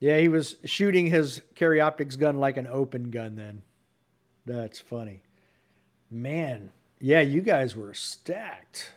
yeah, 0.00 0.18
he 0.18 0.28
was 0.28 0.56
shooting 0.64 1.06
his 1.06 1.42
carry 1.54 1.80
optics 1.80 2.16
gun 2.16 2.38
like 2.38 2.56
an 2.56 2.66
open 2.66 3.10
gun. 3.10 3.36
Then, 3.36 3.62
that's 4.46 4.80
funny, 4.80 5.22
man. 6.10 6.70
Yeah, 6.98 7.20
you 7.20 7.42
guys 7.42 7.76
were 7.76 7.92
stacked. 7.92 8.92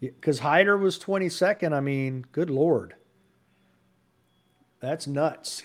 Because 0.00 0.40
Hyder 0.40 0.76
was 0.76 0.98
twenty 0.98 1.28
second. 1.28 1.74
I 1.74 1.80
mean, 1.80 2.26
good 2.32 2.50
lord, 2.50 2.94
that's 4.80 5.06
nuts. 5.06 5.64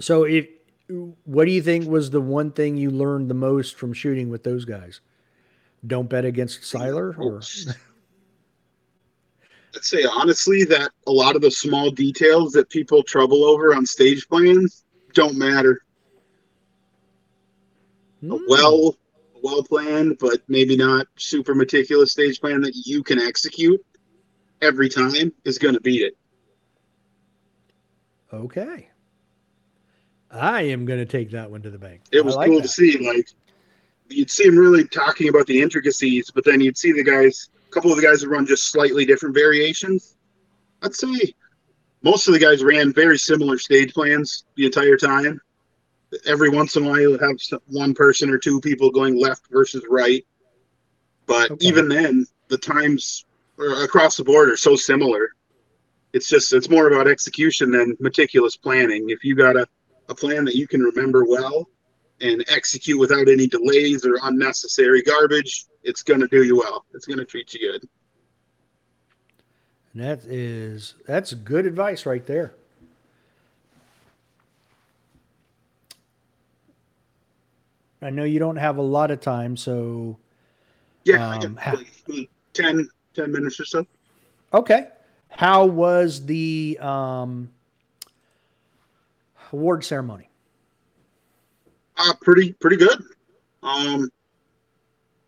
So, 0.00 0.24
if 0.24 0.46
what 1.24 1.46
do 1.46 1.50
you 1.50 1.62
think 1.62 1.88
was 1.88 2.10
the 2.10 2.20
one 2.20 2.52
thing 2.52 2.76
you 2.76 2.90
learned 2.90 3.30
the 3.30 3.34
most 3.34 3.76
from 3.76 3.92
shooting 3.92 4.28
with 4.28 4.44
those 4.44 4.64
guys? 4.64 5.00
Don't 5.86 6.08
bet 6.08 6.24
against 6.24 6.64
Sailer, 6.64 7.14
or 7.18 7.40
I'd 9.74 9.84
say 9.84 10.04
honestly 10.04 10.64
that 10.64 10.90
a 11.06 11.12
lot 11.12 11.36
of 11.36 11.42
the 11.42 11.50
small 11.50 11.90
details 11.90 12.52
that 12.52 12.68
people 12.70 13.02
trouble 13.02 13.44
over 13.44 13.74
on 13.74 13.84
stage 13.84 14.28
plans 14.28 14.84
don't 15.12 15.36
matter. 15.36 15.82
A 18.22 18.26
Hmm. 18.26 18.36
well 18.48 18.96
well 19.42 19.62
planned, 19.62 20.18
but 20.18 20.40
maybe 20.48 20.76
not 20.76 21.06
super 21.16 21.54
meticulous 21.54 22.12
stage 22.12 22.40
plan 22.40 22.60
that 22.62 22.74
you 22.84 23.02
can 23.02 23.18
execute 23.20 23.84
every 24.62 24.88
time 24.88 25.32
is 25.44 25.58
going 25.58 25.74
to 25.74 25.80
beat 25.80 26.02
it. 26.02 26.16
Okay. 28.32 28.88
I 30.30 30.62
am 30.62 30.84
going 30.84 30.98
to 30.98 31.06
take 31.06 31.30
that 31.30 31.50
one 31.50 31.62
to 31.62 31.70
the 31.70 31.78
bank. 31.78 32.02
It 32.12 32.24
was 32.24 32.36
like 32.36 32.48
cool 32.48 32.56
that. 32.56 32.62
to 32.62 32.68
see. 32.68 32.98
Like 32.98 33.28
you'd 34.08 34.30
see 34.30 34.44
him 34.44 34.56
really 34.56 34.86
talking 34.86 35.28
about 35.28 35.46
the 35.46 35.60
intricacies, 35.60 36.30
but 36.30 36.44
then 36.44 36.60
you'd 36.60 36.76
see 36.76 36.92
the 36.92 37.04
guys. 37.04 37.48
A 37.66 37.70
couple 37.70 37.90
of 37.90 37.96
the 37.96 38.02
guys 38.02 38.22
would 38.22 38.30
run 38.30 38.46
just 38.46 38.70
slightly 38.70 39.04
different 39.04 39.34
variations. 39.34 40.16
I'd 40.82 40.94
say 40.94 41.34
most 42.02 42.28
of 42.28 42.34
the 42.34 42.40
guys 42.40 42.62
ran 42.62 42.92
very 42.92 43.18
similar 43.18 43.58
stage 43.58 43.92
plans 43.92 44.44
the 44.56 44.66
entire 44.66 44.96
time. 44.96 45.40
Every 46.24 46.48
once 46.48 46.76
in 46.76 46.84
a 46.84 46.88
while, 46.88 47.00
you'll 47.00 47.18
have 47.18 47.40
some, 47.40 47.60
one 47.66 47.94
person 47.94 48.30
or 48.30 48.38
two 48.38 48.60
people 48.60 48.90
going 48.90 49.20
left 49.20 49.48
versus 49.50 49.84
right, 49.88 50.24
but 51.26 51.50
Okay. 51.50 51.66
even 51.66 51.88
then, 51.88 52.26
the 52.48 52.58
times 52.58 53.24
across 53.58 54.16
the 54.16 54.24
board 54.24 54.48
are 54.50 54.56
so 54.56 54.76
similar 54.76 55.30
it's 56.16 56.28
just 56.28 56.52
it's 56.54 56.70
more 56.70 56.88
about 56.88 57.06
execution 57.06 57.70
than 57.70 57.96
meticulous 58.00 58.56
planning. 58.56 59.10
If 59.10 59.22
you 59.22 59.34
got 59.34 59.54
a, 59.54 59.66
a 60.08 60.14
plan 60.14 60.46
that 60.46 60.56
you 60.56 60.66
can 60.66 60.80
remember 60.80 61.26
well 61.26 61.68
and 62.22 62.42
execute 62.48 62.98
without 62.98 63.28
any 63.28 63.46
delays 63.46 64.06
or 64.06 64.18
unnecessary 64.22 65.02
garbage, 65.02 65.66
it's 65.82 66.02
going 66.02 66.20
to 66.20 66.28
do 66.28 66.42
you 66.42 66.56
well. 66.56 66.86
It's 66.94 67.04
going 67.04 67.18
to 67.18 67.26
treat 67.26 67.52
you 67.52 67.70
good. 67.72 67.82
And 69.92 70.02
that 70.02 70.24
is 70.24 70.94
that's 71.06 71.34
good 71.34 71.66
advice 71.66 72.06
right 72.06 72.24
there. 72.26 72.54
I 78.06 78.10
know 78.10 78.22
you 78.22 78.38
don't 78.38 78.56
have 78.56 78.76
a 78.76 78.82
lot 78.82 79.10
of 79.10 79.20
time, 79.20 79.56
so 79.56 80.16
Yeah, 81.04 81.28
I 81.28 81.36
Um, 81.44 81.54
got 81.54 81.78
like 82.08 82.30
10, 82.52 82.88
10 83.14 83.32
minutes 83.32 83.58
or 83.58 83.64
so. 83.64 83.84
okay. 84.54 84.88
How 85.28 85.66
was 85.66 86.24
the 86.24 86.78
um, 86.80 87.50
award 89.52 89.84
ceremony? 89.84 90.30
Uh, 91.96 92.12
pretty 92.22 92.52
pretty 92.54 92.76
good. 92.76 93.02
Um, 93.62 94.08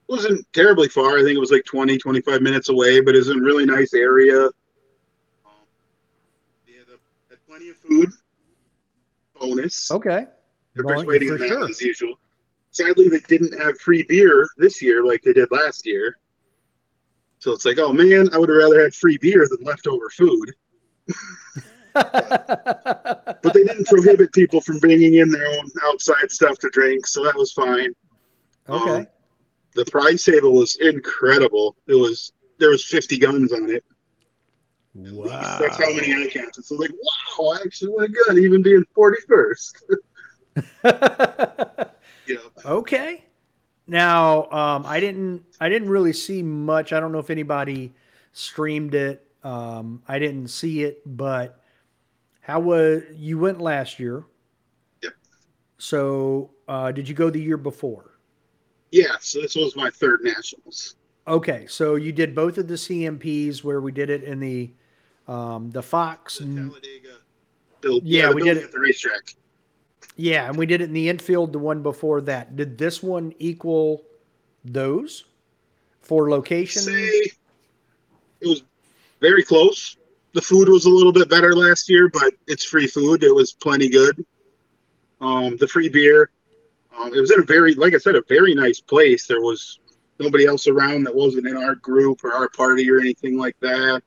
wasn't 0.07 0.47
terribly 0.53 0.89
far. 0.89 1.19
I 1.19 1.23
think 1.23 1.37
it 1.37 1.41
was 1.41 1.51
like 1.51 1.65
20, 1.65 1.99
25 1.99 2.43
minutes 2.43 2.69
away, 2.69 3.01
but 3.01 3.17
it's 3.17 3.29
in 3.29 3.39
a 3.39 3.43
really 3.43 3.67
nice 3.67 3.93
area. 3.93 4.47
Um, 4.47 4.53
they 6.67 6.75
had, 6.75 6.87
plenty 7.47 7.71
of 7.71 7.77
food. 7.77 8.11
Bonus. 9.39 9.91
Okay. 9.91 10.27
Waiting 10.77 11.29
for 11.29 11.35
on 11.35 11.41
that 11.41 11.49
sure. 11.49 11.69
as 11.69 11.83
usual. 11.83 12.19
Sadly, 12.79 13.09
they 13.09 13.19
didn't 13.21 13.61
have 13.61 13.81
free 13.81 14.05
beer 14.05 14.49
this 14.57 14.81
year 14.81 15.05
like 15.05 15.23
they 15.23 15.33
did 15.33 15.51
last 15.51 15.85
year. 15.85 16.17
So 17.41 17.53
it's 17.53 17.65
like, 17.65 17.79
oh 17.79 17.93
man, 17.93 18.29
I 18.33 18.39
would 18.39 18.49
have 18.49 18.59
rather 18.59 18.83
had 18.83 18.95
free 18.95 19.19
beer 19.19 19.49
than 19.49 19.65
leftover 19.65 20.11
food. 20.11 20.55
But 21.95 23.55
they 23.55 23.65
didn't 23.65 23.89
prohibit 23.89 24.33
people 24.33 24.61
from 24.61 24.79
bringing 24.79 25.15
in 25.15 25.31
their 25.31 25.49
own 25.49 25.69
outside 25.83 26.31
stuff 26.31 26.57
to 26.59 26.71
drink, 26.71 27.07
so 27.09 27.25
that 27.25 27.35
was 27.35 27.53
fine. 27.53 27.93
okay. 28.69 28.91
Um, 28.91 29.07
the 29.75 29.85
prize 29.87 30.23
table 30.23 30.53
was 30.53 30.77
incredible. 30.77 31.75
It 31.89 31.95
was 31.95 32.33
there 32.59 32.71
was 32.71 32.85
50 32.85 33.19
guns 33.19 33.53
on 33.53 33.69
it. 33.71 33.85
Wow. 34.95 35.59
That's 35.61 35.77
how 35.77 35.91
many 35.93 36.13
I 36.15 36.29
counted. 36.31 36.65
So 36.65 36.77
like, 36.77 36.93
wow, 36.93 37.51
I 37.51 37.63
actually 37.65 37.95
went 37.97 38.15
good, 38.15 38.39
even 38.39 38.63
being 38.63 38.85
41st. 38.97 39.73
you 40.55 41.85
know, 42.37 42.51
okay. 42.65 43.25
Now, 43.87 44.45
um, 44.51 44.85
I 44.87 45.01
didn't. 45.01 45.45
I 45.61 45.69
didn't 45.69 45.89
really 45.89 46.13
see 46.13 46.43
much. 46.43 46.93
I 46.93 47.01
don't 47.01 47.11
know 47.13 47.19
if 47.19 47.31
anybody 47.31 47.93
streamed 48.33 48.95
it. 48.95 49.27
Um, 49.45 50.03
I 50.09 50.19
didn't 50.19 50.49
see 50.49 50.83
it, 50.85 51.01
but 51.07 51.63
how 52.41 52.61
was 52.61 53.03
you 53.15 53.39
went 53.39 53.61
last 53.61 53.99
year? 53.99 54.25
Yep. 55.03 55.13
So, 55.79 56.51
uh, 56.69 56.93
did 56.93 57.09
you 57.09 57.15
go 57.15 57.31
the 57.31 57.41
year 57.41 57.57
before? 57.57 58.19
yeah. 58.91 59.17
So 59.21 59.41
this 59.41 59.55
was 59.55 59.77
my 59.77 59.91
third 59.91 60.21
nationals. 60.23 60.97
Okay, 61.27 61.67
so 61.67 61.97
you 61.97 62.11
did 62.11 62.35
both 62.35 62.57
of 62.57 62.69
the 62.69 62.75
CMPs 62.75 63.63
where 63.63 63.81
we 63.83 63.93
did 63.93 64.09
it 64.09 64.23
in 64.25 64.41
the 64.41 64.71
um, 65.29 65.71
the 65.71 65.83
Fox. 65.83 66.39
The 66.39 66.45
and- 66.45 66.71
Talladega. 66.71 68.01
Yeah, 68.03 68.29
the 68.31 68.35
we 68.35 68.43
did 68.43 68.57
it. 68.57 68.65
at 68.65 68.73
the 68.73 68.81
racetrack. 68.81 69.35
Yeah, 70.17 70.49
and 70.49 70.57
we 70.57 70.67
did 70.67 70.81
it 70.81 70.85
in 70.85 70.93
the 70.93 71.09
infield. 71.09 71.53
The 71.53 71.59
one 71.59 71.83
before 71.83 72.21
that. 72.23 72.57
Did 72.57 72.77
this 72.77 73.03
one 73.03 73.33
equal 73.39 74.03
those 74.65 75.25
for 76.03 76.29
location? 76.29 76.83
Say 76.83 77.31
it 78.41 78.47
was 78.47 78.63
very 79.21 79.43
close. 79.43 79.97
The 80.35 80.43
food 80.43 80.69
was 80.69 80.85
a 80.85 80.91
little 80.91 81.13
bit 81.13 81.29
better 81.29 81.55
last 81.55 81.89
year, 81.89 82.09
but 82.09 82.35
it's 82.47 82.65
free 82.65 82.87
food. 82.87 83.23
It 83.23 83.35
was 83.35 83.53
plenty 83.53 83.89
good. 83.89 84.25
Um, 85.21 85.57
the 85.57 85.67
free 85.67 85.89
beer. 85.89 86.31
Um, 86.99 87.15
it 87.15 87.21
was 87.21 87.31
in 87.31 87.41
a 87.41 87.45
very, 87.45 87.75
like 87.75 87.95
I 87.95 87.99
said, 87.99 88.15
a 88.15 88.23
very 88.29 88.55
nice 88.55 88.81
place. 88.81 89.27
There 89.27 89.41
was 89.41 89.79
nobody 90.19 90.47
else 90.47 90.67
around 90.67 91.05
that 91.05 91.15
wasn't 91.15 91.47
in 91.47 91.57
our 91.57 91.77
group 91.77 92.25
or 92.25 92.33
our 92.33 92.49
party 92.49 92.91
or 92.91 92.99
anything 92.99 93.39
like 93.39 93.57
that. 93.61 94.03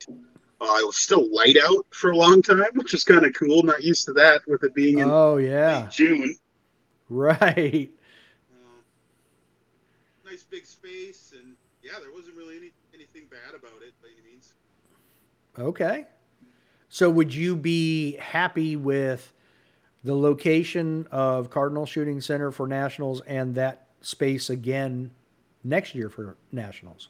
Uh, 0.61 0.77
it 0.79 0.85
was 0.85 0.97
still 0.97 1.27
light 1.33 1.57
out 1.57 1.87
for 1.89 2.11
a 2.11 2.15
long 2.15 2.41
time, 2.41 2.61
which 2.75 2.93
is 2.93 3.03
kind 3.03 3.25
of 3.25 3.33
cool. 3.33 3.63
Not 3.63 3.81
used 3.83 4.05
to 4.05 4.13
that 4.13 4.41
with 4.47 4.63
it 4.63 4.75
being 4.75 4.99
in 4.99 5.09
Oh 5.09 5.37
yeah, 5.37 5.87
June. 5.89 6.35
right. 7.09 7.89
Uh, 8.51 8.81
nice 10.23 10.43
big 10.43 10.67
space, 10.67 11.33
and 11.35 11.55
yeah, 11.81 11.93
there 11.99 12.11
wasn't 12.13 12.35
really 12.35 12.57
any, 12.57 12.71
anything 12.93 13.23
bad 13.31 13.55
about 13.55 13.81
it 13.81 13.93
by 14.03 14.09
any 14.15 14.21
means. 14.31 14.53
Okay. 15.57 16.05
So 16.89 17.09
would 17.09 17.33
you 17.33 17.55
be 17.55 18.17
happy 18.17 18.75
with 18.75 19.33
the 20.03 20.15
location 20.15 21.07
of 21.09 21.49
Cardinal 21.49 21.85
Shooting 21.87 22.21
Center 22.21 22.51
for 22.51 22.67
Nationals 22.67 23.21
and 23.21 23.55
that 23.55 23.87
space 24.01 24.49
again 24.49 25.09
next 25.63 25.95
year 25.95 26.09
for 26.09 26.35
Nationals? 26.51 27.07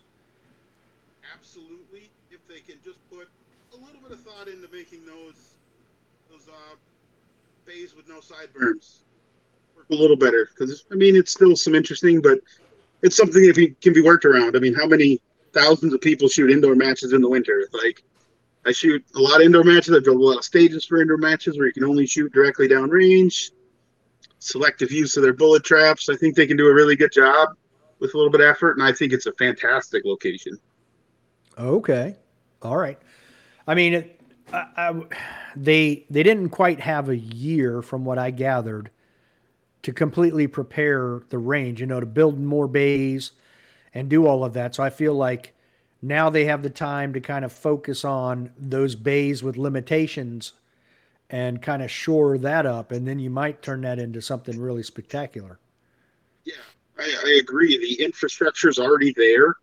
Absolutely, 1.36 2.12
if 2.30 2.48
they 2.48 2.60
can 2.60 2.78
just 2.84 3.00
put 3.10 3.28
a 3.74 3.78
into 4.48 4.68
making 4.72 5.06
those 5.06 5.56
those 6.30 6.48
uh, 6.48 6.76
bays 7.66 7.96
with 7.96 8.08
no 8.08 8.22
side 8.22 8.50
berms 8.54 9.02
work 9.76 9.90
a 9.90 10.02
little 10.02 10.16
better. 10.16 10.50
Because 10.50 10.86
I 10.92 10.96
mean, 10.96 11.16
it's 11.16 11.32
still 11.32 11.56
some 11.56 11.76
interesting, 11.76 12.22
but 12.22 12.40
it's 13.02 13.16
something 13.16 13.42
that 13.42 13.76
can 13.82 13.94
be 13.94 14.02
worked 14.02 14.26
around. 14.26 14.56
I 14.56 14.60
mean, 14.60 14.74
how 14.74 14.88
many 14.88 15.20
thousands 15.54 15.94
of 15.94 16.02
people 16.02 16.28
shoot 16.28 16.52
indoor 16.52 16.76
matches 16.76 17.14
in 17.14 17.22
the 17.22 17.30
winter? 17.30 17.68
Like, 17.74 18.04
I 18.66 18.72
shoot 18.72 19.04
a 19.16 19.20
lot 19.20 19.42
of 19.42 19.46
indoor 19.46 19.64
matches. 19.64 19.96
I 19.96 20.00
build 20.00 20.22
a 20.22 20.24
lot 20.24 20.38
of 20.38 20.44
stages 20.44 20.86
for 20.86 21.02
indoor 21.02 21.18
matches 21.18 21.58
where 21.58 21.68
you 21.68 21.74
can 21.74 21.84
only 21.84 22.06
shoot 22.06 22.32
directly 22.32 22.68
downrange. 22.68 23.52
Selective 24.40 24.92
use 24.92 25.18
of 25.18 25.24
their 25.24 25.34
bullet 25.34 25.64
traps. 25.64 26.10
I 26.10 26.16
think 26.16 26.36
they 26.36 26.48
can 26.48 26.58
do 26.58 26.68
a 26.68 26.74
really 26.74 26.96
good 26.96 27.12
job 27.12 27.50
with 28.00 28.14
a 28.14 28.18
little 28.18 28.32
bit 28.32 28.42
of 28.42 28.48
effort, 28.48 28.78
and 28.78 28.84
I 28.84 28.92
think 28.92 29.14
it's 29.14 29.28
a 29.28 29.34
fantastic 29.34 30.04
location. 30.06 30.58
Okay. 31.58 32.16
All 32.64 32.78
right. 32.78 32.98
I 33.68 33.76
mean, 33.76 34.10
I, 34.54 34.66
I, 34.78 35.02
they 35.56 36.06
they 36.10 36.24
didn't 36.24 36.50
quite 36.50 36.80
have 36.80 37.10
a 37.10 37.18
year, 37.18 37.82
from 37.82 38.06
what 38.06 38.18
I 38.18 38.32
gathered, 38.32 38.92
to 39.84 39.94
completely 39.94 40.48
prepare 40.48 41.22
the 41.30 41.38
range. 41.38 41.80
You 41.80 41.88
know, 41.88 42.00
to 42.00 42.06
build 42.06 42.40
more 42.40 42.68
bays 42.68 43.32
and 43.94 44.10
do 44.10 44.26
all 44.26 44.44
of 44.44 44.54
that. 44.54 44.76
So 44.76 44.84
I 44.84 44.90
feel 44.90 45.14
like 45.14 45.54
now 46.02 46.30
they 46.30 46.46
have 46.46 46.64
the 46.64 46.70
time 46.70 47.14
to 47.14 47.22
kind 47.22 47.46
of 47.46 47.52
focus 47.52 48.06
on 48.06 48.52
those 48.58 48.96
bays 48.96 49.44
with 49.44 49.58
limitations 49.58 50.54
and 51.30 51.62
kind 51.62 51.82
of 51.82 51.90
shore 51.90 52.38
that 52.38 52.66
up, 52.66 52.92
and 52.92 53.08
then 53.08 53.20
you 53.20 53.30
might 53.30 53.62
turn 53.62 53.82
that 53.82 54.00
into 54.00 54.22
something 54.22 54.60
really 54.60 54.84
spectacular. 54.84 55.60
Yeah, 56.44 56.56
I, 56.98 57.04
I 57.26 57.40
agree. 57.40 57.78
The 57.78 58.04
infrastructure 58.04 58.68
is 58.68 58.80
already 58.80 59.14
there. 59.16 59.56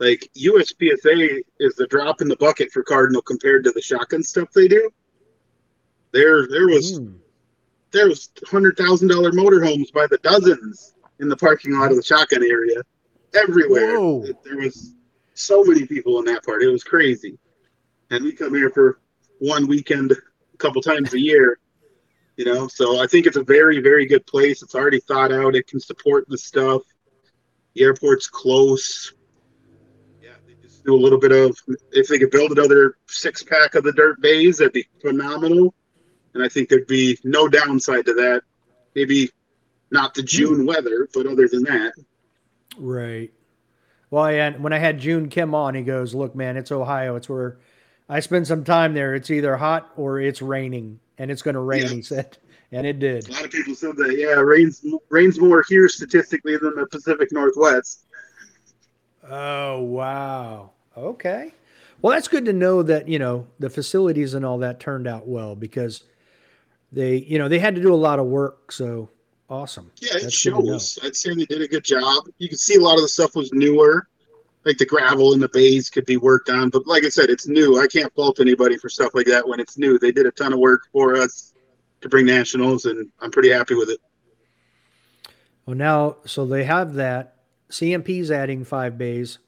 Like 0.00 0.28
USPSA 0.36 1.40
is 1.60 1.74
the 1.76 1.86
drop 1.86 2.20
in 2.20 2.28
the 2.28 2.36
bucket 2.36 2.72
for 2.72 2.82
Cardinal 2.82 3.22
compared 3.22 3.64
to 3.64 3.70
the 3.70 3.80
shotgun 3.80 4.22
stuff 4.22 4.50
they 4.52 4.68
do. 4.68 4.90
There, 6.12 6.46
there 6.48 6.66
was 6.66 6.98
Hmm. 6.98 7.14
there 7.92 8.08
was 8.08 8.30
hundred 8.46 8.76
thousand 8.76 9.08
dollar 9.08 9.30
motorhomes 9.32 9.92
by 9.92 10.06
the 10.08 10.18
dozens 10.18 10.94
in 11.20 11.28
the 11.28 11.36
parking 11.36 11.72
lot 11.78 11.90
of 11.90 11.96
the 11.96 12.02
shotgun 12.02 12.42
area, 12.42 12.82
everywhere. 13.34 13.98
Whoa. 14.00 14.26
There 14.44 14.56
was 14.58 14.94
so 15.34 15.62
many 15.64 15.86
people 15.86 16.18
in 16.18 16.24
that 16.26 16.44
part. 16.44 16.62
It 16.62 16.68
was 16.68 16.82
crazy. 16.84 17.38
And 18.10 18.24
we 18.24 18.32
come 18.32 18.54
here 18.54 18.70
for 18.70 19.00
one 19.38 19.66
weekend, 19.66 20.12
a 20.12 20.56
couple 20.58 20.82
times 20.82 21.14
a 21.14 21.20
year. 21.20 21.58
You 22.36 22.46
know, 22.46 22.66
so 22.66 23.00
I 23.00 23.06
think 23.06 23.26
it's 23.26 23.36
a 23.36 23.44
very, 23.44 23.80
very 23.80 24.06
good 24.06 24.26
place. 24.26 24.60
It's 24.60 24.74
already 24.74 24.98
thought 24.98 25.30
out. 25.30 25.54
It 25.54 25.68
can 25.68 25.78
support 25.78 26.28
the 26.28 26.36
stuff. 26.36 26.82
The 27.74 27.82
airport's 27.84 28.26
close. 28.26 29.14
Yeah, 30.84 30.92
they 30.92 30.92
just 30.92 30.92
do 30.92 30.94
a 30.94 31.02
little 31.02 31.18
bit 31.18 31.32
of. 31.32 31.58
If 31.92 32.08
they 32.08 32.18
could 32.18 32.30
build 32.30 32.52
another 32.52 32.96
six 33.06 33.42
pack 33.42 33.74
of 33.74 33.84
the 33.84 33.92
dirt 33.92 34.20
bays, 34.20 34.58
that'd 34.58 34.72
be 34.72 34.86
phenomenal. 35.00 35.74
And 36.34 36.42
I 36.42 36.48
think 36.48 36.68
there'd 36.68 36.86
be 36.86 37.18
no 37.24 37.48
downside 37.48 38.06
to 38.06 38.14
that. 38.14 38.42
Maybe 38.94 39.30
not 39.90 40.14
the 40.14 40.22
June 40.22 40.66
weather, 40.66 41.08
but 41.14 41.26
other 41.26 41.48
than 41.48 41.62
that, 41.64 41.92
Right. 42.76 43.32
Well, 44.10 44.26
and 44.26 44.62
when 44.62 44.72
I 44.72 44.78
had 44.78 44.98
June 44.98 45.28
Kim 45.28 45.54
on, 45.54 45.74
he 45.74 45.82
goes, 45.82 46.14
"Look, 46.14 46.34
man, 46.34 46.56
it's 46.56 46.72
Ohio. 46.72 47.16
It's 47.16 47.28
where 47.28 47.58
I 48.08 48.20
spend 48.20 48.46
some 48.46 48.64
time 48.64 48.94
there. 48.94 49.14
It's 49.14 49.30
either 49.30 49.56
hot 49.56 49.92
or 49.96 50.20
it's 50.20 50.42
raining, 50.42 51.00
and 51.18 51.30
it's 51.30 51.42
going 51.42 51.54
to 51.54 51.60
rain." 51.60 51.82
Yeah. 51.82 51.88
He 51.88 52.02
said, 52.02 52.38
and 52.72 52.86
it 52.86 52.98
did. 52.98 53.28
a 53.28 53.32
lot 53.32 53.44
of 53.44 53.50
people 53.50 53.74
said 53.74 53.96
that. 53.96 54.16
Yeah, 54.16 54.40
rains 54.40 54.84
rains 55.08 55.38
more 55.40 55.64
here 55.68 55.88
statistically 55.88 56.56
than 56.56 56.74
the 56.76 56.86
Pacific 56.86 57.32
Northwest. 57.32 58.06
Oh 59.30 59.80
wow. 59.82 60.70
Okay. 60.96 61.52
Well, 62.02 62.12
that's 62.12 62.28
good 62.28 62.44
to 62.44 62.52
know 62.52 62.82
that 62.82 63.08
you 63.08 63.18
know 63.18 63.46
the 63.58 63.70
facilities 63.70 64.34
and 64.34 64.44
all 64.44 64.58
that 64.58 64.80
turned 64.80 65.06
out 65.06 65.26
well 65.26 65.56
because 65.56 66.04
they, 66.92 67.16
you 67.16 67.38
know, 67.38 67.48
they 67.48 67.58
had 67.58 67.74
to 67.74 67.82
do 67.82 67.92
a 67.92 67.96
lot 67.96 68.18
of 68.18 68.26
work. 68.26 68.70
So 68.70 69.10
awesome. 69.50 69.90
Yeah, 70.00 70.16
it 70.16 70.22
That's 70.22 70.44
good 70.44 70.54
shows. 70.54 70.98
I'd 71.02 71.16
say 71.16 71.34
they 71.34 71.44
did 71.44 71.62
a 71.62 71.68
good 71.68 71.84
job. 71.84 72.24
You 72.38 72.48
can 72.48 72.58
see 72.58 72.76
a 72.76 72.80
lot 72.80 72.94
of 72.94 73.02
the 73.02 73.08
stuff 73.08 73.34
was 73.34 73.52
newer. 73.52 74.08
like 74.64 74.78
the 74.78 74.86
gravel 74.86 75.32
and 75.32 75.42
the 75.42 75.48
bays 75.48 75.90
could 75.90 76.06
be 76.06 76.16
worked 76.16 76.48
on. 76.48 76.70
But 76.70 76.86
like 76.86 77.04
I 77.04 77.08
said, 77.08 77.30
it's 77.30 77.46
new. 77.46 77.80
I 77.80 77.86
can't 77.86 78.12
fault 78.14 78.40
anybody 78.40 78.76
for 78.78 78.88
stuff 78.88 79.14
like 79.14 79.26
that 79.26 79.46
when 79.46 79.60
it's 79.60 79.76
new. 79.76 79.98
They 79.98 80.12
did 80.12 80.26
a 80.26 80.30
ton 80.30 80.52
of 80.52 80.58
work 80.58 80.88
for 80.92 81.16
us 81.16 81.52
to 82.00 82.08
bring 82.08 82.26
nationals, 82.26 82.86
and 82.86 83.10
I'm 83.20 83.30
pretty 83.30 83.50
happy 83.50 83.74
with 83.74 83.90
it. 83.90 83.98
Well, 85.66 85.76
now, 85.76 86.16
so 86.26 86.46
they 86.46 86.64
have 86.64 86.94
that. 86.94 87.33
CMP's 87.70 88.30
adding 88.30 88.64
five 88.64 88.98
bays, 88.98 89.38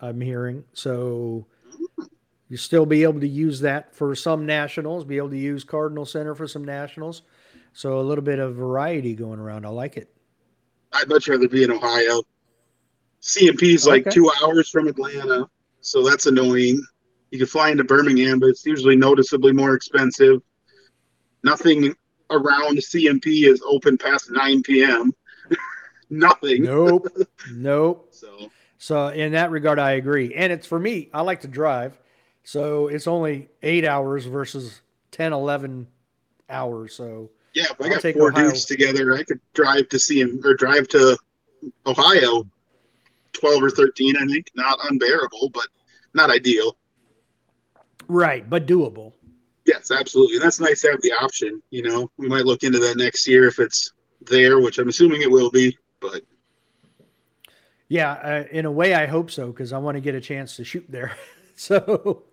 I'm 0.00 0.20
hearing. 0.20 0.64
So 0.72 1.46
you 2.48 2.56
still 2.56 2.86
be 2.86 3.02
able 3.02 3.20
to 3.20 3.28
use 3.28 3.60
that 3.60 3.94
for 3.94 4.14
some 4.14 4.46
nationals, 4.46 5.04
be 5.04 5.16
able 5.16 5.30
to 5.30 5.38
use 5.38 5.64
Cardinal 5.64 6.06
Center 6.06 6.34
for 6.34 6.46
some 6.46 6.64
nationals. 6.64 7.22
So 7.72 8.00
a 8.00 8.02
little 8.02 8.24
bit 8.24 8.38
of 8.38 8.54
variety 8.54 9.14
going 9.14 9.38
around. 9.40 9.66
I 9.66 9.70
like 9.70 9.96
it. 9.96 10.10
I'd 10.92 11.08
much 11.08 11.28
rather 11.28 11.48
be 11.48 11.64
in 11.64 11.70
Ohio. 11.70 12.22
CMP 13.20 13.74
is 13.74 13.86
like 13.86 14.06
Okay. 14.06 14.14
two 14.14 14.30
hours 14.42 14.68
from 14.70 14.86
Atlanta, 14.88 15.46
so 15.80 16.08
that's 16.08 16.26
annoying. 16.26 16.80
You 17.30 17.38
can 17.38 17.46
fly 17.48 17.70
into 17.70 17.84
Birmingham, 17.84 18.38
but 18.38 18.46
it's 18.46 18.64
usually 18.64 18.96
noticeably 18.96 19.52
more 19.52 19.74
expensive. 19.74 20.40
Nothing 21.42 21.94
around 22.30 22.78
CMP 22.78 23.46
is 23.48 23.60
open 23.66 23.98
past 23.98 24.30
9 24.30 24.62
p.m. 24.62 25.12
Nothing. 26.10 26.62
Nope. 26.64 27.06
nope. 27.52 28.08
So 28.12 28.50
So 28.78 29.08
in 29.08 29.32
that 29.32 29.50
regard, 29.50 29.78
I 29.78 29.92
agree. 29.92 30.34
And 30.34 30.52
it's 30.52 30.66
for 30.66 30.78
me, 30.78 31.08
I 31.12 31.22
like 31.22 31.40
to 31.42 31.48
drive. 31.48 31.98
So 32.44 32.88
it's 32.88 33.06
only 33.06 33.48
eight 33.62 33.84
hours 33.84 34.24
versus 34.26 34.80
10, 35.10 35.32
11 35.32 35.86
hours. 36.48 36.94
So 36.94 37.30
yeah, 37.54 37.64
if 37.64 37.80
I 37.80 37.84
I'll 37.84 37.90
got 37.90 38.00
take 38.02 38.16
four 38.16 38.30
Ohio. 38.30 38.48
dudes 38.50 38.64
together, 38.66 39.14
I 39.14 39.22
could 39.24 39.40
drive 39.54 39.88
to 39.88 39.96
CMP 39.96 40.44
or 40.44 40.54
drive 40.54 40.86
to 40.88 41.16
Ohio, 41.86 42.46
12 43.32 43.62
or 43.62 43.70
13. 43.70 44.16
I 44.16 44.26
think 44.26 44.50
not 44.54 44.78
unbearable, 44.90 45.50
but 45.52 45.66
not 46.14 46.30
ideal. 46.30 46.76
right, 48.08 48.48
but 48.48 48.66
doable. 48.66 49.12
Yes, 49.64 49.90
absolutely. 49.90 50.38
That's 50.38 50.60
nice 50.60 50.82
to 50.82 50.90
have 50.92 51.00
the 51.02 51.12
option. 51.12 51.60
You 51.70 51.82
know, 51.82 52.10
we 52.18 52.28
might 52.28 52.44
look 52.44 52.62
into 52.62 52.78
that 52.78 52.96
next 52.96 53.26
year 53.26 53.48
if 53.48 53.58
it's 53.58 53.92
there, 54.20 54.60
which 54.60 54.78
I'm 54.78 54.88
assuming 54.88 55.22
it 55.22 55.30
will 55.30 55.50
be. 55.50 55.76
But 56.00 56.22
Yeah, 57.88 58.12
uh, 58.12 58.44
in 58.50 58.66
a 58.66 58.70
way, 58.70 58.94
I 58.94 59.06
hope 59.06 59.30
so 59.30 59.48
because 59.48 59.72
I 59.72 59.78
want 59.78 59.96
to 59.96 60.00
get 60.00 60.14
a 60.14 60.20
chance 60.20 60.56
to 60.56 60.64
shoot 60.64 60.84
there. 60.88 61.16
so 61.56 62.24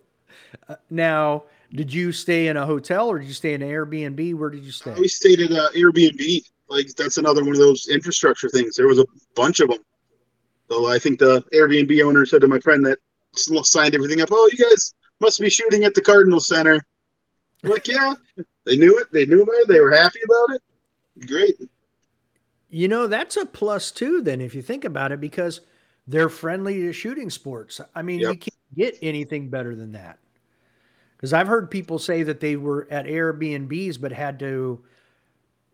uh, 0.68 0.76
now, 0.90 1.44
did 1.72 1.92
you 1.92 2.12
stay 2.12 2.48
in 2.48 2.56
a 2.56 2.66
hotel 2.66 3.08
or 3.08 3.18
did 3.18 3.26
you 3.26 3.34
stay 3.34 3.54
in 3.54 3.62
an 3.62 3.68
Airbnb? 3.68 4.34
Where 4.34 4.50
did 4.50 4.64
you 4.64 4.72
stay? 4.72 4.94
we 4.94 5.08
stayed 5.08 5.40
at 5.40 5.50
uh, 5.50 5.70
Airbnb. 5.70 6.42
Like 6.68 6.88
that's 6.96 7.18
another 7.18 7.42
one 7.42 7.52
of 7.52 7.58
those 7.58 7.88
infrastructure 7.88 8.48
things. 8.48 8.76
There 8.76 8.88
was 8.88 8.98
a 8.98 9.06
bunch 9.34 9.60
of 9.60 9.68
them. 9.68 9.80
So 10.70 10.86
I 10.86 10.98
think 10.98 11.18
the 11.18 11.42
Airbnb 11.52 12.02
owner 12.04 12.24
said 12.24 12.40
to 12.40 12.48
my 12.48 12.58
friend 12.60 12.84
that 12.86 12.98
signed 13.34 13.94
everything 13.94 14.20
up. 14.22 14.30
Oh, 14.32 14.48
you 14.52 14.64
guys 14.64 14.94
must 15.20 15.40
be 15.40 15.50
shooting 15.50 15.84
at 15.84 15.94
the 15.94 16.00
Cardinal 16.00 16.40
Center. 16.40 16.80
I'm 17.62 17.70
like, 17.70 17.88
yeah, 17.88 18.14
they 18.64 18.76
knew 18.76 18.98
it. 18.98 19.12
They 19.12 19.26
knew 19.26 19.42
about 19.42 19.54
it. 19.56 19.68
They 19.68 19.80
were 19.80 19.92
happy 19.92 20.20
about 20.24 20.56
it. 20.56 21.26
Great. 21.26 21.56
You 22.74 22.88
know, 22.88 23.06
that's 23.06 23.36
a 23.36 23.46
plus 23.46 23.92
too, 23.92 24.20
then, 24.20 24.40
if 24.40 24.52
you 24.52 24.60
think 24.60 24.84
about 24.84 25.12
it, 25.12 25.20
because 25.20 25.60
they're 26.08 26.28
friendly 26.28 26.80
to 26.80 26.92
shooting 26.92 27.30
sports. 27.30 27.80
I 27.94 28.02
mean, 28.02 28.18
you 28.18 28.34
can't 28.34 28.50
get 28.74 28.98
anything 29.00 29.48
better 29.48 29.76
than 29.76 29.92
that. 29.92 30.18
Because 31.16 31.32
I've 31.32 31.46
heard 31.46 31.70
people 31.70 32.00
say 32.00 32.24
that 32.24 32.40
they 32.40 32.56
were 32.56 32.88
at 32.90 33.06
Airbnbs, 33.06 34.00
but 34.00 34.10
had 34.10 34.40
to, 34.40 34.82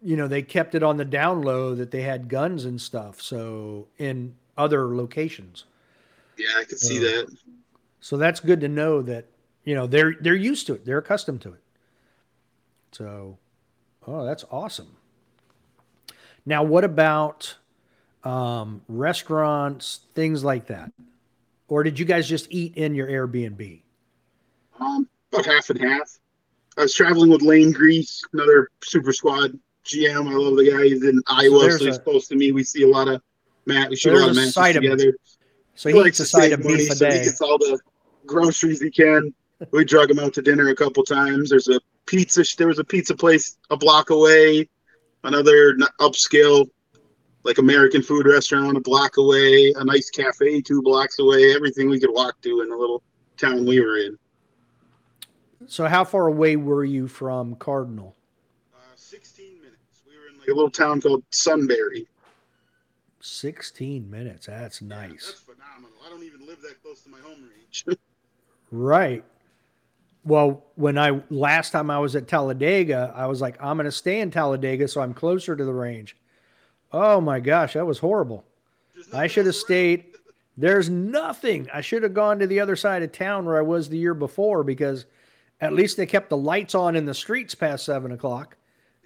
you 0.03 0.17
know, 0.17 0.29
they 0.29 0.43
kept 0.43 0.75
it 0.75 0.83
on 0.83 0.99
the 0.99 1.05
down 1.07 1.41
low 1.41 1.75
that 1.75 1.91
they 1.91 2.03
had 2.03 2.29
guns 2.29 2.67
and 2.67 2.79
stuff. 2.79 3.23
So 3.23 3.89
in 3.97 4.35
other 4.59 4.95
locations. 4.95 5.65
Yeah, 6.37 6.49
I 6.59 6.65
could 6.65 6.79
see 6.79 6.99
Uh, 6.99 7.01
that. 7.01 7.37
So 8.01 8.19
that's 8.19 8.41
good 8.41 8.61
to 8.61 8.69
know 8.69 9.01
that, 9.01 9.25
you 9.65 9.75
know, 9.75 9.87
they're 9.87 10.17
they're 10.21 10.35
used 10.35 10.67
to 10.67 10.75
it. 10.75 10.85
They're 10.85 10.99
accustomed 10.99 11.41
to 11.41 11.55
it. 11.55 11.63
So, 12.93 13.39
oh, 14.07 14.27
that's 14.27 14.45
awesome. 14.51 14.97
Now, 16.47 16.63
what 16.63 16.85
about 16.85 17.57
um, 18.25 18.83
restaurants, 18.89 20.01
things 20.15 20.45
like 20.45 20.67
that? 20.67 20.93
Or 21.69 21.83
did 21.83 21.99
you 21.99 22.05
guys 22.05 22.29
just 22.29 22.49
eat 22.51 22.77
in 22.77 22.95
your 22.95 23.07
Airbnb? 23.07 23.83
Um, 24.81 25.09
about 25.33 25.47
half 25.47 25.71
and 25.71 25.81
half. 25.81 26.19
I 26.77 26.83
was 26.83 26.95
traveling 26.95 27.31
with 27.31 27.43
Lane 27.43 27.73
Grease, 27.73 28.23
another 28.33 28.69
super 28.83 29.13
squad 29.13 29.59
GM. 29.85 30.29
I 30.29 30.35
love 30.35 30.57
the 30.57 30.71
guy. 30.71 30.85
He's 30.85 31.05
in 31.05 31.23
Iowa, 31.27 31.61
there's 31.61 31.79
so, 31.79 31.85
he's 31.87 31.97
a- 31.97 32.01
close 32.01 32.29
to 32.29 32.37
me. 32.37 32.53
We 32.53 32.65
see 32.65 32.83
a 32.83 32.89
lot 32.89 33.09
of 33.09 33.23
Matt. 33.67 33.91
We 33.91 33.97
shoot 33.97 34.15
a 34.15 34.19
lot 34.19 34.31
of 34.31 34.37
matches 34.37 34.55
side 34.55 34.77
of- 34.77 34.83
together. 34.83 35.17
So 35.75 35.89
he 35.89 35.95
eats 35.97 36.03
likes 36.05 36.21
a 36.21 36.23
to 36.25 36.29
side 36.29 36.53
of 36.53 36.65
money, 36.65 36.77
beef 36.77 36.91
a 36.91 36.95
so 36.97 37.07
he 37.07 37.19
gets 37.25 37.41
all 37.41 37.57
the 37.57 37.79
groceries 38.27 38.81
he 38.81 38.91
can. 38.91 39.33
We 39.71 39.85
drug 39.85 40.11
him 40.11 40.19
out 40.19 40.35
to 40.35 40.43
dinner 40.43 40.69
a 40.69 40.75
couple 40.75 41.03
times. 41.05 41.51
There's 41.51 41.69
a 41.69 41.81
pizza. 42.07 42.45
There 42.57 42.69
was 42.69 42.79
a 42.79 42.85
pizza 42.85 43.15
place 43.15 43.57
a 43.71 43.77
block 43.77 44.11
away. 44.11 44.69
Another 45.25 45.77
upscale, 46.01 46.69
like 47.45 47.59
American 47.59 48.03
food 48.03 48.27
restaurant 48.27 48.77
a 48.77 48.81
block 48.81 49.17
away. 49.19 49.73
A 49.77 49.85
nice 49.85 50.11
cafe 50.11 50.61
two 50.61 50.83
blocks 50.83 51.19
away. 51.19 51.55
Everything 51.55 51.91
we 51.91 52.01
could 52.01 52.13
walk 52.13 52.41
to 52.43 52.61
in 52.63 52.69
the 52.71 52.77
little 52.77 53.03
town 53.37 53.67
we 53.67 53.81
were 53.81 53.99
in. 53.99 54.19
So 55.67 55.87
how 55.87 56.05
far 56.05 56.27
away 56.27 56.57
were 56.57 56.85
you 56.85 57.07
from 57.07 57.55
Cardinal? 57.57 58.17
Uh, 58.75 58.79
16 58.97 59.59
minutes. 59.61 59.77
We 60.09 60.17
were 60.19 60.29
in 60.33 60.39
like 60.39 60.49
a 60.49 60.55
little 60.55 60.71
town 60.71 61.01
called 61.01 61.23
Sunbury. 61.31 62.09
16 63.21 64.11
minutes. 64.11 64.47
That's 64.47 64.81
Yeah, 64.81 64.89
nice. 64.89 65.27
that's 65.27 65.41
phenomenal. 65.41 65.99
I 66.05 66.09
don't 66.09 66.23
even 66.25 66.47
live 66.47 66.63
that 66.63 66.83
close 66.83 67.03
to 67.03 67.11
my 67.11 67.19
home 67.21 67.49
range. 67.57 67.85
Right. 68.73 69.25
Well, 70.25 70.67
when 70.75 70.99
I 70.99 71.23
last 71.31 71.71
time 71.71 71.91
I 71.91 71.99
was 71.99 72.15
at 72.15 72.29
Talladega, 72.29 73.13
I 73.17 73.27
was 73.27 73.41
like, 73.41 73.57
I'm 73.61 73.77
going 73.77 73.87
to 73.87 73.93
stay 73.93 74.21
in 74.21 74.31
Talladega 74.31 74.87
so 74.87 75.01
I'm 75.01 75.15
closer 75.15 75.57
to 75.57 75.65
the 75.65 75.73
range. 75.73 76.17
Oh 76.93 77.21
my 77.21 77.41
gosh, 77.41 77.75
that 77.75 77.87
was 77.87 77.99
horrible. 77.99 78.45
I 79.15 79.27
should 79.27 79.47
have 79.47 79.55
stayed. 79.55 80.05
There's 80.57 80.91
nothing. 80.91 81.69
I 81.73 81.81
should 81.81 82.03
have 82.03 82.13
gone 82.13 82.39
to 82.41 82.47
the 82.47 82.61
other 82.61 82.77
side 82.77 83.03
of 83.03 83.13
town 83.13 83.47
where 83.47 83.57
I 83.57 83.63
was 83.63 83.89
the 83.89 83.97
year 83.97 84.13
before 84.13 84.63
because 84.63 85.07
at 85.61 85.73
least 85.73 85.97
they 85.97 86.07
kept 86.07 86.29
the 86.29 86.37
lights 86.37 86.75
on 86.75 86.97
in 86.97 87.07
the 87.07 87.15
streets 87.15 87.55
past 87.55 87.85
seven 87.85 88.13
o'clock. 88.13 88.57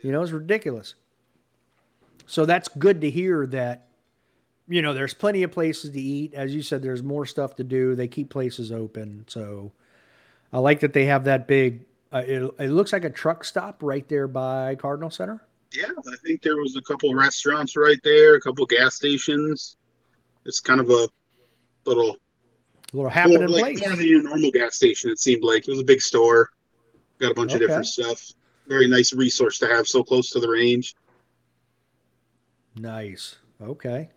You 0.03 0.11
know, 0.11 0.23
it's 0.23 0.33
ridiculous. 0.33 0.95
So 2.27 2.45
that's 2.45 2.69
good 2.69 3.01
to 3.03 3.11
hear 3.11 3.47
that, 3.49 3.87
you 4.67 4.83
know, 4.83 4.95
there's 4.95 5.15
plenty 5.15 5.43
of 5.43 5.53
places 5.53 5.91
to 5.91 6.01
eat. 6.01 6.35
As 6.35 6.55
you 6.55 6.63
said, 6.63 6.83
there's 6.83 7.03
more 7.03 7.27
stuff 7.27 7.55
to 7.57 7.65
do. 7.65 7.95
They 7.95 8.09
keep 8.09 8.31
places 8.31 8.73
open. 8.73 9.25
So 9.29 9.73
I 10.55 10.59
like 10.59 10.79
that 10.81 10.93
they 10.93 11.05
have 11.07 11.25
that 11.25 11.49
big, 11.49 11.85
uh, 12.13 12.23
it, 12.25 12.43
it 12.61 12.71
looks 12.71 12.93
like 12.93 13.05
a 13.05 13.11
truck 13.11 13.43
stop 13.45 13.83
right 13.83 14.09
there 14.09 14.29
by 14.29 14.77
Cardinal 14.77 15.11
Center. 15.11 15.43
Yeah, 15.73 15.87
I 15.99 16.17
think 16.25 16.43
there 16.43 16.57
was 16.57 16.77
a 16.77 16.81
couple 16.83 17.13
restaurants 17.13 17.77
right 17.77 17.99
there, 18.05 18.37
a 18.37 18.41
couple 18.41 18.65
gas 18.65 18.95
stations. 18.95 19.77
It's 20.47 20.61
kind 20.61 20.79
of 20.81 20.89
a 20.91 21.09
little 21.87 22.11
A 22.11 22.17
little 22.17 22.17
more, 22.95 23.11
happening 23.11 23.49
like, 23.49 23.79
place. 23.79 23.81
more 23.81 23.97
than 23.97 24.07
your 24.07 24.23
normal 24.23 24.53
gas 24.53 24.77
station. 24.77 25.11
It 25.11 25.19
seemed 25.19 25.43
like 25.43 25.67
it 25.67 25.73
was 25.73 25.81
a 25.81 25.85
big 25.85 26.01
store. 26.01 26.51
Got 27.19 27.33
a 27.33 27.35
bunch 27.35 27.51
Okay. 27.53 27.65
of 27.65 27.69
different 27.69 27.87
stuff. 27.87 28.23
Very 28.69 28.87
nice 28.87 29.13
resource 29.13 29.59
to 29.59 29.67
have 29.67 29.89
so 29.89 30.05
close 30.05 30.31
to 30.31 30.39
the 30.39 30.49
range. 30.49 30.95
Nice. 32.77 33.37
Okay. 33.61 34.09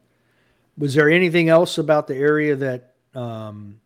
Was 0.77 0.93
there 0.93 1.09
anything 1.09 1.49
else 1.49 1.79
about 1.79 2.05
the 2.05 2.15
area 2.15 2.55
that 2.55 2.93
um, 3.15 3.81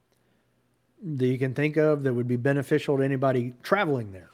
that 1.04 1.26
you 1.26 1.38
can 1.38 1.54
think 1.54 1.78
of 1.78 2.04
that 2.04 2.14
would 2.14 2.28
be 2.28 2.38
beneficial 2.38 2.97
to 2.97 3.04
anybody 3.04 3.54
traveling 3.64 4.12
there? 4.12 4.30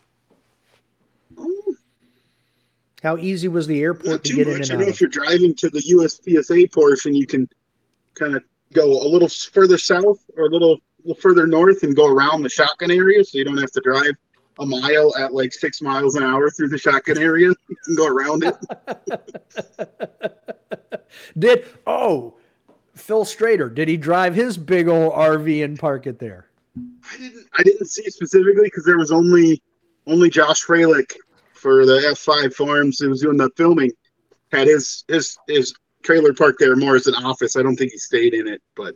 How 3.03 3.17
easy 3.17 3.47
was 3.47 3.67
the 3.67 3.81
airport 3.81 4.07
not 4.07 4.23
to 4.23 4.33
get 4.33 4.47
in 4.47 4.57
much. 4.57 4.71
I 4.71 4.73
and 4.73 4.81
know 4.81 4.87
out? 4.87 4.89
if 4.89 5.01
you're 5.01 5.09
driving 5.09 5.53
to 5.55 5.69
the 5.69 5.79
USPSA 5.79 6.73
portion, 6.73 7.13
you 7.13 7.27
can 7.27 7.47
kind 8.15 8.35
of 8.35 8.43
go 8.73 8.85
a 8.85 9.07
little 9.07 9.29
further 9.29 9.77
south 9.77 10.19
or 10.35 10.45
a 10.45 10.49
little, 10.49 10.79
little 11.03 11.21
further 11.21 11.45
north 11.45 11.83
and 11.83 11.95
go 11.95 12.07
around 12.07 12.41
the 12.41 12.49
shotgun 12.49 12.91
area, 12.91 13.23
so 13.23 13.37
you 13.37 13.45
don't 13.45 13.57
have 13.57 13.71
to 13.71 13.81
drive 13.81 14.13
a 14.59 14.65
mile 14.65 15.15
at 15.17 15.33
like 15.33 15.53
six 15.53 15.81
miles 15.81 16.15
an 16.15 16.23
hour 16.23 16.49
through 16.49 16.69
the 16.69 16.77
shotgun 16.77 17.17
area. 17.17 17.51
You 17.69 17.75
can 17.85 17.95
go 17.95 18.07
around 18.07 18.43
it. 18.43 18.55
did 21.37 21.65
oh 21.85 22.35
Phil 22.95 23.23
Strader? 23.23 23.73
Did 23.73 23.87
he 23.87 23.97
drive 23.97 24.35
his 24.35 24.57
big 24.57 24.87
old 24.87 25.13
RV 25.13 25.63
and 25.63 25.77
park 25.77 26.07
it 26.07 26.19
there? 26.19 26.46
I 27.13 27.17
didn't 27.17 27.47
I 27.57 27.63
didn't 27.63 27.87
see 27.87 28.09
specifically 28.09 28.63
because 28.65 28.85
there 28.85 28.97
was 28.97 29.11
only 29.11 29.61
only 30.05 30.29
Josh 30.29 30.65
Fralick 30.65 31.13
for 31.53 31.85
the 31.85 31.93
F5 31.93 32.53
forums 32.53 32.99
who 32.99 33.09
was 33.09 33.21
doing 33.21 33.37
the 33.37 33.49
filming 33.57 33.91
had 34.51 34.67
his 34.67 35.03
his 35.07 35.37
his 35.47 35.73
trailer 36.03 36.33
parked 36.33 36.59
there 36.59 36.75
more 36.75 36.95
as 36.95 37.07
an 37.07 37.15
office. 37.15 37.55
I 37.55 37.63
don't 37.63 37.75
think 37.75 37.91
he 37.91 37.97
stayed 37.97 38.33
in 38.33 38.47
it, 38.47 38.61
but 38.75 38.95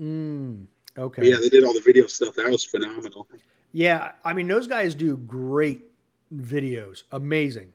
Mm, 0.00 0.66
but 0.94 1.02
okay. 1.02 1.28
yeah, 1.28 1.36
they 1.40 1.48
did 1.48 1.64
all 1.64 1.74
the 1.74 1.82
video 1.84 2.06
stuff. 2.06 2.34
That 2.34 2.50
was 2.50 2.64
phenomenal. 2.64 3.28
Yeah, 3.72 4.12
I 4.24 4.32
mean 4.32 4.48
those 4.48 4.66
guys 4.66 4.94
do 4.94 5.16
great 5.16 5.82
videos, 6.34 7.04
amazing. 7.12 7.72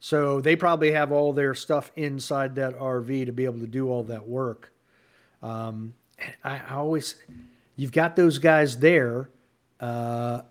So 0.00 0.40
they 0.40 0.54
probably 0.54 0.92
have 0.92 1.10
all 1.10 1.32
their 1.32 1.54
stuff 1.54 1.90
inside 1.96 2.54
that 2.54 2.78
RV 2.78 3.26
to 3.26 3.32
be 3.32 3.44
able 3.44 3.58
to 3.58 3.66
do 3.66 3.88
all 3.90 4.04
that 4.04 4.28
work. 4.28 4.72
Um, 5.42 5.94
I, 6.44 6.60
I 6.68 6.74
always, 6.74 7.16
you've 7.78 7.92
got 7.92 8.16
those 8.16 8.38
guys 8.38 8.78
there. 8.80 9.30
Uh, 9.80 10.42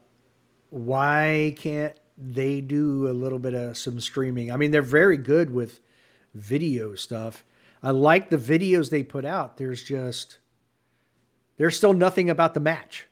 why 0.72 1.56
can't 1.58 2.00
they 2.18 2.62
do 2.62 3.10
a 3.10 3.14
little 3.14 3.40
bit 3.40 3.56
of 3.56 3.78
some 3.78 4.00
streaming? 4.02 4.52
I 4.52 4.58
mean, 4.58 4.72
they're 4.72 4.84
very 4.84 5.18
good 5.18 5.52
with 5.52 5.82
video 6.36 6.96
stuff. 6.96 7.46
I 7.84 7.92
like 7.92 8.30
the 8.32 8.38
videos 8.38 8.92
they 8.92 9.04
put 9.04 9.26
out. 9.26 9.58
There's 9.58 9.84
just, 9.84 10.40
there's 11.58 11.78
still 11.78 11.94
nothing 11.94 12.30
about 12.30 12.56
the 12.56 12.60
match. 12.60 13.08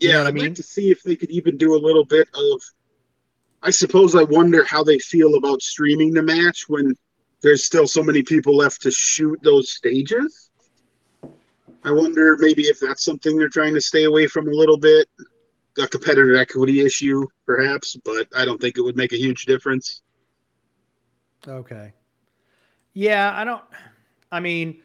You 0.00 0.10
Yeah, 0.10 0.12
know 0.12 0.18
what 0.18 0.28
I 0.28 0.30
I'd 0.30 0.34
mean? 0.34 0.54
like 0.54 0.54
to 0.54 0.62
see 0.62 0.90
if 0.90 1.02
they 1.02 1.16
could 1.16 1.30
even 1.30 1.56
do 1.56 1.74
a 1.74 1.78
little 1.78 2.04
bit 2.04 2.28
of. 2.34 2.62
I 3.62 3.70
suppose 3.70 4.14
I 4.16 4.24
wonder 4.24 4.64
how 4.64 4.84
they 4.84 4.98
feel 4.98 5.36
about 5.36 5.62
streaming 5.62 6.12
the 6.12 6.22
match 6.22 6.68
when 6.68 6.94
there's 7.42 7.64
still 7.64 7.86
so 7.88 8.02
many 8.02 8.22
people 8.22 8.56
left 8.56 8.82
to 8.82 8.90
shoot 8.90 9.40
those 9.42 9.70
stages. 9.72 10.47
I 11.84 11.92
wonder 11.92 12.36
maybe 12.38 12.62
if 12.62 12.80
that's 12.80 13.04
something 13.04 13.36
they're 13.36 13.48
trying 13.48 13.74
to 13.74 13.80
stay 13.80 14.04
away 14.04 14.26
from 14.26 14.48
a 14.48 14.52
little 14.52 14.78
bit. 14.78 15.08
A 15.78 15.86
competitive 15.86 16.36
equity 16.36 16.80
issue, 16.80 17.24
perhaps, 17.46 17.96
but 18.04 18.26
I 18.36 18.44
don't 18.44 18.60
think 18.60 18.78
it 18.78 18.80
would 18.80 18.96
make 18.96 19.12
a 19.12 19.16
huge 19.16 19.44
difference. 19.44 20.02
Okay. 21.46 21.92
Yeah, 22.94 23.32
I 23.32 23.44
don't. 23.44 23.62
I 24.32 24.40
mean, 24.40 24.82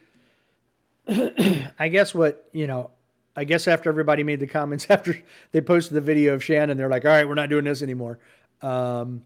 I 1.08 1.88
guess 1.88 2.14
what 2.14 2.48
you 2.52 2.66
know. 2.66 2.90
I 3.36 3.42
guess 3.42 3.66
after 3.66 3.90
everybody 3.90 4.22
made 4.22 4.38
the 4.38 4.46
comments 4.46 4.86
after 4.90 5.20
they 5.50 5.60
posted 5.60 5.94
the 5.94 6.00
video 6.00 6.34
of 6.34 6.44
Shannon, 6.44 6.76
they're 6.76 6.88
like, 6.88 7.04
"All 7.04 7.10
right, 7.10 7.26
we're 7.26 7.34
not 7.34 7.48
doing 7.48 7.64
this 7.64 7.82
anymore." 7.82 8.20
Um, 8.62 9.22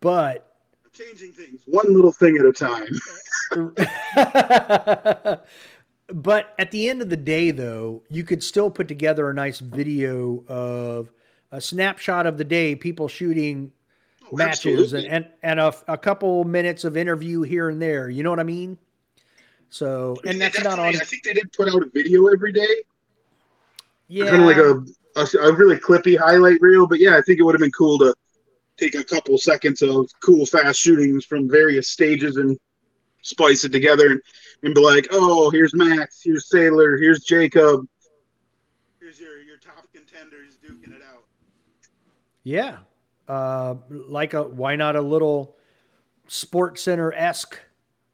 but 0.00 0.48
Changing 0.92 1.32
things 1.32 1.62
one 1.64 1.92
little 1.92 2.12
thing 2.12 2.36
at 2.36 2.44
a 2.44 2.52
time. 2.52 2.86
but 6.12 6.54
at 6.58 6.70
the 6.70 6.88
end 6.88 7.02
of 7.02 7.08
the 7.08 7.16
day, 7.16 7.50
though, 7.50 8.02
you 8.10 8.24
could 8.24 8.42
still 8.42 8.70
put 8.70 8.88
together 8.88 9.30
a 9.30 9.34
nice 9.34 9.58
video 9.58 10.44
of 10.48 11.10
a 11.50 11.60
snapshot 11.60 12.26
of 12.26 12.38
the 12.38 12.44
day, 12.44 12.74
people 12.74 13.08
shooting 13.08 13.72
Oh, 14.30 14.36
matches 14.36 14.92
and, 14.92 15.06
absolutely. 15.06 15.08
and, 15.08 15.26
and 15.42 15.60
a, 15.60 15.74
a 15.92 15.98
couple 15.98 16.44
minutes 16.44 16.84
of 16.84 16.96
interview 16.96 17.42
here 17.42 17.68
and 17.68 17.82
there. 17.82 18.08
You 18.08 18.22
know 18.22 18.30
what 18.30 18.40
I 18.40 18.44
mean? 18.44 18.78
So, 19.68 20.16
and 20.24 20.40
that's 20.40 20.62
not 20.62 20.78
on. 20.78 20.94
I 20.94 20.98
think 21.00 21.24
they 21.24 21.32
did 21.32 21.52
put 21.52 21.68
out 21.68 21.82
a 21.82 21.90
video 21.92 22.26
every 22.28 22.52
day, 22.52 22.82
Yeah. 24.08 24.30
kind 24.30 24.42
of 24.42 24.46
like 24.46 24.56
a, 24.58 24.84
a 25.16 25.48
a 25.48 25.52
really 25.52 25.76
clippy 25.76 26.18
highlight 26.18 26.60
reel. 26.60 26.86
But 26.86 27.00
yeah, 27.00 27.16
I 27.16 27.22
think 27.22 27.40
it 27.40 27.42
would 27.42 27.54
have 27.54 27.60
been 27.60 27.72
cool 27.72 27.98
to 27.98 28.14
take 28.76 28.94
a 28.94 29.04
couple 29.04 29.36
seconds 29.38 29.82
of 29.82 30.10
cool 30.20 30.46
fast 30.46 30.80
shootings 30.80 31.24
from 31.24 31.48
various 31.50 31.88
stages 31.88 32.36
and 32.36 32.58
splice 33.22 33.64
it 33.64 33.72
together 33.72 34.10
and, 34.12 34.20
and 34.62 34.74
be 34.74 34.80
like, 34.80 35.08
oh, 35.10 35.50
here's 35.50 35.74
Max, 35.74 36.20
here's 36.22 36.48
Sailer, 36.48 36.96
here's 36.96 37.20
Jacob, 37.20 37.86
here's 39.00 39.18
your 39.20 39.40
your 39.40 39.58
top 39.58 39.86
contenders 39.92 40.56
duking 40.64 40.94
it 40.94 41.02
out. 41.12 41.24
Yeah. 42.44 42.78
Uh, 43.28 43.76
like 43.88 44.34
a, 44.34 44.42
why 44.42 44.76
not 44.76 44.96
a 44.96 45.00
little 45.00 45.56
sports 46.26 46.82
center 46.82 47.12
esque 47.12 47.58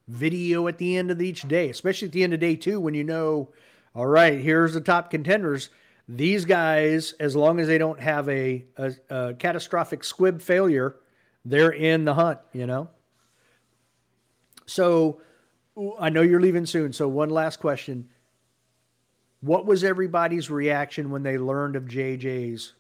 video 0.07 0.69
at 0.69 0.79
the 0.79 0.97
end 0.97 1.11
of 1.11 1.21
each 1.21 1.43
day, 1.43 1.71
especially 1.71 2.07
at 2.07 2.13
the 2.13 2.23
end 2.23 2.35
of 2.35 2.41
day 2.41 2.57
two, 2.57 2.81
when 2.81 2.95
you 2.95 3.05
know, 3.05 3.49
all 3.95 4.07
right, 4.07 4.41
here's 4.41 4.75
the 4.75 4.81
top 4.81 5.11
contenders. 5.11 5.71
These 6.09 6.45
guys, 6.45 7.13
as 7.21 7.37
long 7.37 7.61
as 7.61 7.67
they 7.67 7.79
don't 7.79 8.01
have 8.01 8.29
a, 8.29 8.65
a, 8.77 8.95
a 9.11 9.35
catastrophic 9.35 10.05
squib 10.05 10.41
failure, 10.41 10.97
they're 11.45 11.73
in 11.73 12.05
the 12.05 12.15
hunt, 12.15 12.39
you 12.53 12.67
know? 12.67 12.89
So 14.67 15.21
I 16.01 16.09
know 16.09 16.23
you're 16.23 16.41
leaving 16.41 16.67
soon. 16.67 16.93
So 16.93 17.07
one 17.09 17.31
last 17.31 17.61
question. 17.61 18.09
What 19.41 19.67
was 19.67 19.85
everybody's 19.85 20.51
reaction 20.51 21.11
when 21.11 21.23
they 21.23 21.39
learned 21.39 21.77
of 21.77 21.85
JJ's 21.85 22.75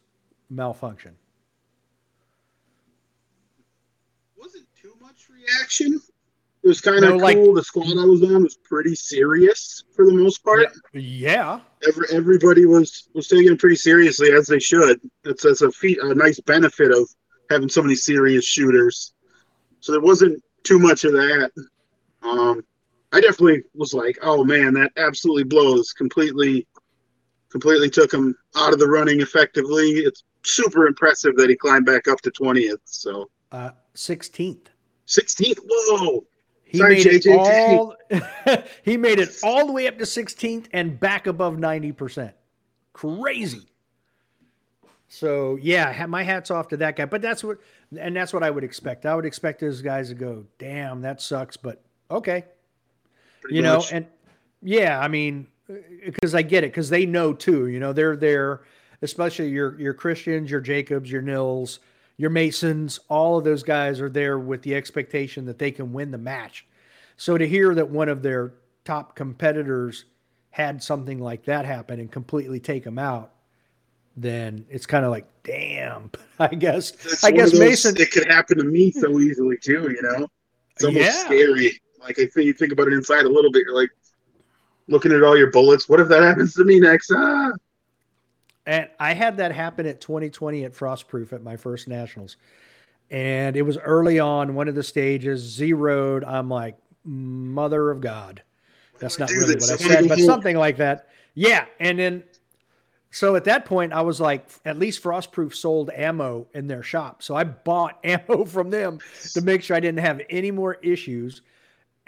malfunction? 0.50 1.14
Wasn't 4.36 4.66
too 4.80 4.92
much 5.00 5.28
reaction. 5.30 6.00
It 6.62 6.66
was 6.68 6.80
kind 6.80 7.00
No, 7.02 7.14
of 7.14 7.20
like- 7.22 7.36
cool. 7.36 7.54
the 7.54 7.62
squad 7.62 7.96
I 7.96 8.04
was 8.04 8.22
on 8.24 8.42
was 8.42 8.56
pretty 8.56 8.94
serious 8.94 9.84
for 9.94 10.04
the 10.06 10.12
most 10.12 10.42
part. 10.44 10.66
Yeah. 10.92 11.60
every, 11.86 12.06
everybody 12.10 12.66
was 12.66 13.08
was 13.14 13.28
taking 13.28 13.52
it 13.52 13.60
pretty 13.60 13.76
seriously 13.76 14.32
as 14.32 14.46
they 14.48 14.58
should. 14.58 15.00
It's 15.24 15.44
that's 15.44 15.62
a 15.62 15.70
feat, 15.70 15.98
a 16.02 16.12
nice 16.14 16.40
benefit 16.40 16.90
of 16.90 17.08
having 17.50 17.68
so 17.68 17.82
many 17.82 17.94
serious 17.94 18.44
shooters. 18.44 19.12
So 19.80 19.92
there 19.92 20.00
wasn't 20.00 20.42
too 20.64 20.80
much 20.80 21.04
of 21.04 21.12
that. 21.12 21.52
Um, 22.22 22.64
I 23.12 23.20
definitely 23.20 23.62
was 23.74 23.94
like, 23.94 24.18
oh 24.22 24.44
man, 24.44 24.74
that 24.74 24.92
absolutely 24.96 25.44
blows. 25.44 25.92
Completely, 25.92 26.66
completely 27.50 27.88
took 27.90 28.12
him 28.12 28.34
out 28.56 28.72
of 28.72 28.78
the 28.78 28.86
running 28.88 29.20
effectively. 29.20 29.92
It's 30.00 30.24
super 30.44 30.86
impressive 30.86 31.36
that 31.36 31.48
he 31.48 31.56
climbed 31.56 31.86
back 31.86 32.06
up 32.08 32.20
to 32.22 32.30
twentieth. 32.30 32.80
So 32.84 33.30
Uh, 33.50 33.70
16th. 33.94 34.66
sixteenth, 35.06 35.58
whoa. 35.64 36.26
He 36.64 36.78
Sorry, 36.78 36.96
made 36.96 37.06
it 37.24 37.26
all. 37.26 37.96
he 38.84 38.98
made 38.98 39.18
it 39.18 39.38
all 39.42 39.66
the 39.66 39.72
way 39.72 39.88
up 39.88 39.96
to 39.98 40.04
16th 40.04 40.66
and 40.74 41.00
back 41.00 41.26
above 41.26 41.54
90%. 41.54 42.30
Crazy. 42.92 43.70
So 45.08 45.56
yeah, 45.62 46.04
my 46.06 46.22
hats 46.22 46.50
off 46.50 46.68
to 46.68 46.76
that 46.78 46.96
guy. 46.96 47.06
But 47.06 47.22
that's 47.22 47.42
what, 47.42 47.56
and 47.98 48.14
that's 48.14 48.34
what 48.34 48.42
I 48.42 48.50
would 48.50 48.64
expect. 48.64 49.06
I 49.06 49.14
would 49.14 49.24
expect 49.24 49.60
those 49.60 49.80
guys 49.80 50.10
to 50.10 50.14
go, 50.14 50.44
"Damn, 50.58 51.00
that 51.00 51.22
sucks," 51.22 51.56
but 51.56 51.82
okay, 52.10 52.44
Pretty 53.40 53.56
you 53.56 53.62
know. 53.62 53.82
And 53.92 54.06
yeah, 54.62 54.98
I 55.00 55.08
mean, 55.08 55.46
uh, 55.70 55.74
because 56.04 56.34
I 56.34 56.42
get 56.42 56.64
it, 56.64 56.68
because 56.72 56.90
they 56.90 57.06
know 57.06 57.32
too. 57.32 57.68
You 57.68 57.80
know, 57.80 57.92
they're 57.92 58.16
there, 58.16 58.62
especially 59.02 59.48
your 59.48 59.78
your 59.80 59.94
Christians, 59.94 60.50
your 60.50 60.60
Jacobs, 60.60 61.10
your 61.10 61.22
Nils, 61.22 61.80
your 62.16 62.30
Masons. 62.30 63.00
All 63.08 63.38
of 63.38 63.44
those 63.44 63.62
guys 63.62 64.00
are 64.00 64.08
there 64.10 64.38
with 64.38 64.62
the 64.62 64.74
expectation 64.74 65.44
that 65.46 65.58
they 65.58 65.70
can 65.70 65.92
win 65.92 66.10
the 66.10 66.18
match. 66.18 66.66
So 67.16 67.36
to 67.36 67.48
hear 67.48 67.74
that 67.74 67.88
one 67.88 68.08
of 68.08 68.22
their 68.22 68.54
top 68.84 69.16
competitors 69.16 70.04
had 70.50 70.82
something 70.82 71.18
like 71.20 71.44
that 71.44 71.64
happen 71.64 72.00
and 72.00 72.10
completely 72.10 72.58
take 72.58 72.82
them 72.84 72.98
out, 72.98 73.32
then 74.16 74.64
it's 74.70 74.86
kind 74.86 75.04
of 75.04 75.10
like, 75.10 75.26
damn. 75.44 76.10
I 76.40 76.48
guess 76.48 76.90
It's 76.92 77.24
I 77.24 77.30
guess 77.30 77.56
Mason. 77.58 77.96
It 77.96 78.10
could 78.10 78.26
happen 78.26 78.58
to 78.58 78.64
me 78.64 78.90
so 78.90 79.18
easily 79.20 79.56
too. 79.58 79.90
You 79.94 80.02
know, 80.02 80.28
it's 80.74 80.84
almost 80.84 81.04
Yeah. 81.04 81.24
scary. 81.24 81.80
Like 82.00 82.18
I 82.18 82.26
think 82.26 82.46
you 82.46 82.52
think 82.52 82.72
about 82.72 82.88
it 82.88 82.94
inside 82.94 83.24
a 83.24 83.28
little 83.28 83.50
bit. 83.50 83.64
You're 83.66 83.74
like 83.74 83.90
looking 84.86 85.12
at 85.12 85.22
all 85.22 85.36
your 85.36 85.50
bullets. 85.50 85.88
What 85.88 86.00
if 86.00 86.08
that 86.08 86.22
happens 86.22 86.54
to 86.54 86.64
me 86.64 86.80
next? 86.80 87.12
Ah, 87.14 87.52
And 88.66 88.88
I 88.98 89.14
had 89.14 89.36
that 89.38 89.52
happen 89.52 89.86
at 89.86 90.00
2020 90.00 90.64
at 90.64 90.72
Frostproof 90.72 91.32
at 91.32 91.42
my 91.42 91.56
first 91.56 91.88
nationals. 91.88 92.36
And 93.10 93.56
it 93.56 93.62
was 93.62 93.78
early 93.78 94.18
on, 94.18 94.54
one 94.54 94.68
of 94.68 94.74
the 94.74 94.82
stages, 94.82 95.40
zeroed. 95.40 96.24
I'm 96.24 96.48
like, 96.50 96.76
mother 97.04 97.90
of 97.90 98.00
God. 98.00 98.42
That's 98.98 99.18
not 99.18 99.30
really 99.30 99.54
what 99.54 99.70
I 99.70 99.74
I 99.74 99.76
said, 99.76 100.08
but 100.08 100.18
something 100.18 100.56
like 100.56 100.76
that. 100.78 101.08
Yeah. 101.34 101.66
And 101.80 101.98
then, 101.98 102.24
so 103.10 103.36
at 103.36 103.44
that 103.44 103.64
point, 103.64 103.92
I 103.92 104.02
was 104.02 104.20
like, 104.20 104.46
at 104.64 104.78
least 104.78 105.02
Frostproof 105.02 105.54
sold 105.54 105.90
ammo 105.90 106.46
in 106.52 106.66
their 106.66 106.82
shop. 106.82 107.22
So 107.22 107.34
I 107.34 107.44
bought 107.44 107.98
ammo 108.04 108.44
from 108.44 108.70
them 108.70 108.98
to 109.32 109.40
make 109.40 109.62
sure 109.62 109.76
I 109.76 109.80
didn't 109.80 110.00
have 110.00 110.20
any 110.28 110.50
more 110.50 110.74
issues. 110.82 111.42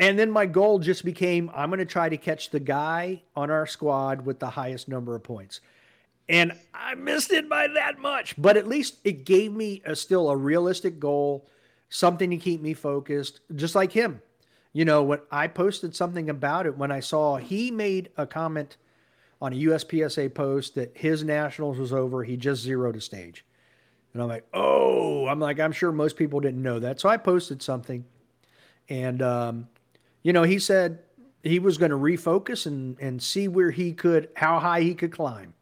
And 0.01 0.19
then 0.19 0.31
my 0.31 0.47
goal 0.47 0.79
just 0.79 1.05
became 1.05 1.51
I'm 1.55 1.69
going 1.69 1.79
to 1.79 1.85
try 1.85 2.09
to 2.09 2.17
catch 2.17 2.49
the 2.49 2.59
guy 2.59 3.23
on 3.37 3.51
our 3.51 3.67
squad 3.67 4.25
with 4.25 4.41
the 4.41 4.49
highest 4.49 4.89
number 4.89 5.15
of 5.15 5.23
points. 5.23 5.61
And 6.27 6.53
I 6.73 6.95
missed 6.95 7.33
it 7.33 7.51
by 7.51 7.69
that 7.75 7.99
much, 7.99 8.35
but 8.41 8.57
at 8.57 8.67
least 8.67 8.97
it 9.05 9.25
gave 9.25 9.53
me 9.53 9.83
a 9.85 9.95
still 9.95 10.31
a 10.31 10.37
realistic 10.37 10.99
goal, 10.99 11.51
something 11.91 12.31
to 12.31 12.39
keep 12.39 12.63
me 12.63 12.73
focused, 12.73 13.41
just 13.55 13.75
like 13.75 13.93
him. 13.93 14.23
You 14.73 14.87
know, 14.87 15.03
when 15.03 15.21
I 15.31 15.49
posted 15.49 15.95
something 15.95 16.31
about 16.31 16.65
it, 16.65 16.79
when 16.79 16.91
I 16.91 17.01
saw 17.01 17.37
he 17.37 17.71
made 17.71 18.09
a 18.17 18.27
comment 18.27 18.79
on 19.43 19.53
a 19.53 19.57
USPSA 19.57 20.33
post 20.33 20.77
that 20.77 20.97
his 20.97 21.25
nationals 21.25 21.79
was 21.79 21.93
over, 21.93 22.25
he 22.25 22.39
just 22.39 22.63
zeroed 22.63 22.97
a 22.97 23.01
stage. 23.03 23.45
And 24.15 24.23
I'm 24.23 24.29
like, 24.29 24.47
oh, 24.55 25.27
I'm 25.27 25.41
like, 25.41 25.61
I'm 25.61 25.73
sure 25.73 25.93
most 25.93 26.17
people 26.17 26.41
didn't 26.41 26.63
know 26.63 26.79
that. 26.79 27.01
So 27.01 27.09
I 27.09 27.19
posted 27.19 27.61
something. 27.61 28.05
And, 28.89 29.21
um, 29.21 29.69
you 30.23 30.33
know, 30.33 30.43
he 30.43 30.59
said 30.59 31.01
he 31.43 31.59
was 31.59 31.79
going 31.79 31.91
to 31.91 31.97
refocus 31.97 32.67
and, 32.67 32.99
and 33.01 33.23
see 33.23 33.49
where 33.49 33.71
he 33.71 33.93
could, 33.93 34.29
how 34.37 34.59
high 34.59 34.83
he 34.83 34.95
could 34.95 35.13
climb. 35.13 35.55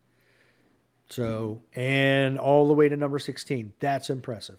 So, 1.11 1.63
and 1.75 2.39
all 2.39 2.69
the 2.69 2.75
way 2.75 2.89
to 2.89 2.97
number 2.97 3.19
16. 3.19 3.73
That's 3.81 4.11
impressive. 4.11 4.59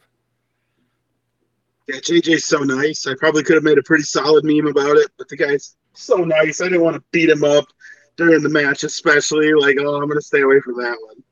yeah, 1.87 1.97
JJ's 1.97 2.45
so 2.45 2.59
nice. 2.59 3.05
I 3.05 3.13
probably 3.19 3.43
could 3.43 3.55
have 3.55 3.63
made 3.63 3.77
a 3.77 3.83
pretty 3.83 4.03
solid 4.03 4.43
meme 4.43 4.67
about 4.67 4.97
it, 4.97 5.11
but 5.17 5.27
the 5.27 5.37
guy's 5.37 5.75
so 5.93 6.17
nice. 6.17 6.61
I 6.61 6.65
didn't 6.65 6.81
want 6.81 6.95
to 6.95 7.03
beat 7.11 7.29
him 7.29 7.43
up 7.43 7.65
during 8.15 8.41
the 8.41 8.49
match, 8.49 8.83
especially. 8.83 9.53
Like, 9.53 9.77
oh, 9.79 10.01
I'm 10.01 10.07
gonna 10.07 10.21
stay 10.21 10.41
away 10.41 10.59
from 10.61 10.77
that 10.77 10.97
one. 11.05 11.23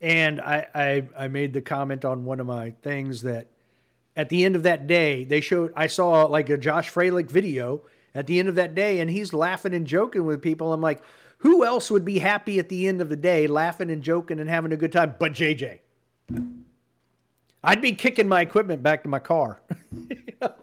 And 0.00 0.40
I, 0.40 0.66
I, 0.74 1.08
I 1.18 1.28
made 1.28 1.52
the 1.52 1.62
comment 1.62 2.04
on 2.04 2.24
one 2.24 2.40
of 2.40 2.46
my 2.46 2.70
things 2.82 3.22
that 3.22 3.46
at 4.16 4.28
the 4.28 4.44
end 4.44 4.56
of 4.56 4.62
that 4.64 4.86
day, 4.86 5.24
they 5.24 5.40
showed, 5.40 5.72
I 5.76 5.86
saw 5.86 6.24
like 6.24 6.48
a 6.48 6.56
Josh 6.56 6.90
Freilich 6.92 7.30
video 7.30 7.82
at 8.14 8.26
the 8.26 8.38
end 8.38 8.48
of 8.48 8.54
that 8.54 8.74
day, 8.74 9.00
and 9.00 9.10
he's 9.10 9.32
laughing 9.34 9.74
and 9.74 9.86
joking 9.86 10.24
with 10.24 10.40
people. 10.40 10.72
I'm 10.72 10.80
like, 10.80 11.02
who 11.38 11.64
else 11.64 11.90
would 11.90 12.04
be 12.04 12.18
happy 12.18 12.58
at 12.58 12.68
the 12.70 12.88
end 12.88 13.02
of 13.02 13.10
the 13.10 13.16
day, 13.16 13.46
laughing 13.46 13.90
and 13.90 14.02
joking 14.02 14.40
and 14.40 14.48
having 14.48 14.72
a 14.72 14.76
good 14.76 14.92
time, 14.92 15.14
but 15.18 15.32
JJ? 15.32 15.80
I'd 17.62 17.82
be 17.82 17.92
kicking 17.92 18.26
my 18.26 18.40
equipment 18.40 18.82
back 18.82 19.02
to 19.02 19.08
my 19.08 19.18
car. 19.18 19.60
oh, 20.42 20.54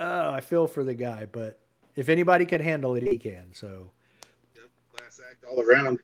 I 0.00 0.40
feel 0.40 0.66
for 0.66 0.82
the 0.82 0.94
guy, 0.94 1.26
but 1.30 1.60
if 1.94 2.08
anybody 2.08 2.46
can 2.46 2.60
handle 2.60 2.94
it, 2.96 3.02
he 3.04 3.16
can. 3.18 3.46
So, 3.52 3.90
Yep, 4.56 4.64
class 4.96 5.20
act 5.30 5.44
all 5.44 5.60
around. 5.60 6.00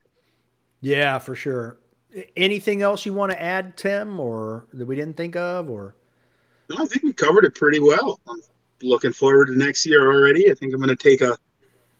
yeah, 0.80 1.18
for 1.18 1.34
sure. 1.34 1.78
Anything 2.36 2.82
else 2.82 3.04
you 3.04 3.12
want 3.12 3.32
to 3.32 3.42
add, 3.42 3.76
Tim, 3.76 4.18
or 4.18 4.66
that 4.72 4.86
we 4.86 4.96
didn't 4.96 5.16
think 5.16 5.36
of, 5.36 5.68
or? 5.68 5.94
No, 6.70 6.76
I 6.82 6.86
think 6.86 7.02
we 7.04 7.12
covered 7.12 7.44
it 7.44 7.54
pretty 7.54 7.80
well. 7.80 8.20
I'm 8.28 8.40
looking 8.82 9.12
forward 9.12 9.46
to 9.46 9.56
next 9.56 9.84
year 9.86 10.10
already. 10.10 10.50
I 10.50 10.54
think 10.54 10.72
I'm 10.72 10.80
going 10.80 10.88
to 10.88 10.96
take 10.96 11.20
a, 11.20 11.36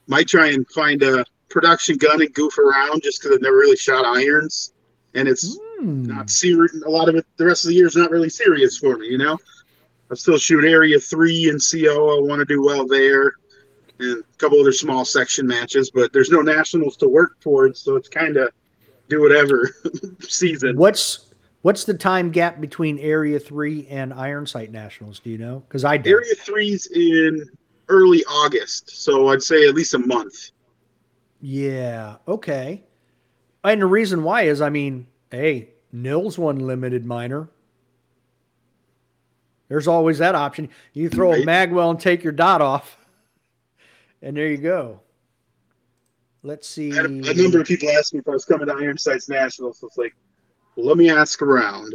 might 0.07 0.29
try 0.29 0.49
and 0.49 0.67
find 0.71 1.03
a 1.03 1.25
production 1.49 1.97
gun 1.97 2.23
and 2.23 2.33
goof 2.35 2.59
around 2.59 3.03
just 3.03 3.21
because 3.21 3.37
I've 3.37 3.43
never 3.43 3.57
really 3.57 3.77
shot 3.77 4.05
irons. 4.05 4.73
And 5.15 5.29
it's 5.29 5.59
Hmm. 5.79 6.05
not 6.05 6.31
serious. 6.31 6.83
A 6.87 6.89
lot 6.91 7.09
of 7.09 7.17
it, 7.17 7.27
the 7.37 7.45
rest 7.45 7.65
of 7.65 7.69
the 7.69 7.75
year 7.75 7.87
is 7.87 7.97
not 7.97 8.11
really 8.11 8.31
serious 8.31 8.79
for 8.79 8.97
me, 8.97 9.09
you 9.09 9.19
know? 9.19 9.39
I 10.11 10.15
still 10.15 10.39
shoot 10.39 10.65
area 10.65 10.99
three 10.99 11.49
and 11.51 11.61
CO. 11.61 12.17
I 12.17 12.21
want 12.23 12.39
to 12.39 12.45
do 12.45 12.63
well 12.63 12.87
there 12.87 13.35
and 13.99 14.23
a 14.23 14.37
couple 14.39 14.61
other 14.61 14.73
small 14.73 15.05
section 15.05 15.47
matches, 15.47 15.91
but 15.91 16.13
there's 16.13 16.31
no 16.31 16.41
nationals 16.41 16.97
to 16.99 17.09
work 17.09 17.39
towards. 17.41 17.81
So 17.81 17.97
it's 17.97 18.09
kind 18.09 18.37
of 18.37 18.51
do 19.09 19.21
whatever 19.21 19.71
season. 20.21 20.77
What's 20.77 21.27
what's 21.63 21.85
the 21.85 21.95
time 21.95 22.31
gap 22.31 22.61
between 22.61 22.99
Area 22.99 23.39
Three 23.39 23.87
and 23.89 24.13
Iron 24.15 24.47
Sight 24.47 24.71
Nationals? 24.73 25.19
Do 25.21 25.31
you 25.31 25.39
know? 25.39 25.63
Because 25.69 25.85
I 25.85 25.97
don't. 25.97 26.13
Area 26.13 26.35
three's 26.35 26.87
in 26.89 27.49
early 27.89 28.25
August. 28.25 28.91
So 29.03 29.29
I'd 29.29 29.43
say 29.43 29.67
at 29.69 29.75
least 29.75 29.95
a 29.95 29.99
month. 29.99 30.51
Yeah. 31.41 32.17
Okay. 32.27 32.83
And 33.65 33.83
the 33.83 33.87
reason 33.87 34.23
why 34.23 34.43
is, 34.43 34.61
I 34.61 34.71
mean, 34.71 35.07
hey, 35.31 35.71
Nils 35.93 36.39
won 36.39 36.59
limited 36.61 37.05
minor. 37.05 37.49
There's 39.69 39.89
always 39.89 40.19
that 40.19 40.35
option. 40.37 40.69
You 40.93 41.09
throw 41.09 41.33
a 41.33 41.45
Right. 41.45 41.47
magwell 41.71 41.91
and 41.91 41.99
take 41.99 42.23
your 42.23 42.33
dot 42.33 42.61
off, 42.63 42.97
and 44.23 44.37
there 44.37 44.47
you 44.47 44.59
go. 44.59 45.01
Let's 46.47 46.69
see. 46.69 46.93
A, 46.97 47.05
a 47.05 47.09
number 47.09 47.61
of 47.61 47.67
people 47.67 47.91
asked 47.91 48.15
me 48.15 48.21
if 48.21 48.29
I 48.29 48.31
was 48.31 48.45
coming 48.45 48.69
to 48.69 48.73
Ironside's 48.73 49.27
Sights 49.27 49.29
Nationals. 49.29 49.81
So 49.81 49.89
it's 49.89 49.99
like, 49.99 50.15
let 50.77 50.97
me 50.97 51.11
ask 51.11 51.43
around. 51.43 51.93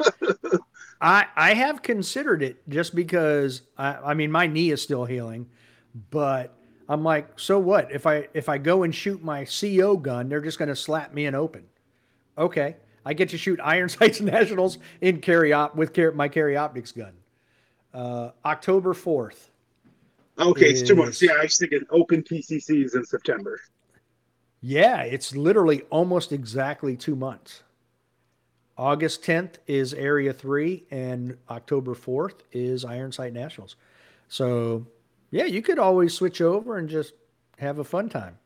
I 1.00 1.26
I 1.34 1.54
have 1.54 1.82
considered 1.82 2.40
it 2.40 2.68
just 2.68 2.94
because 2.94 3.62
I 3.76 3.94
I 3.94 4.14
mean 4.14 4.30
my 4.30 4.46
knee 4.46 4.70
is 4.70 4.80
still 4.80 5.04
healing, 5.04 5.48
but 6.10 6.56
I'm 6.88 7.02
like, 7.02 7.40
so 7.40 7.58
what? 7.58 7.90
If 7.90 8.06
I 8.06 8.28
if 8.32 8.48
I 8.48 8.58
go 8.58 8.84
and 8.84 8.94
shoot 8.94 9.24
my 9.24 9.44
CO 9.44 9.96
gun, 9.96 10.28
they're 10.28 10.40
just 10.40 10.58
going 10.58 10.68
to 10.68 10.76
slap 10.76 11.12
me 11.12 11.26
in 11.26 11.34
open. 11.34 11.64
Okay, 12.38 12.76
I 13.04 13.12
get 13.12 13.30
to 13.30 13.38
shoot 13.38 13.58
Iron 13.64 13.88
Sights 13.88 14.20
Nationals 14.20 14.78
in 15.00 15.20
carry 15.20 15.52
op 15.52 15.74
with 15.74 15.92
car- 15.92 16.12
my 16.12 16.28
carry 16.28 16.56
optics 16.56 16.92
gun. 16.92 17.14
Uh, 17.92 18.30
October 18.44 18.94
fourth. 18.94 19.50
Okay, 20.38 20.70
it's 20.70 20.82
two 20.82 20.96
months. 20.96 21.22
Yeah, 21.22 21.32
I 21.38 21.42
was 21.44 21.56
thinking 21.56 21.82
open 21.90 22.22
PCCs 22.22 22.94
in 22.94 23.04
September. 23.04 23.60
Yeah, 24.60 25.02
it's 25.02 25.36
literally 25.36 25.82
almost 25.90 26.32
exactly 26.32 26.96
two 26.96 27.14
months. 27.14 27.62
August 28.76 29.22
10th 29.22 29.56
is 29.66 29.94
Area 29.94 30.32
3, 30.32 30.84
and 30.90 31.36
October 31.48 31.94
4th 31.94 32.40
is 32.50 32.84
Iron 32.84 33.12
Sight 33.12 33.32
Nationals. 33.32 33.76
So, 34.28 34.86
yeah, 35.30 35.44
you 35.44 35.62
could 35.62 35.78
always 35.78 36.14
switch 36.14 36.40
over 36.40 36.78
and 36.78 36.88
just 36.88 37.12
have 37.58 37.78
a 37.78 37.84
fun 37.84 38.08
time. 38.08 38.36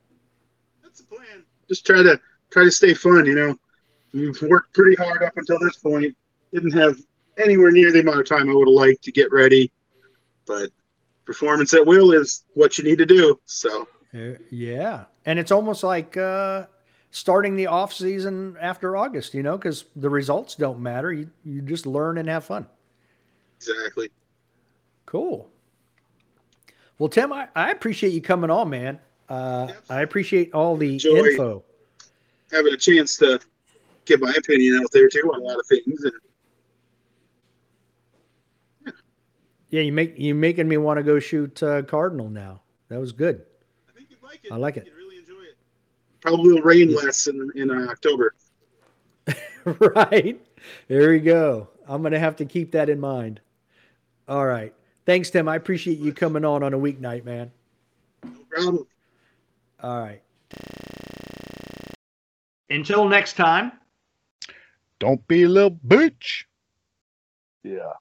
That's 0.83 1.01
the 1.01 1.07
plan. 1.07 1.45
Just 1.69 1.87
try 1.87 2.03
to 2.03 2.21
try 2.51 2.65
to 2.65 2.71
stay 2.71 2.93
fun. 2.93 3.25
You 3.25 3.35
know, 3.35 3.57
we've 4.13 4.41
worked 4.43 4.75
pretty 4.75 4.97
hard 4.97 5.23
up 5.23 5.37
until 5.37 5.59
this 5.61 5.77
point. 5.77 6.15
Didn't 6.53 6.73
have 6.73 6.99
anywhere 7.39 7.71
near 7.71 7.93
the 7.93 8.01
amount 8.01 8.21
of 8.21 8.29
time 8.29 8.51
I 8.51 8.55
would 8.55 8.69
have 8.69 8.75
liked 8.75 9.03
to 9.05 9.13
get 9.13 9.33
ready, 9.33 9.71
but 10.47 10.71
performance 11.29 11.75
at 11.75 11.85
will 11.87 12.13
is 12.13 12.45
what 12.55 12.79
you 12.79 12.85
need 12.85 12.97
to 12.97 13.05
do. 13.05 13.39
So 13.45 13.87
Uh, 14.15 14.39
Yeah. 14.51 15.05
And 15.27 15.39
it's 15.39 15.53
almost 15.53 15.85
like 15.85 16.17
uh, 16.17 16.65
starting 17.11 17.55
the 17.55 17.67
off 17.67 17.93
season 17.93 18.57
after 18.59 18.97
August, 18.97 19.35
you 19.35 19.43
know, 19.43 19.59
because 19.59 19.85
the 19.95 20.09
results 20.09 20.55
don't 20.55 20.81
matter. 20.81 21.13
You, 21.13 21.31
you 21.45 21.61
just 21.61 21.85
learn 21.85 22.17
and 22.17 22.27
have 22.31 22.45
fun. 22.47 22.67
exactly. 23.59 24.11
Cool. 25.05 25.51
Well, 26.99 27.11
Tim, 27.11 27.31
I, 27.31 27.49
I 27.55 27.73
appreciate 27.73 28.15
you 28.15 28.23
coming 28.23 28.51
on, 28.51 28.71
man. 28.71 28.99
Uh, 29.29 29.69
I 29.91 30.01
appreciate 30.01 30.55
all 30.55 30.79
the 30.79 30.95
Enjoy. 30.95 31.17
info. 31.27 31.63
Having 32.51 32.73
a 32.73 32.77
chance 32.79 33.19
to 33.19 33.39
get 34.07 34.19
my 34.21 34.33
opinion 34.33 34.81
out 34.83 34.91
there 34.93 35.09
too 35.11 35.31
on 35.35 35.43
a 35.43 35.45
lot 35.45 35.59
of 35.59 35.67
things. 35.67 36.05
And 36.05 36.13
Yeah, 39.71 39.83
you 39.83 39.93
make 39.93 40.19
you 40.19 40.35
making 40.35 40.69
me 40.69 40.77
want 40.79 40.99
to 40.99 41.03
go 41.03 41.19
shoot 41.19 41.63
uh, 41.63 41.83
Cardinal 41.83 42.31
now. 42.31 42.63
That 42.89 42.99
was 42.99 43.13
good. 43.13 43.45
I 43.89 43.93
think 43.93 44.11
you'd 44.11 44.23
like 44.23 44.41
it. 44.45 44.53
I 44.53 44.57
like 44.57 44.77
it. 44.77 44.87
You'd 44.87 44.95
really 44.95 45.19
enjoy 45.19 45.43
it. 45.43 45.57
Probably 46.21 46.55
will 46.55 46.63
rain 46.63 46.95
less 46.95 47.27
in 47.27 47.51
in 47.55 47.71
uh, 47.71 47.91
October. 47.91 48.35
right. 49.65 50.41
There 50.89 51.13
you 51.13 51.21
go. 51.21 51.69
I'm 51.87 52.03
going 52.03 52.13
to 52.13 52.19
have 52.19 52.37
to 52.37 52.45
keep 52.45 52.73
that 52.73 52.89
in 52.89 53.01
mind. 53.01 53.41
All 54.27 54.47
right. 54.47 54.75
Thanks, 55.07 55.31
Tim. 55.31 55.49
I 55.49 55.57
appreciate 55.57 55.99
you 55.99 56.13
coming 56.13 56.45
on 56.45 56.63
on 56.63 56.75
a 56.75 56.79
weeknight, 56.79 57.25
man. 57.25 57.51
No 58.25 58.31
problem. 58.51 58.87
All 59.83 60.01
right. 60.01 60.23
Until 62.71 63.09
next 63.09 63.35
time. 63.35 63.73
Don't 64.99 65.27
be 65.29 65.45
a 65.45 65.49
little 65.49 65.71
bitch. 65.71 66.45
Yeah. 67.63 67.93